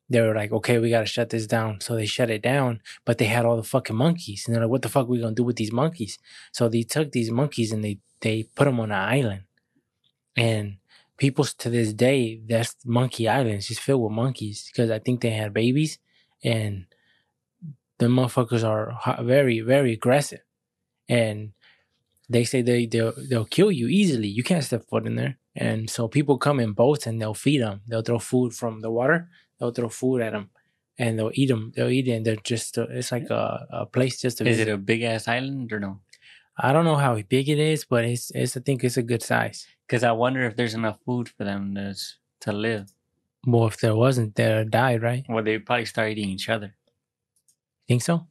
they 0.09 0.21
were 0.21 0.35
like, 0.35 0.53
okay, 0.53 0.79
we 0.79 0.91
got 0.91 1.01
to 1.01 1.07
shut 1.07 1.31
this 1.31 1.47
down. 1.47 1.81
So 1.81 1.95
they 1.95 2.07
shut 2.07 2.31
it 2.31 2.43
down, 2.43 2.81
but 3.05 3.19
they 3.19 3.27
had 3.27 3.45
all 3.45 3.57
the 3.57 3.63
fucking 3.63 3.97
monkeys. 3.97 4.45
And 4.47 4.55
they're 4.55 4.63
like, 4.63 4.71
what 4.71 4.83
the 4.83 4.89
fuck 4.89 5.07
are 5.07 5.11
we 5.11 5.21
going 5.21 5.35
to 5.35 5.41
do 5.41 5.45
with 5.45 5.57
these 5.57 5.73
monkeys? 5.73 6.19
So 6.53 6.69
they 6.69 6.83
took 6.83 7.13
these 7.13 7.31
monkeys 7.31 7.73
and 7.73 7.85
they, 7.85 7.99
they 8.21 8.45
put 8.55 8.65
them 8.65 8.81
on 8.81 8.91
an 8.91 8.99
island. 8.99 9.43
And 10.37 10.79
people 11.17 11.45
to 11.45 11.71
this 11.71 11.93
day, 11.93 12.41
that's 12.47 12.77
Monkey 12.85 13.29
Island. 13.29 13.57
It's 13.57 13.69
just 13.69 13.81
filled 13.81 14.03
with 14.03 14.13
monkeys 14.13 14.69
because 14.71 14.91
I 14.91 14.99
think 14.99 15.21
they 15.21 15.31
had 15.31 15.55
babies 15.55 15.99
and 16.43 16.87
the 17.99 18.07
motherfuckers 18.07 18.65
are 18.65 19.23
very, 19.23 19.61
very 19.61 19.93
aggressive. 19.93 20.41
And 21.09 21.53
they 22.29 22.45
say 22.45 22.63
they, 22.63 22.87
they'll, 22.87 23.13
they'll 23.17 23.45
kill 23.45 23.71
you 23.71 23.89
easily. 23.89 24.29
You 24.29 24.43
can't 24.43 24.65
step 24.65 24.85
foot 24.89 25.07
in 25.07 25.17
there. 25.17 25.39
And 25.55 25.89
so 25.89 26.09
people 26.09 26.39
come 26.39 26.61
in 26.61 26.73
boats 26.73 27.07
and 27.07 27.21
they'll 27.21 27.35
feed 27.35 27.61
them. 27.63 27.83
They'll 27.87 28.03
throw 28.03 28.19
food 28.19 28.55
from 28.55 28.81
the 28.81 28.91
water. 28.91 29.29
They'll 29.59 29.71
throw 29.71 29.89
food 29.89 30.23
at 30.23 30.33
them 30.33 30.51
and 30.99 31.19
they'll 31.19 31.31
eat 31.35 31.49
them. 31.49 31.73
They'll 31.77 31.91
eat 31.91 32.09
it. 32.09 32.13
And 32.13 32.27
they're 32.27 32.37
just, 32.37 32.79
uh, 32.79 32.87
it's 32.91 33.13
like 33.13 33.31
a, 33.31 33.67
a 33.71 33.87
place 33.87 34.21
just 34.21 34.39
to 34.39 34.45
Is 34.49 34.57
visit. 34.57 34.69
it 34.69 34.73
a 34.73 34.79
big 34.79 35.03
ass 35.03 35.29
island 35.29 35.73
or 35.73 35.81
no? 35.81 36.01
I 36.57 36.73
don't 36.73 36.85
know 36.85 36.97
how 36.97 37.21
big 37.21 37.49
it 37.49 37.59
is, 37.59 37.85
but 37.85 38.05
it's, 38.05 38.31
it's, 38.31 38.57
I 38.57 38.61
think 38.61 38.85
it's 38.85 38.97
a 38.97 39.03
good 39.03 39.23
size. 39.23 39.67
Because 39.87 40.03
I 40.03 40.13
wonder 40.13 40.43
if 40.47 40.57
there's 40.57 40.75
enough 40.75 40.99
food 41.05 41.29
for 41.29 41.45
them 41.45 41.75
to 41.75 41.95
to 42.41 42.53
live. 42.53 42.91
Well, 43.47 43.67
if 43.67 43.79
there 43.81 43.95
wasn't, 43.95 44.35
they'd 44.35 44.71
die, 44.71 44.97
right? 44.97 45.25
Well, 45.29 45.45
they'd 45.45 45.67
probably 45.67 45.85
start 45.85 46.11
eating 46.13 46.31
each 46.31 46.49
other. 46.49 46.75
Think 47.87 48.01
so? 48.03 48.27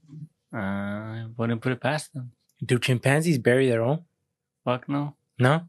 Uh, 0.52 1.28
wouldn't 1.38 1.62
put 1.62 1.72
it 1.72 1.82
past 1.82 2.14
them. 2.14 2.32
Do 2.64 2.80
chimpanzees 2.80 3.40
bury 3.40 3.68
their 3.68 3.82
own? 3.82 4.06
Fuck 4.64 4.88
no. 4.88 5.16
No, 5.40 5.64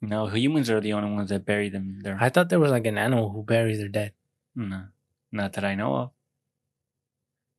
No, 0.00 0.26
humans 0.28 0.70
are 0.70 0.80
the 0.80 0.92
only 0.92 1.10
ones 1.14 1.30
that 1.30 1.44
bury 1.44 1.68
them. 1.68 2.00
There. 2.02 2.16
I 2.20 2.28
thought 2.28 2.48
there 2.48 2.60
was 2.60 2.70
like 2.70 2.86
an 2.86 2.96
animal 2.98 3.30
who 3.30 3.42
buries 3.42 3.78
their 3.78 3.88
dead. 3.88 4.12
no, 4.54 4.84
not 5.32 5.52
that 5.54 5.64
I 5.64 5.74
know 5.74 5.94
of. 5.96 6.10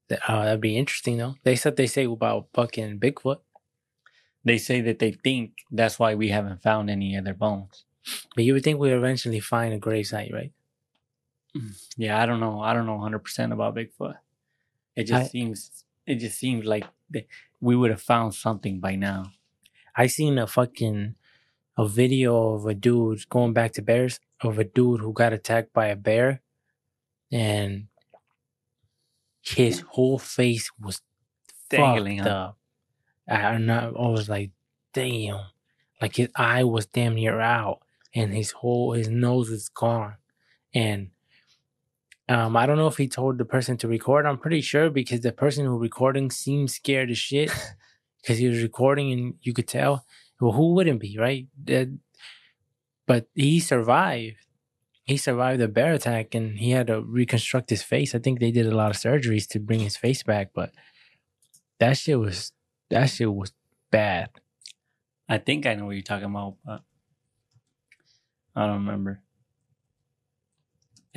That, 0.09 0.19
oh, 0.29 0.33
uh, 0.35 0.45
that'd 0.45 0.61
be 0.61 0.77
interesting 0.77 1.17
though. 1.17 1.35
They 1.43 1.55
said 1.55 1.75
they 1.75 1.87
say 1.87 2.05
about 2.05 2.47
fucking 2.53 2.99
Bigfoot, 2.99 3.39
They 4.45 4.57
say 4.57 4.79
that 4.81 4.99
they 4.99 5.11
think 5.11 5.57
that's 5.69 5.99
why 5.99 6.15
we 6.15 6.29
haven't 6.29 6.63
found 6.63 6.89
any 6.89 7.15
of 7.15 7.25
their 7.25 7.33
bones. 7.33 7.83
but 8.35 8.45
you 8.45 8.53
would 8.53 8.63
think 8.63 8.79
we'd 8.79 8.93
eventually 8.93 9.41
find 9.41 9.73
a 9.73 9.79
gravesite, 9.79 10.31
right? 10.33 10.53
Mm, 11.55 11.75
yeah, 11.97 12.21
I 12.21 12.25
don't 12.25 12.39
know. 12.39 12.61
I 12.61 12.73
don't 12.73 12.85
know 12.85 12.97
100% 12.97 13.51
about 13.51 13.75
Bigfoot. 13.75 14.15
It 14.95 15.03
just 15.03 15.25
I- 15.25 15.27
seems 15.27 15.83
it 16.07 16.15
just 16.15 16.39
seems 16.39 16.65
like 16.65 16.85
th- 17.13 17.27
we 17.61 17.75
would 17.75 17.91
have 17.91 18.01
found 18.01 18.33
something 18.33 18.79
by 18.79 18.95
now. 18.95 19.31
I 19.95 20.07
seen 20.07 20.37
a 20.37 20.47
fucking 20.47 21.15
a 21.77 21.87
video 21.87 22.53
of 22.53 22.65
a 22.65 22.73
dude 22.73 23.27
going 23.29 23.53
back 23.53 23.73
to 23.73 23.81
bears 23.81 24.19
of 24.41 24.57
a 24.57 24.63
dude 24.63 25.01
who 25.01 25.13
got 25.13 25.33
attacked 25.33 25.73
by 25.73 25.87
a 25.87 25.95
bear, 25.95 26.41
and 27.31 27.87
his 29.41 29.81
whole 29.81 30.19
face 30.19 30.71
was 30.79 31.01
Dangling, 31.69 32.19
fucked 32.19 32.29
huh? 32.29 32.35
up. 32.35 32.57
I, 33.27 33.35
I'm 33.53 33.65
not- 33.65 33.95
I 33.97 34.07
was 34.07 34.29
like, 34.29 34.51
damn, 34.93 35.41
like 36.01 36.15
his 36.15 36.29
eye 36.35 36.63
was 36.63 36.85
damn 36.85 37.15
near 37.15 37.39
out, 37.39 37.81
and 38.15 38.33
his 38.33 38.51
whole 38.51 38.93
his 38.93 39.09
nose 39.09 39.49
is 39.49 39.69
gone, 39.69 40.15
and 40.73 41.09
um, 42.29 42.57
I 42.57 42.65
don't 42.65 42.77
know 42.77 42.87
if 42.87 42.97
he 42.97 43.07
told 43.07 43.37
the 43.37 43.45
person 43.45 43.77
to 43.77 43.87
record. 43.87 44.25
I'm 44.25 44.37
pretty 44.37 44.61
sure 44.61 44.89
because 44.89 45.21
the 45.21 45.31
person 45.31 45.65
who 45.65 45.77
recording 45.77 46.29
seemed 46.29 46.71
scared 46.71 47.09
as 47.09 47.17
shit 47.17 47.51
because 48.21 48.37
he 48.37 48.47
was 48.47 48.61
recording 48.61 49.11
and 49.11 49.35
you 49.41 49.53
could 49.53 49.67
tell. 49.67 50.05
Well, 50.41 50.51
who 50.51 50.73
wouldn't 50.73 50.99
be, 50.99 51.17
right? 51.17 51.47
But 53.07 53.27
he 53.33 53.59
survived. 53.59 54.35
He 55.03 55.15
survived 55.15 55.61
the 55.61 55.69
bear 55.69 55.93
attack 55.93 56.35
and 56.35 56.59
he 56.59 56.71
had 56.71 56.87
to 56.87 57.01
reconstruct 57.01 57.69
his 57.69 57.81
face. 57.81 58.13
I 58.13 58.19
think 58.19 58.39
they 58.39 58.51
did 58.51 58.67
a 58.67 58.75
lot 58.75 58.91
of 58.91 58.97
surgeries 58.97 59.47
to 59.49 59.59
bring 59.59 59.79
his 59.79 59.95
face 59.95 60.21
back, 60.21 60.49
but 60.53 60.71
that 61.79 61.97
shit 61.97 62.19
was 62.19 62.51
that 62.89 63.05
shit 63.05 63.33
was 63.33 63.53
bad. 63.89 64.29
I 65.29 65.37
think 65.37 65.65
I 65.65 65.75
know 65.75 65.85
what 65.85 65.95
you're 65.95 66.01
talking 66.01 66.25
about, 66.25 66.55
but 66.65 66.81
I 68.53 68.65
don't 68.65 68.85
remember. 68.85 69.21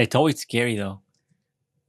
It's 0.01 0.15
always 0.15 0.41
scary 0.41 0.77
though 0.77 1.01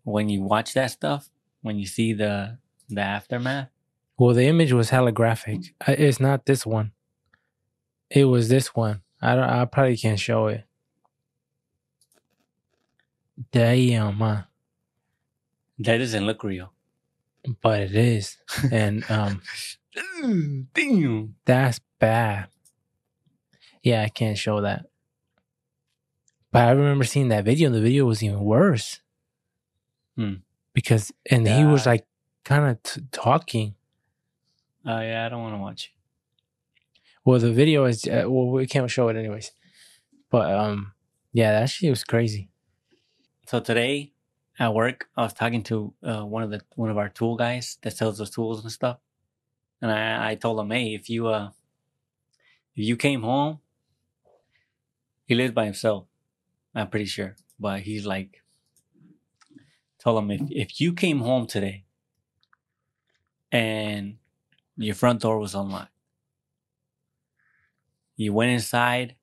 when 0.04 0.28
you 0.28 0.42
watch 0.42 0.74
that 0.74 0.92
stuff. 0.92 1.30
When 1.62 1.78
you 1.80 1.86
see 1.86 2.12
the 2.12 2.58
the 2.90 3.00
aftermath. 3.02 3.70
Well, 4.18 4.36
the 4.36 4.48
image 4.48 4.74
was 4.74 4.90
hella 4.90 5.14
graphic. 5.14 5.74
It's 5.88 6.20
not 6.20 6.46
this 6.46 6.66
one. 6.66 6.92
It 8.10 8.26
was 8.26 8.50
this 8.50 8.76
one. 8.76 9.02
I 9.22 9.36
don't. 9.36 9.50
I 9.50 9.64
probably 9.66 9.96
can't 9.96 10.20
show 10.20 10.48
it. 10.48 10.66
Damn, 13.52 14.18
man. 14.18 14.44
That 15.80 15.98
doesn't 15.98 16.26
look 16.26 16.44
real. 16.44 16.74
But 17.62 17.80
it 17.80 17.96
is, 17.96 18.38
and 18.72 19.10
um, 19.10 19.42
Damn. 20.74 21.36
that's 21.46 21.80
bad. 21.98 22.48
Yeah, 23.82 24.04
I 24.04 24.10
can't 24.10 24.38
show 24.38 24.62
that. 24.62 24.86
But 26.52 26.68
I 26.68 26.72
remember 26.72 27.06
seeing 27.06 27.30
that 27.30 27.46
video. 27.46 27.68
and 27.68 27.76
The 27.76 27.82
video 27.82 28.06
was 28.06 28.22
even 28.22 28.42
worse. 28.42 29.00
Hmm. 30.16 30.36
Because 30.74 31.12
and 31.30 31.48
he 31.48 31.64
was 31.64 31.86
like 31.86 32.06
kind 32.44 32.66
of 32.66 32.84
t- 32.84 33.02
talking. 33.12 33.76
Oh 34.86 35.00
yeah, 35.00 35.26
I 35.26 35.30
don't 35.30 35.42
want 35.42 35.56
to 35.56 35.60
watch. 35.60 35.94
Well, 37.24 37.40
the 37.40 37.52
video 37.52 37.86
is 37.86 38.08
uh, 38.08 38.24
well, 38.28 38.48
we 38.48 38.66
can't 38.68 38.90
show 38.90 39.08
it 39.10 39.16
anyways. 39.16 39.52
But 40.30 40.54
um, 40.54 40.94
yeah, 41.34 41.52
that 41.60 41.70
shit 41.70 41.90
was 41.90 42.04
crazy. 42.04 42.50
So 43.48 43.60
today 43.60 44.14
at 44.58 44.74
work, 44.74 45.10
I 45.18 45.24
was 45.24 45.34
talking 45.34 45.64
to 45.64 45.94
uh, 46.04 46.24
one 46.24 46.44
of 46.44 46.52
the 46.52 46.62
one 46.76 46.90
of 46.90 46.98
our 46.98 47.10
tool 47.10 47.36
guys 47.36 47.78
that 47.82 47.96
sells 47.96 48.20
us 48.22 48.30
tools 48.30 48.64
and 48.64 48.72
stuff, 48.72 48.98
and 49.82 49.92
I, 49.92 50.32
I 50.32 50.36
told 50.36 50.60
him, 50.60 50.72
hey, 50.72 50.94
if 50.94 51.10
you 51.10 51.28
uh, 51.28 51.50
if 52.76 52.86
you 52.86 52.96
came 52.96 53.22
home, 53.24 53.60
he 55.26 55.36
lives 55.36 55.54
by 55.54 55.66
himself. 55.66 56.06
I'm 56.74 56.90
pretty 56.90 57.06
sure, 57.06 57.36
but 57.60 57.82
he's 57.82 58.06
like, 58.06 58.42
told 60.00 60.24
him 60.24 60.32
if 60.32 60.42
if 60.50 60.82
you 60.82 60.94
came 60.94 61.20
home 61.20 61.48
today, 61.48 61.84
and 63.52 64.18
your 64.78 64.96
front 64.96 65.22
door 65.22 65.38
was 65.38 65.54
unlocked. 65.54 65.92
You 68.16 68.34
went 68.34 68.52
inside, 68.52 69.16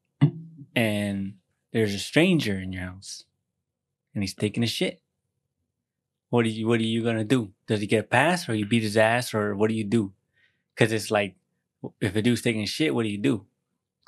and 0.77 1.35
there's 1.73 1.95
a 1.95 1.99
stranger 1.99 2.59
in 2.59 2.73
your 2.73 2.83
house, 2.83 3.25
and 4.15 4.23
he's 4.23 4.35
taking 4.35 4.63
a 4.63 4.67
shit. 4.67 5.01
What 6.31 6.45
are 6.45 6.49
you 6.49 6.69
What 6.69 6.81
are 6.81 6.85
you 6.85 7.03
gonna 7.03 7.25
do? 7.25 7.53
Does 7.67 7.81
he 7.81 7.87
get 7.87 8.05
a 8.05 8.09
pass, 8.09 8.49
or 8.49 8.55
you 8.55 8.67
beat 8.67 8.83
his 8.83 8.97
ass, 8.97 9.33
or 9.33 9.57
what 9.57 9.69
do 9.69 9.75
you 9.75 9.85
do? 9.85 10.13
Because 10.75 10.93
it's 10.93 11.11
like, 11.11 11.37
if 12.01 12.15
a 12.15 12.23
dude's 12.23 12.43
taking 12.43 12.67
shit, 12.67 12.95
what 12.95 13.05
do 13.05 13.09
you 13.09 13.19
do? 13.19 13.48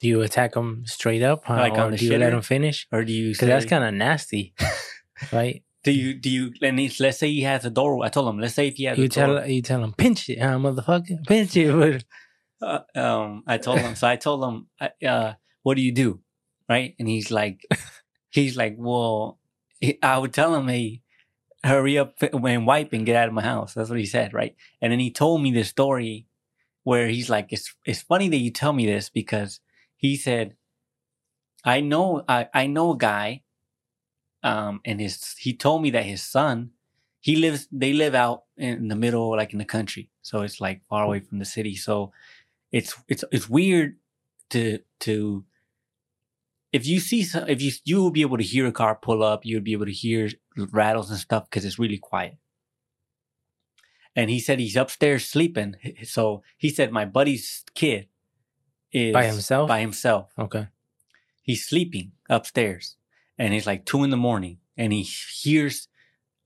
Do 0.00 0.08
you 0.08 0.22
attack 0.22 0.54
him 0.56 0.84
straight 0.86 1.22
up, 1.22 1.44
huh? 1.44 1.56
Like 1.56 1.74
or 1.74 1.80
on 1.80 1.90
the 1.92 1.98
do 1.98 2.06
you 2.06 2.18
let 2.18 2.32
him 2.32 2.42
finish? 2.42 2.86
Or 2.90 3.04
do 3.04 3.12
you? 3.12 3.32
Because 3.32 3.48
that's 3.48 3.66
kind 3.66 3.84
of 3.84 3.92
nasty, 3.92 4.54
right? 5.32 5.62
Do 5.84 5.92
you 5.92 6.14
do 6.14 6.30
you? 6.30 6.52
And 6.62 6.78
let's 7.00 7.18
say 7.18 7.28
he 7.30 7.42
has 7.42 7.64
a 7.64 7.70
door. 7.70 8.04
I 8.04 8.08
told 8.08 8.28
him. 8.28 8.38
Let's 8.38 8.54
say 8.54 8.68
if 8.68 8.74
he 8.74 8.84
has 8.84 8.98
You 8.98 9.04
a 9.04 9.08
door. 9.08 9.26
tell 9.40 9.48
you 9.48 9.62
tell 9.62 9.82
him 9.84 9.92
pinch 9.92 10.28
it, 10.28 10.38
huh, 10.40 10.56
motherfucker, 10.56 11.24
pinch 11.26 11.56
it. 11.56 12.04
uh, 12.62 12.80
um, 12.94 13.44
I 13.46 13.58
told 13.58 13.80
him. 13.80 13.94
So 13.94 14.08
I 14.08 14.16
told 14.16 14.44
him, 14.44 14.66
uh, 15.06 15.32
"What 15.62 15.76
do 15.76 15.82
you 15.82 15.92
do?" 15.92 16.20
Right? 16.68 16.94
And 16.98 17.08
he's 17.08 17.30
like, 17.30 17.60
he's 18.30 18.56
like, 18.56 18.76
"Well," 18.78 19.38
I 20.02 20.18
would 20.18 20.32
tell 20.32 20.54
him, 20.54 20.68
"Hey, 20.68 21.02
hurry 21.64 21.98
up 21.98 22.14
and 22.22 22.66
wipe 22.66 22.92
and 22.92 23.04
get 23.06 23.16
out 23.16 23.28
of 23.28 23.34
my 23.34 23.42
house." 23.42 23.74
That's 23.74 23.90
what 23.90 23.98
he 23.98 24.06
said, 24.06 24.32
right? 24.32 24.54
And 24.80 24.92
then 24.92 25.00
he 25.00 25.10
told 25.10 25.42
me 25.42 25.50
the 25.52 25.64
story 25.64 26.26
where 26.84 27.08
he's 27.08 27.28
like, 27.30 27.52
"It's 27.52 27.74
it's 27.84 28.02
funny 28.02 28.28
that 28.28 28.36
you 28.36 28.50
tell 28.50 28.72
me 28.72 28.86
this 28.86 29.08
because 29.10 29.60
he 30.00 30.16
said, 30.16 30.56
I 31.64 31.80
know 31.80 32.24
I 32.26 32.48
I 32.54 32.66
know 32.66 32.92
a 32.92 32.96
guy, 32.98 33.42
um, 34.42 34.80
and 34.84 35.00
his 35.00 35.36
he 35.38 35.54
told 35.54 35.82
me 35.82 35.90
that 35.90 36.04
his 36.04 36.22
son." 36.22 36.70
He 37.22 37.36
lives. 37.36 37.68
They 37.70 37.92
live 37.92 38.14
out 38.14 38.44
in 38.56 38.88
the 38.88 38.96
middle, 38.96 39.36
like 39.36 39.52
in 39.52 39.58
the 39.58 39.66
country, 39.66 40.08
so 40.22 40.40
it's 40.40 40.58
like 40.58 40.80
far 40.88 41.04
away 41.04 41.20
from 41.20 41.38
the 41.38 41.44
city. 41.44 41.76
So 41.76 42.12
it's 42.72 42.96
it's 43.08 43.24
it's 43.30 43.48
weird 43.48 43.96
to 44.50 44.78
to 45.00 45.44
if 46.72 46.86
you 46.86 47.00
see 47.00 47.22
some, 47.24 47.48
if 47.48 47.60
you 47.60 47.72
you 47.84 48.00
will 48.00 48.10
be 48.10 48.22
able 48.22 48.38
to 48.38 48.44
hear 48.44 48.66
a 48.66 48.72
car 48.72 48.94
pull 48.96 49.22
up, 49.22 49.44
you'll 49.44 49.60
be 49.60 49.72
able 49.72 49.86
to 49.86 49.92
hear 49.92 50.30
rattles 50.56 51.10
and 51.10 51.18
stuff 51.18 51.44
because 51.50 51.64
it's 51.64 51.78
really 51.78 51.98
quiet. 51.98 52.38
And 54.16 54.30
he 54.30 54.40
said 54.40 54.58
he's 54.58 54.76
upstairs 54.76 55.26
sleeping. 55.26 55.76
So 56.04 56.42
he 56.58 56.70
said 56.70 56.92
my 56.92 57.04
buddy's 57.04 57.64
kid 57.74 58.08
is 58.92 59.12
By 59.12 59.26
himself? 59.26 59.68
By 59.68 59.80
himself. 59.80 60.32
Okay. 60.38 60.68
He's 61.42 61.66
sleeping 61.66 62.12
upstairs, 62.28 62.96
and 63.38 63.54
it's 63.54 63.66
like 63.66 63.84
two 63.84 64.04
in 64.04 64.10
the 64.10 64.16
morning, 64.16 64.58
and 64.76 64.92
he 64.92 65.02
hears 65.02 65.88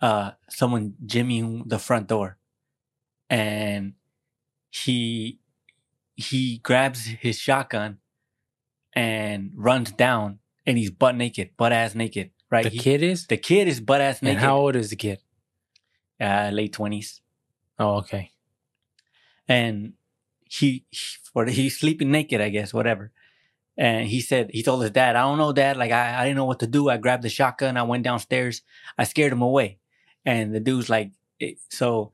uh 0.00 0.32
someone 0.48 0.94
jimmying 1.06 1.68
the 1.68 1.78
front 1.78 2.06
door, 2.08 2.38
and 3.30 3.94
he 4.70 5.38
he 6.16 6.58
grabs 6.58 7.06
his 7.06 7.38
shotgun 7.38 7.98
and 8.94 9.50
runs 9.56 9.90
down 9.92 10.38
and 10.66 10.78
he's 10.78 10.90
butt 10.90 11.16
naked, 11.16 11.50
butt 11.56 11.72
ass 11.72 11.94
naked. 11.94 12.30
Right? 12.50 12.62
The 12.64 12.70
He- 12.70 12.78
kid 12.78 13.02
is. 13.02 13.26
the 13.26 13.36
kid 13.36 13.66
is 13.68 13.80
butt 13.80 14.00
ass 14.00 14.20
And 14.20 14.28
naked. 14.28 14.40
how 14.42 14.56
old 14.58 14.76
is 14.76 14.90
the 14.90 14.96
kid? 14.96 15.18
uh, 16.20 16.50
late 16.52 16.72
twenties. 16.72 17.20
Oh, 17.78 17.96
okay. 17.96 18.30
And 19.48 19.94
he, 20.48 20.84
he 20.90 20.98
or 21.34 21.46
he's 21.46 21.78
sleeping 21.78 22.10
naked, 22.10 22.40
I 22.40 22.48
guess, 22.48 22.72
whatever. 22.72 23.12
And 23.76 24.06
he 24.06 24.20
said 24.20 24.50
he 24.52 24.62
told 24.62 24.82
his 24.82 24.92
dad, 24.92 25.16
I 25.16 25.22
don't 25.22 25.38
know, 25.38 25.52
dad, 25.52 25.76
like 25.76 25.90
I, 25.90 26.20
I 26.20 26.24
didn't 26.24 26.36
know 26.36 26.44
what 26.44 26.60
to 26.60 26.66
do. 26.66 26.88
I 26.88 26.96
grabbed 26.96 27.24
the 27.24 27.28
shotgun, 27.28 27.76
I 27.76 27.82
went 27.82 28.04
downstairs, 28.04 28.62
I 28.96 29.04
scared 29.04 29.32
him 29.32 29.42
away. 29.42 29.78
And 30.24 30.54
the 30.54 30.60
dude's 30.60 30.88
like, 30.88 31.10
"Eh, 31.40 31.54
so 31.70 32.12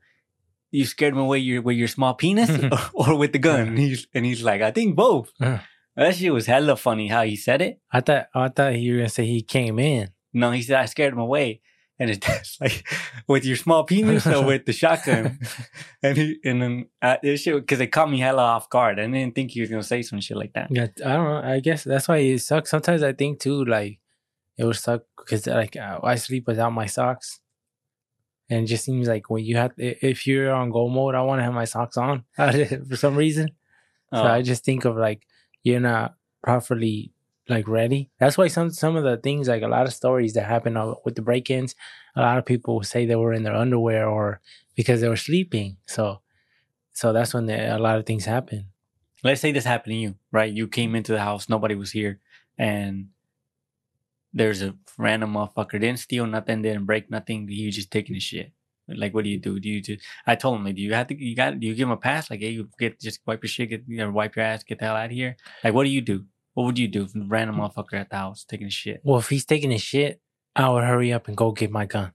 you 0.71 0.85
scared 0.85 1.13
him 1.13 1.19
away 1.19 1.37
your, 1.37 1.61
with 1.61 1.77
your 1.77 1.87
small 1.87 2.13
penis 2.13 2.49
or, 2.49 2.69
or 2.93 3.15
with 3.15 3.31
the 3.33 3.39
gun? 3.39 3.69
And 3.69 3.77
he's 3.77 4.07
and 4.13 4.25
he's 4.25 4.43
like, 4.43 4.61
I 4.61 4.71
think 4.71 4.95
both. 4.95 5.31
Uh. 5.39 5.59
That 5.95 6.15
shit 6.15 6.33
was 6.33 6.45
hella 6.45 6.77
funny 6.77 7.09
how 7.09 7.23
he 7.23 7.35
said 7.35 7.61
it. 7.61 7.81
I 7.91 7.99
thought 7.99 8.27
I 8.33 8.47
thought 8.47 8.79
you 8.79 8.93
were 8.93 8.99
gonna 8.99 9.09
say 9.09 9.25
he 9.25 9.41
came 9.41 9.77
in. 9.77 10.09
No, 10.33 10.51
he 10.51 10.61
said 10.61 10.79
I 10.79 10.85
scared 10.85 11.13
him 11.13 11.19
away. 11.19 11.61
And 12.01 12.09
his 12.09 12.17
dad's 12.17 12.57
like, 12.61 12.83
with 13.27 13.45
your 13.45 13.55
small 13.55 13.83
penis 13.83 14.25
or 14.25 14.43
with 14.43 14.65
the 14.65 14.73
shotgun? 14.73 15.37
And 16.03 16.17
he 16.17 16.39
and 16.43 16.59
then 16.59 16.85
uh, 17.03 17.17
this 17.21 17.41
shit 17.41 17.53
because 17.55 17.79
it 17.79 17.91
caught 17.91 18.09
me 18.09 18.17
hella 18.19 18.41
off 18.41 18.71
guard. 18.71 18.99
I 18.99 19.05
didn't 19.05 19.35
think 19.35 19.51
he 19.51 19.61
was 19.61 19.69
gonna 19.69 19.83
say 19.83 20.01
some 20.01 20.19
shit 20.19 20.35
like 20.35 20.53
that. 20.53 20.69
Yeah, 20.71 20.87
I 21.05 21.13
don't 21.13 21.25
know. 21.29 21.41
I 21.55 21.59
guess 21.59 21.83
that's 21.83 22.07
why 22.07 22.17
it 22.17 22.39
sucks. 22.39 22.71
Sometimes 22.71 23.03
I 23.03 23.13
think 23.13 23.39
too, 23.39 23.63
like 23.65 23.99
it 24.57 24.65
would 24.65 24.77
suck 24.77 25.03
because 25.15 25.45
like 25.45 25.77
I 25.77 25.99
I 26.01 26.15
sleep 26.15 26.47
without 26.47 26.71
my 26.73 26.87
socks, 26.87 27.39
and 28.49 28.63
it 28.63 28.67
just 28.67 28.83
seems 28.83 29.07
like 29.07 29.29
when 29.29 29.45
you 29.45 29.57
have 29.57 29.73
if 29.77 30.25
you're 30.25 30.51
on 30.51 30.71
go 30.71 30.89
mode, 30.89 31.13
I 31.13 31.21
want 31.21 31.37
to 31.39 31.43
have 31.43 31.53
my 31.53 31.65
socks 31.65 31.97
on 31.97 32.23
for 32.35 32.95
some 32.95 33.15
reason. 33.15 33.49
So 34.11 34.23
Oh. 34.23 34.27
I 34.37 34.41
just 34.41 34.65
think 34.65 34.85
of 34.85 34.97
like 34.97 35.27
you're 35.63 35.79
not 35.79 36.15
properly 36.41 37.13
like 37.51 37.67
ready. 37.67 38.09
That's 38.19 38.37
why 38.37 38.47
some 38.47 38.71
some 38.71 38.95
of 38.95 39.03
the 39.03 39.17
things 39.17 39.47
like 39.47 39.61
a 39.61 39.67
lot 39.67 39.85
of 39.85 39.93
stories 39.93 40.33
that 40.33 40.45
happen 40.45 40.77
uh, 40.77 40.95
with 41.05 41.15
the 41.15 41.21
break-ins, 41.21 41.75
a 42.15 42.21
lot 42.21 42.37
of 42.37 42.45
people 42.45 42.81
say 42.83 43.05
they 43.05 43.15
were 43.15 43.33
in 43.33 43.43
their 43.43 43.55
underwear 43.55 44.07
or 44.07 44.41
because 44.75 45.01
they 45.01 45.09
were 45.09 45.17
sleeping. 45.17 45.77
So 45.85 46.21
so 46.93 47.13
that's 47.13 47.33
when 47.33 47.45
the, 47.45 47.75
a 47.75 47.79
lot 47.79 47.97
of 47.97 48.05
things 48.05 48.25
happen. 48.25 48.67
Let's 49.23 49.41
say 49.41 49.51
this 49.51 49.65
happened 49.65 49.93
to 49.93 49.97
you, 49.97 50.15
right? 50.31 50.51
You 50.51 50.67
came 50.67 50.95
into 50.95 51.11
the 51.11 51.19
house, 51.19 51.47
nobody 51.47 51.75
was 51.75 51.91
here, 51.91 52.19
and 52.57 53.09
there's 54.33 54.61
a 54.61 54.75
random 54.97 55.33
motherfucker 55.33 55.79
didn't 55.79 55.99
steal 55.99 56.25
nothing, 56.25 56.61
didn't 56.61 56.85
break 56.85 57.11
nothing. 57.11 57.47
He 57.47 57.65
was 57.65 57.75
just 57.75 57.91
taking 57.91 58.15
a 58.15 58.19
shit. 58.19 58.51
Like, 58.87 59.13
what 59.13 59.23
do 59.23 59.29
you 59.29 59.39
do? 59.39 59.59
Do 59.59 59.69
you 59.69 59.81
just? 59.81 60.03
I 60.25 60.35
told 60.35 60.57
him, 60.57 60.65
like, 60.65 60.75
do 60.75 60.81
you 60.81 60.93
have 60.93 61.07
to? 61.07 61.15
You 61.15 61.35
got? 61.35 61.59
Do 61.59 61.67
you 61.67 61.75
give 61.75 61.87
him 61.87 61.91
a 61.91 61.97
pass? 61.97 62.29
Like, 62.29 62.41
hey, 62.41 62.49
you 62.49 62.69
get 62.79 62.99
just 62.99 63.19
wipe 63.25 63.43
your 63.43 63.49
shit, 63.49 63.69
get 63.69 63.83
you 63.87 63.97
know, 63.97 64.11
wipe 64.11 64.35
your 64.35 64.43
ass, 64.43 64.63
get 64.63 64.79
the 64.79 64.85
hell 64.85 64.95
out 64.95 65.05
of 65.05 65.11
here. 65.11 65.37
Like, 65.63 65.73
what 65.73 65.83
do 65.83 65.89
you 65.89 66.01
do? 66.01 66.25
What 66.53 66.65
would 66.65 66.79
you 66.79 66.87
do? 66.87 67.03
if 67.03 67.15
a 67.15 67.19
Random 67.19 67.55
hmm. 67.55 67.61
motherfucker 67.61 67.93
at 67.93 68.09
the 68.09 68.17
house 68.17 68.43
taking 68.43 68.67
a 68.67 68.71
shit. 68.71 69.01
Well, 69.03 69.19
if 69.19 69.29
he's 69.29 69.45
taking 69.45 69.71
his 69.71 69.81
shit, 69.81 70.21
I 70.55 70.69
would 70.69 70.83
hurry 70.83 71.13
up 71.13 71.27
and 71.27 71.37
go 71.37 71.51
get 71.51 71.71
my 71.71 71.85
gun. 71.85 72.11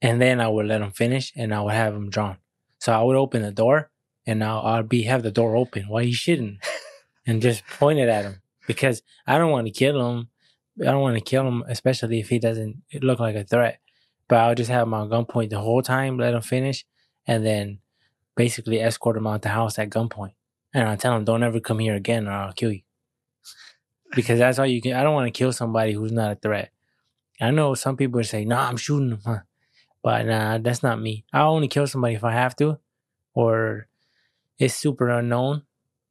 And 0.00 0.20
then 0.20 0.40
I 0.40 0.48
would 0.48 0.66
let 0.66 0.82
him 0.82 0.90
finish 0.90 1.32
and 1.36 1.54
I 1.54 1.60
would 1.60 1.74
have 1.74 1.94
him 1.94 2.10
drawn. 2.10 2.38
So 2.80 2.92
I 2.92 3.02
would 3.02 3.16
open 3.16 3.42
the 3.42 3.52
door 3.52 3.90
and 4.26 4.42
I'll, 4.42 4.60
I'll 4.60 4.82
be 4.82 5.02
have 5.02 5.22
the 5.22 5.30
door 5.30 5.54
open 5.54 5.84
while 5.84 6.02
he's 6.02 6.16
shitting 6.16 6.56
and 7.26 7.40
just 7.40 7.64
point 7.66 8.00
it 8.00 8.08
at 8.08 8.24
him 8.24 8.42
because 8.66 9.02
I 9.26 9.38
don't 9.38 9.52
want 9.52 9.68
to 9.68 9.72
kill 9.72 10.04
him. 10.04 10.28
I 10.80 10.86
don't 10.86 11.02
want 11.02 11.16
to 11.16 11.20
kill 11.20 11.46
him, 11.46 11.62
especially 11.68 12.18
if 12.18 12.30
he 12.30 12.40
doesn't 12.40 12.82
look 13.00 13.20
like 13.20 13.36
a 13.36 13.44
threat. 13.44 13.78
But 14.26 14.38
I'll 14.38 14.54
just 14.54 14.70
have 14.70 14.88
my 14.88 15.06
gun 15.06 15.26
point 15.26 15.50
the 15.50 15.60
whole 15.60 15.82
time, 15.82 16.18
let 16.18 16.34
him 16.34 16.40
finish, 16.40 16.84
and 17.26 17.44
then 17.46 17.78
basically 18.34 18.80
escort 18.80 19.16
him 19.16 19.26
out 19.26 19.42
the 19.42 19.50
house 19.50 19.78
at 19.78 19.90
gunpoint. 19.90 20.32
And 20.74 20.88
I'll 20.88 20.96
tell 20.96 21.14
him, 21.14 21.24
don't 21.24 21.42
ever 21.42 21.60
come 21.60 21.78
here 21.78 21.94
again 21.94 22.26
or 22.26 22.32
I'll 22.32 22.52
kill 22.52 22.72
you 22.72 22.80
because 24.14 24.38
that's 24.38 24.58
all 24.58 24.66
you 24.66 24.80
can. 24.80 24.94
I 24.94 25.02
don't 25.02 25.14
want 25.14 25.32
to 25.32 25.38
kill 25.38 25.52
somebody 25.52 25.92
who's 25.92 26.12
not 26.12 26.32
a 26.32 26.34
threat. 26.36 26.70
I 27.40 27.50
know 27.50 27.74
some 27.74 27.96
people 27.96 28.22
say, 28.24 28.44
"No, 28.44 28.56
I'm 28.56 28.76
shooting 28.76 29.10
them," 29.10 29.20
huh? 29.24 29.38
but 30.02 30.26
nah, 30.26 30.58
that's 30.58 30.82
not 30.82 31.00
me. 31.00 31.24
I 31.32 31.42
only 31.42 31.68
kill 31.68 31.86
somebody 31.86 32.14
if 32.14 32.24
I 32.24 32.32
have 32.32 32.56
to, 32.56 32.78
or 33.34 33.88
it's 34.58 34.74
super 34.74 35.08
unknown. 35.08 35.62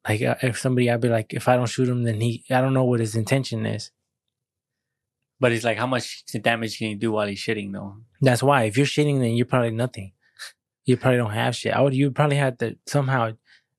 Like 0.07 0.21
uh, 0.21 0.35
if 0.41 0.59
somebody, 0.59 0.89
I'd 0.89 1.01
be 1.01 1.09
like, 1.09 1.33
if 1.33 1.47
I 1.47 1.55
don't 1.57 1.67
shoot 1.67 1.89
him, 1.89 2.03
then 2.03 2.21
he, 2.21 2.43
I 2.49 2.61
don't 2.61 2.73
know 2.73 2.85
what 2.85 3.01
his 3.01 3.15
intention 3.15 3.65
is. 3.65 3.91
But 5.39 5.51
it's 5.51 5.65
like, 5.65 5.77
how 5.77 5.87
much 5.87 6.23
damage 6.41 6.77
can 6.77 6.89
you 6.89 6.95
do 6.95 7.11
while 7.11 7.27
he's 7.27 7.39
shitting, 7.39 7.73
though? 7.73 7.97
That's 8.21 8.43
why 8.43 8.63
if 8.63 8.77
you're 8.77 8.85
shitting, 8.85 9.19
then 9.19 9.31
you're 9.31 9.45
probably 9.45 9.71
nothing. 9.71 10.13
You 10.85 10.97
probably 10.97 11.17
don't 11.17 11.31
have 11.31 11.55
shit. 11.55 11.73
I 11.73 11.81
would. 11.81 11.93
You 11.93 12.11
probably 12.11 12.37
have 12.37 12.57
to 12.59 12.77
somehow 12.87 13.33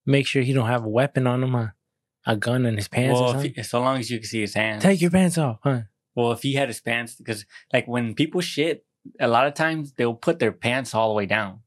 make 0.04 0.26
sure 0.26 0.42
he 0.42 0.52
don't 0.52 0.66
have 0.66 0.84
a 0.84 0.88
weapon 0.88 1.26
on 1.26 1.42
him, 1.42 1.52
huh? 1.52 1.68
A 2.26 2.36
gun 2.36 2.66
in 2.66 2.76
his 2.76 2.88
pants 2.88 3.18
or 3.20 3.34
Well, 3.34 3.40
he, 3.42 3.62
so 3.62 3.80
long 3.80 3.98
as 3.98 4.10
you 4.10 4.18
can 4.18 4.26
see 4.28 4.40
his 4.40 4.54
hands. 4.54 4.82
Take 4.82 5.00
your 5.00 5.10
pants 5.10 5.38
off, 5.38 5.58
huh? 5.62 5.82
Well, 6.14 6.32
if 6.32 6.42
he 6.42 6.54
had 6.54 6.68
his 6.68 6.80
pants, 6.80 7.14
because 7.16 7.46
like 7.72 7.86
when 7.88 8.14
people 8.14 8.40
shit, 8.40 8.84
a 9.18 9.26
lot 9.28 9.46
of 9.46 9.54
times 9.54 9.92
they'll 9.94 10.14
put 10.14 10.38
their 10.38 10.52
pants 10.52 10.94
all 10.94 11.08
the 11.08 11.14
way 11.14 11.26
down. 11.26 11.60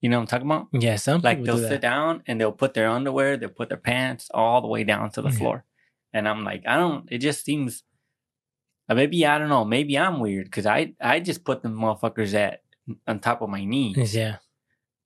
You 0.00 0.08
know 0.10 0.16
what 0.18 0.22
I'm 0.22 0.26
talking 0.28 0.46
about? 0.46 0.68
Yeah, 0.72 0.96
some 0.96 1.20
Like 1.22 1.44
they'll 1.44 1.56
do 1.56 1.68
sit 1.68 1.80
down 1.80 2.22
and 2.26 2.40
they'll 2.40 2.52
put 2.52 2.74
their 2.74 2.88
underwear, 2.88 3.36
they'll 3.36 3.48
put 3.50 3.68
their 3.68 3.78
pants 3.78 4.30
all 4.32 4.60
the 4.60 4.68
way 4.68 4.82
down 4.84 5.10
to 5.12 5.22
the 5.22 5.30
Yeah. 5.30 5.36
floor. 5.38 5.64
And 6.12 6.26
I'm 6.28 6.42
like, 6.44 6.62
I 6.66 6.76
don't. 6.76 7.06
It 7.12 7.18
just 7.18 7.44
seems. 7.44 7.84
uh, 8.88 8.94
Maybe 8.94 9.24
I 9.24 9.38
don't 9.38 9.48
know. 9.48 9.64
Maybe 9.64 9.96
I'm 9.96 10.18
weird 10.20 10.46
because 10.46 10.66
I 10.66 10.94
I 11.00 11.20
just 11.20 11.44
put 11.44 11.62
them 11.62 11.76
motherfuckers 11.76 12.34
at 12.34 12.62
on 13.06 13.20
top 13.20 13.40
of 13.42 13.48
my 13.48 13.64
knees, 13.64 14.14
Yeah, 14.14 14.36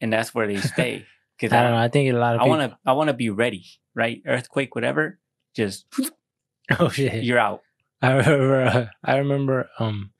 and 0.00 0.10
that's 0.12 0.34
where 0.34 0.46
they 0.46 0.60
stay. 0.60 1.04
Because 1.36 1.52
I 1.52 1.62
don't 1.64 1.72
know. 1.72 1.78
I 1.78 1.88
think 1.88 2.14
a 2.14 2.16
lot 2.16 2.36
of 2.36 2.42
I 2.42 2.44
want 2.46 2.70
to 2.70 2.78
I 2.86 2.92
want 2.92 3.08
to 3.08 3.14
be 3.14 3.28
ready, 3.28 3.64
right? 3.94 4.22
Earthquake, 4.26 4.74
whatever. 4.74 5.18
Just 5.54 5.86
Oh 6.78 6.88
shit! 6.88 7.24
you're 7.24 7.38
out. 7.38 7.62
I 8.00 8.12
remember. 8.12 8.90
I 9.04 9.16
remember. 9.16 9.68
Um, 9.78 10.10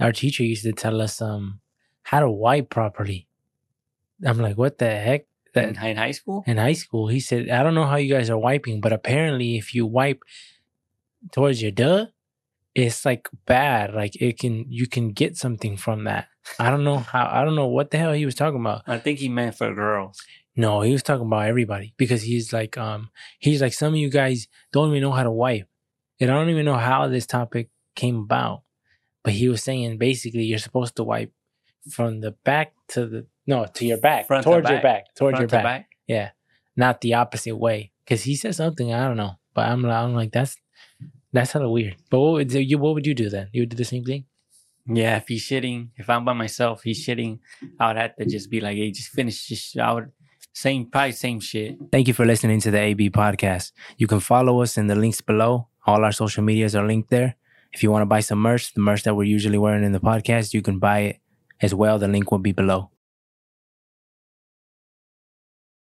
our 0.00 0.12
teacher 0.12 0.42
used 0.42 0.64
to 0.64 0.72
tell 0.72 1.00
us 1.00 1.20
um 1.20 1.60
how 2.02 2.20
to 2.20 2.30
wipe 2.30 2.70
properly. 2.70 3.28
I'm 4.24 4.38
like, 4.38 4.56
what 4.56 4.78
the 4.78 4.90
heck? 4.90 5.26
That 5.54 5.68
In, 5.68 5.84
in 5.84 5.96
high 5.96 6.12
school, 6.12 6.44
in 6.46 6.56
high 6.56 6.72
school, 6.72 7.08
he 7.08 7.20
said, 7.20 7.50
I 7.50 7.62
don't 7.62 7.74
know 7.74 7.84
how 7.84 7.96
you 7.96 8.12
guys 8.12 8.30
are 8.30 8.38
wiping, 8.38 8.80
but 8.80 8.92
apparently, 8.92 9.58
if 9.58 9.74
you 9.74 9.84
wipe 9.84 10.22
towards 11.30 11.60
your 11.60 11.70
duh, 11.70 12.06
it's 12.74 13.04
like 13.04 13.28
bad. 13.44 13.92
Like 13.94 14.16
it 14.16 14.38
can, 14.38 14.64
you 14.68 14.86
can 14.86 15.12
get 15.12 15.36
something 15.36 15.76
from 15.76 16.04
that. 16.04 16.28
I 16.58 16.70
don't 16.70 16.84
know 16.84 16.98
how. 16.98 17.28
I 17.30 17.44
don't 17.44 17.54
know 17.54 17.68
what 17.68 17.90
the 17.90 17.98
hell 17.98 18.12
he 18.12 18.24
was 18.24 18.34
talking 18.34 18.60
about. 18.60 18.82
I 18.86 18.98
think 18.98 19.18
he 19.18 19.28
meant 19.28 19.56
for 19.56 19.72
girls. 19.74 20.22
No, 20.54 20.82
he 20.82 20.92
was 20.92 21.02
talking 21.02 21.26
about 21.26 21.46
everybody 21.46 21.94
because 21.96 22.22
he's 22.22 22.52
like, 22.52 22.76
um, 22.76 23.10
he's 23.38 23.62
like, 23.62 23.72
some 23.72 23.94
of 23.94 23.98
you 23.98 24.10
guys 24.10 24.48
don't 24.72 24.90
even 24.90 25.02
know 25.02 25.12
how 25.12 25.22
to 25.22 25.30
wipe. 25.30 25.66
And 26.20 26.30
I 26.30 26.34
don't 26.34 26.50
even 26.50 26.64
know 26.66 26.76
how 26.76 27.08
this 27.08 27.26
topic 27.26 27.70
came 27.96 28.18
about, 28.18 28.62
but 29.22 29.32
he 29.32 29.48
was 29.48 29.62
saying 29.62 29.98
basically 29.98 30.42
you're 30.44 30.58
supposed 30.58 30.94
to 30.96 31.04
wipe 31.04 31.32
from 31.90 32.20
the 32.20 32.32
back 32.44 32.74
to 32.88 33.06
the 33.06 33.26
no 33.46 33.66
to 33.74 33.86
your 33.86 33.98
back, 33.98 34.26
Front 34.26 34.44
to 34.44 34.50
towards 34.50 34.68
your 34.68 34.78
back. 34.78 35.06
back, 35.06 35.14
towards 35.14 35.32
Front 35.38 35.40
your 35.40 35.48
to 35.48 35.56
back. 35.56 35.64
back. 35.64 35.88
Yeah, 36.06 36.30
not 36.76 37.00
the 37.00 37.14
opposite 37.14 37.56
way. 37.56 37.90
Because 38.04 38.22
he 38.22 38.36
said 38.36 38.54
something 38.54 38.92
I 38.92 39.06
don't 39.08 39.16
know, 39.16 39.32
but 39.54 39.68
I'm 39.68 39.82
like, 39.82 39.96
I'm 39.96 40.14
like 40.14 40.32
that's 40.32 40.56
that's 41.32 41.52
hella 41.52 41.68
weird. 41.70 41.96
But 42.10 42.20
what 42.20 42.32
would 42.32 42.52
you 42.52 42.78
what 42.78 42.94
would 42.94 43.06
you 43.06 43.14
do 43.14 43.30
then? 43.30 43.48
You 43.52 43.62
would 43.62 43.70
do 43.70 43.76
the 43.76 43.84
same 43.84 44.04
thing? 44.04 44.26
Yeah, 44.86 45.16
if 45.16 45.28
he's 45.28 45.42
shitting, 45.44 45.90
if 45.96 46.10
I'm 46.10 46.24
by 46.24 46.32
myself, 46.34 46.82
he's 46.82 47.04
shitting, 47.06 47.38
I 47.80 47.88
would 47.88 47.96
have 47.96 48.16
to 48.16 48.26
just 48.26 48.50
be 48.50 48.60
like, 48.60 48.76
hey, 48.76 48.90
just 48.90 49.10
finish 49.10 49.46
this. 49.48 49.76
I 49.76 49.92
would, 49.92 50.10
same, 50.52 50.86
probably 50.86 51.12
same 51.12 51.40
shit. 51.40 51.78
Thank 51.90 52.08
you 52.08 52.14
for 52.14 52.26
listening 52.26 52.60
to 52.60 52.70
the 52.70 52.78
AB 52.78 53.10
podcast. 53.10 53.72
You 53.96 54.06
can 54.06 54.20
follow 54.20 54.62
us 54.62 54.76
in 54.76 54.86
the 54.86 54.94
links 54.94 55.20
below. 55.20 55.68
All 55.86 56.04
our 56.04 56.12
social 56.12 56.42
medias 56.44 56.76
are 56.76 56.86
linked 56.86 57.10
there. 57.10 57.36
If 57.72 57.82
you 57.82 57.90
want 57.90 58.02
to 58.02 58.06
buy 58.06 58.20
some 58.20 58.38
merch, 58.38 58.74
the 58.74 58.80
merch 58.80 59.02
that 59.04 59.14
we're 59.14 59.24
usually 59.24 59.58
wearing 59.58 59.82
in 59.82 59.92
the 59.92 60.00
podcast, 60.00 60.52
you 60.52 60.60
can 60.60 60.78
buy 60.78 60.98
it 61.00 61.20
as 61.60 61.74
well. 61.74 61.98
The 61.98 62.08
link 62.08 62.30
will 62.30 62.38
be 62.38 62.52
below. 62.52 62.90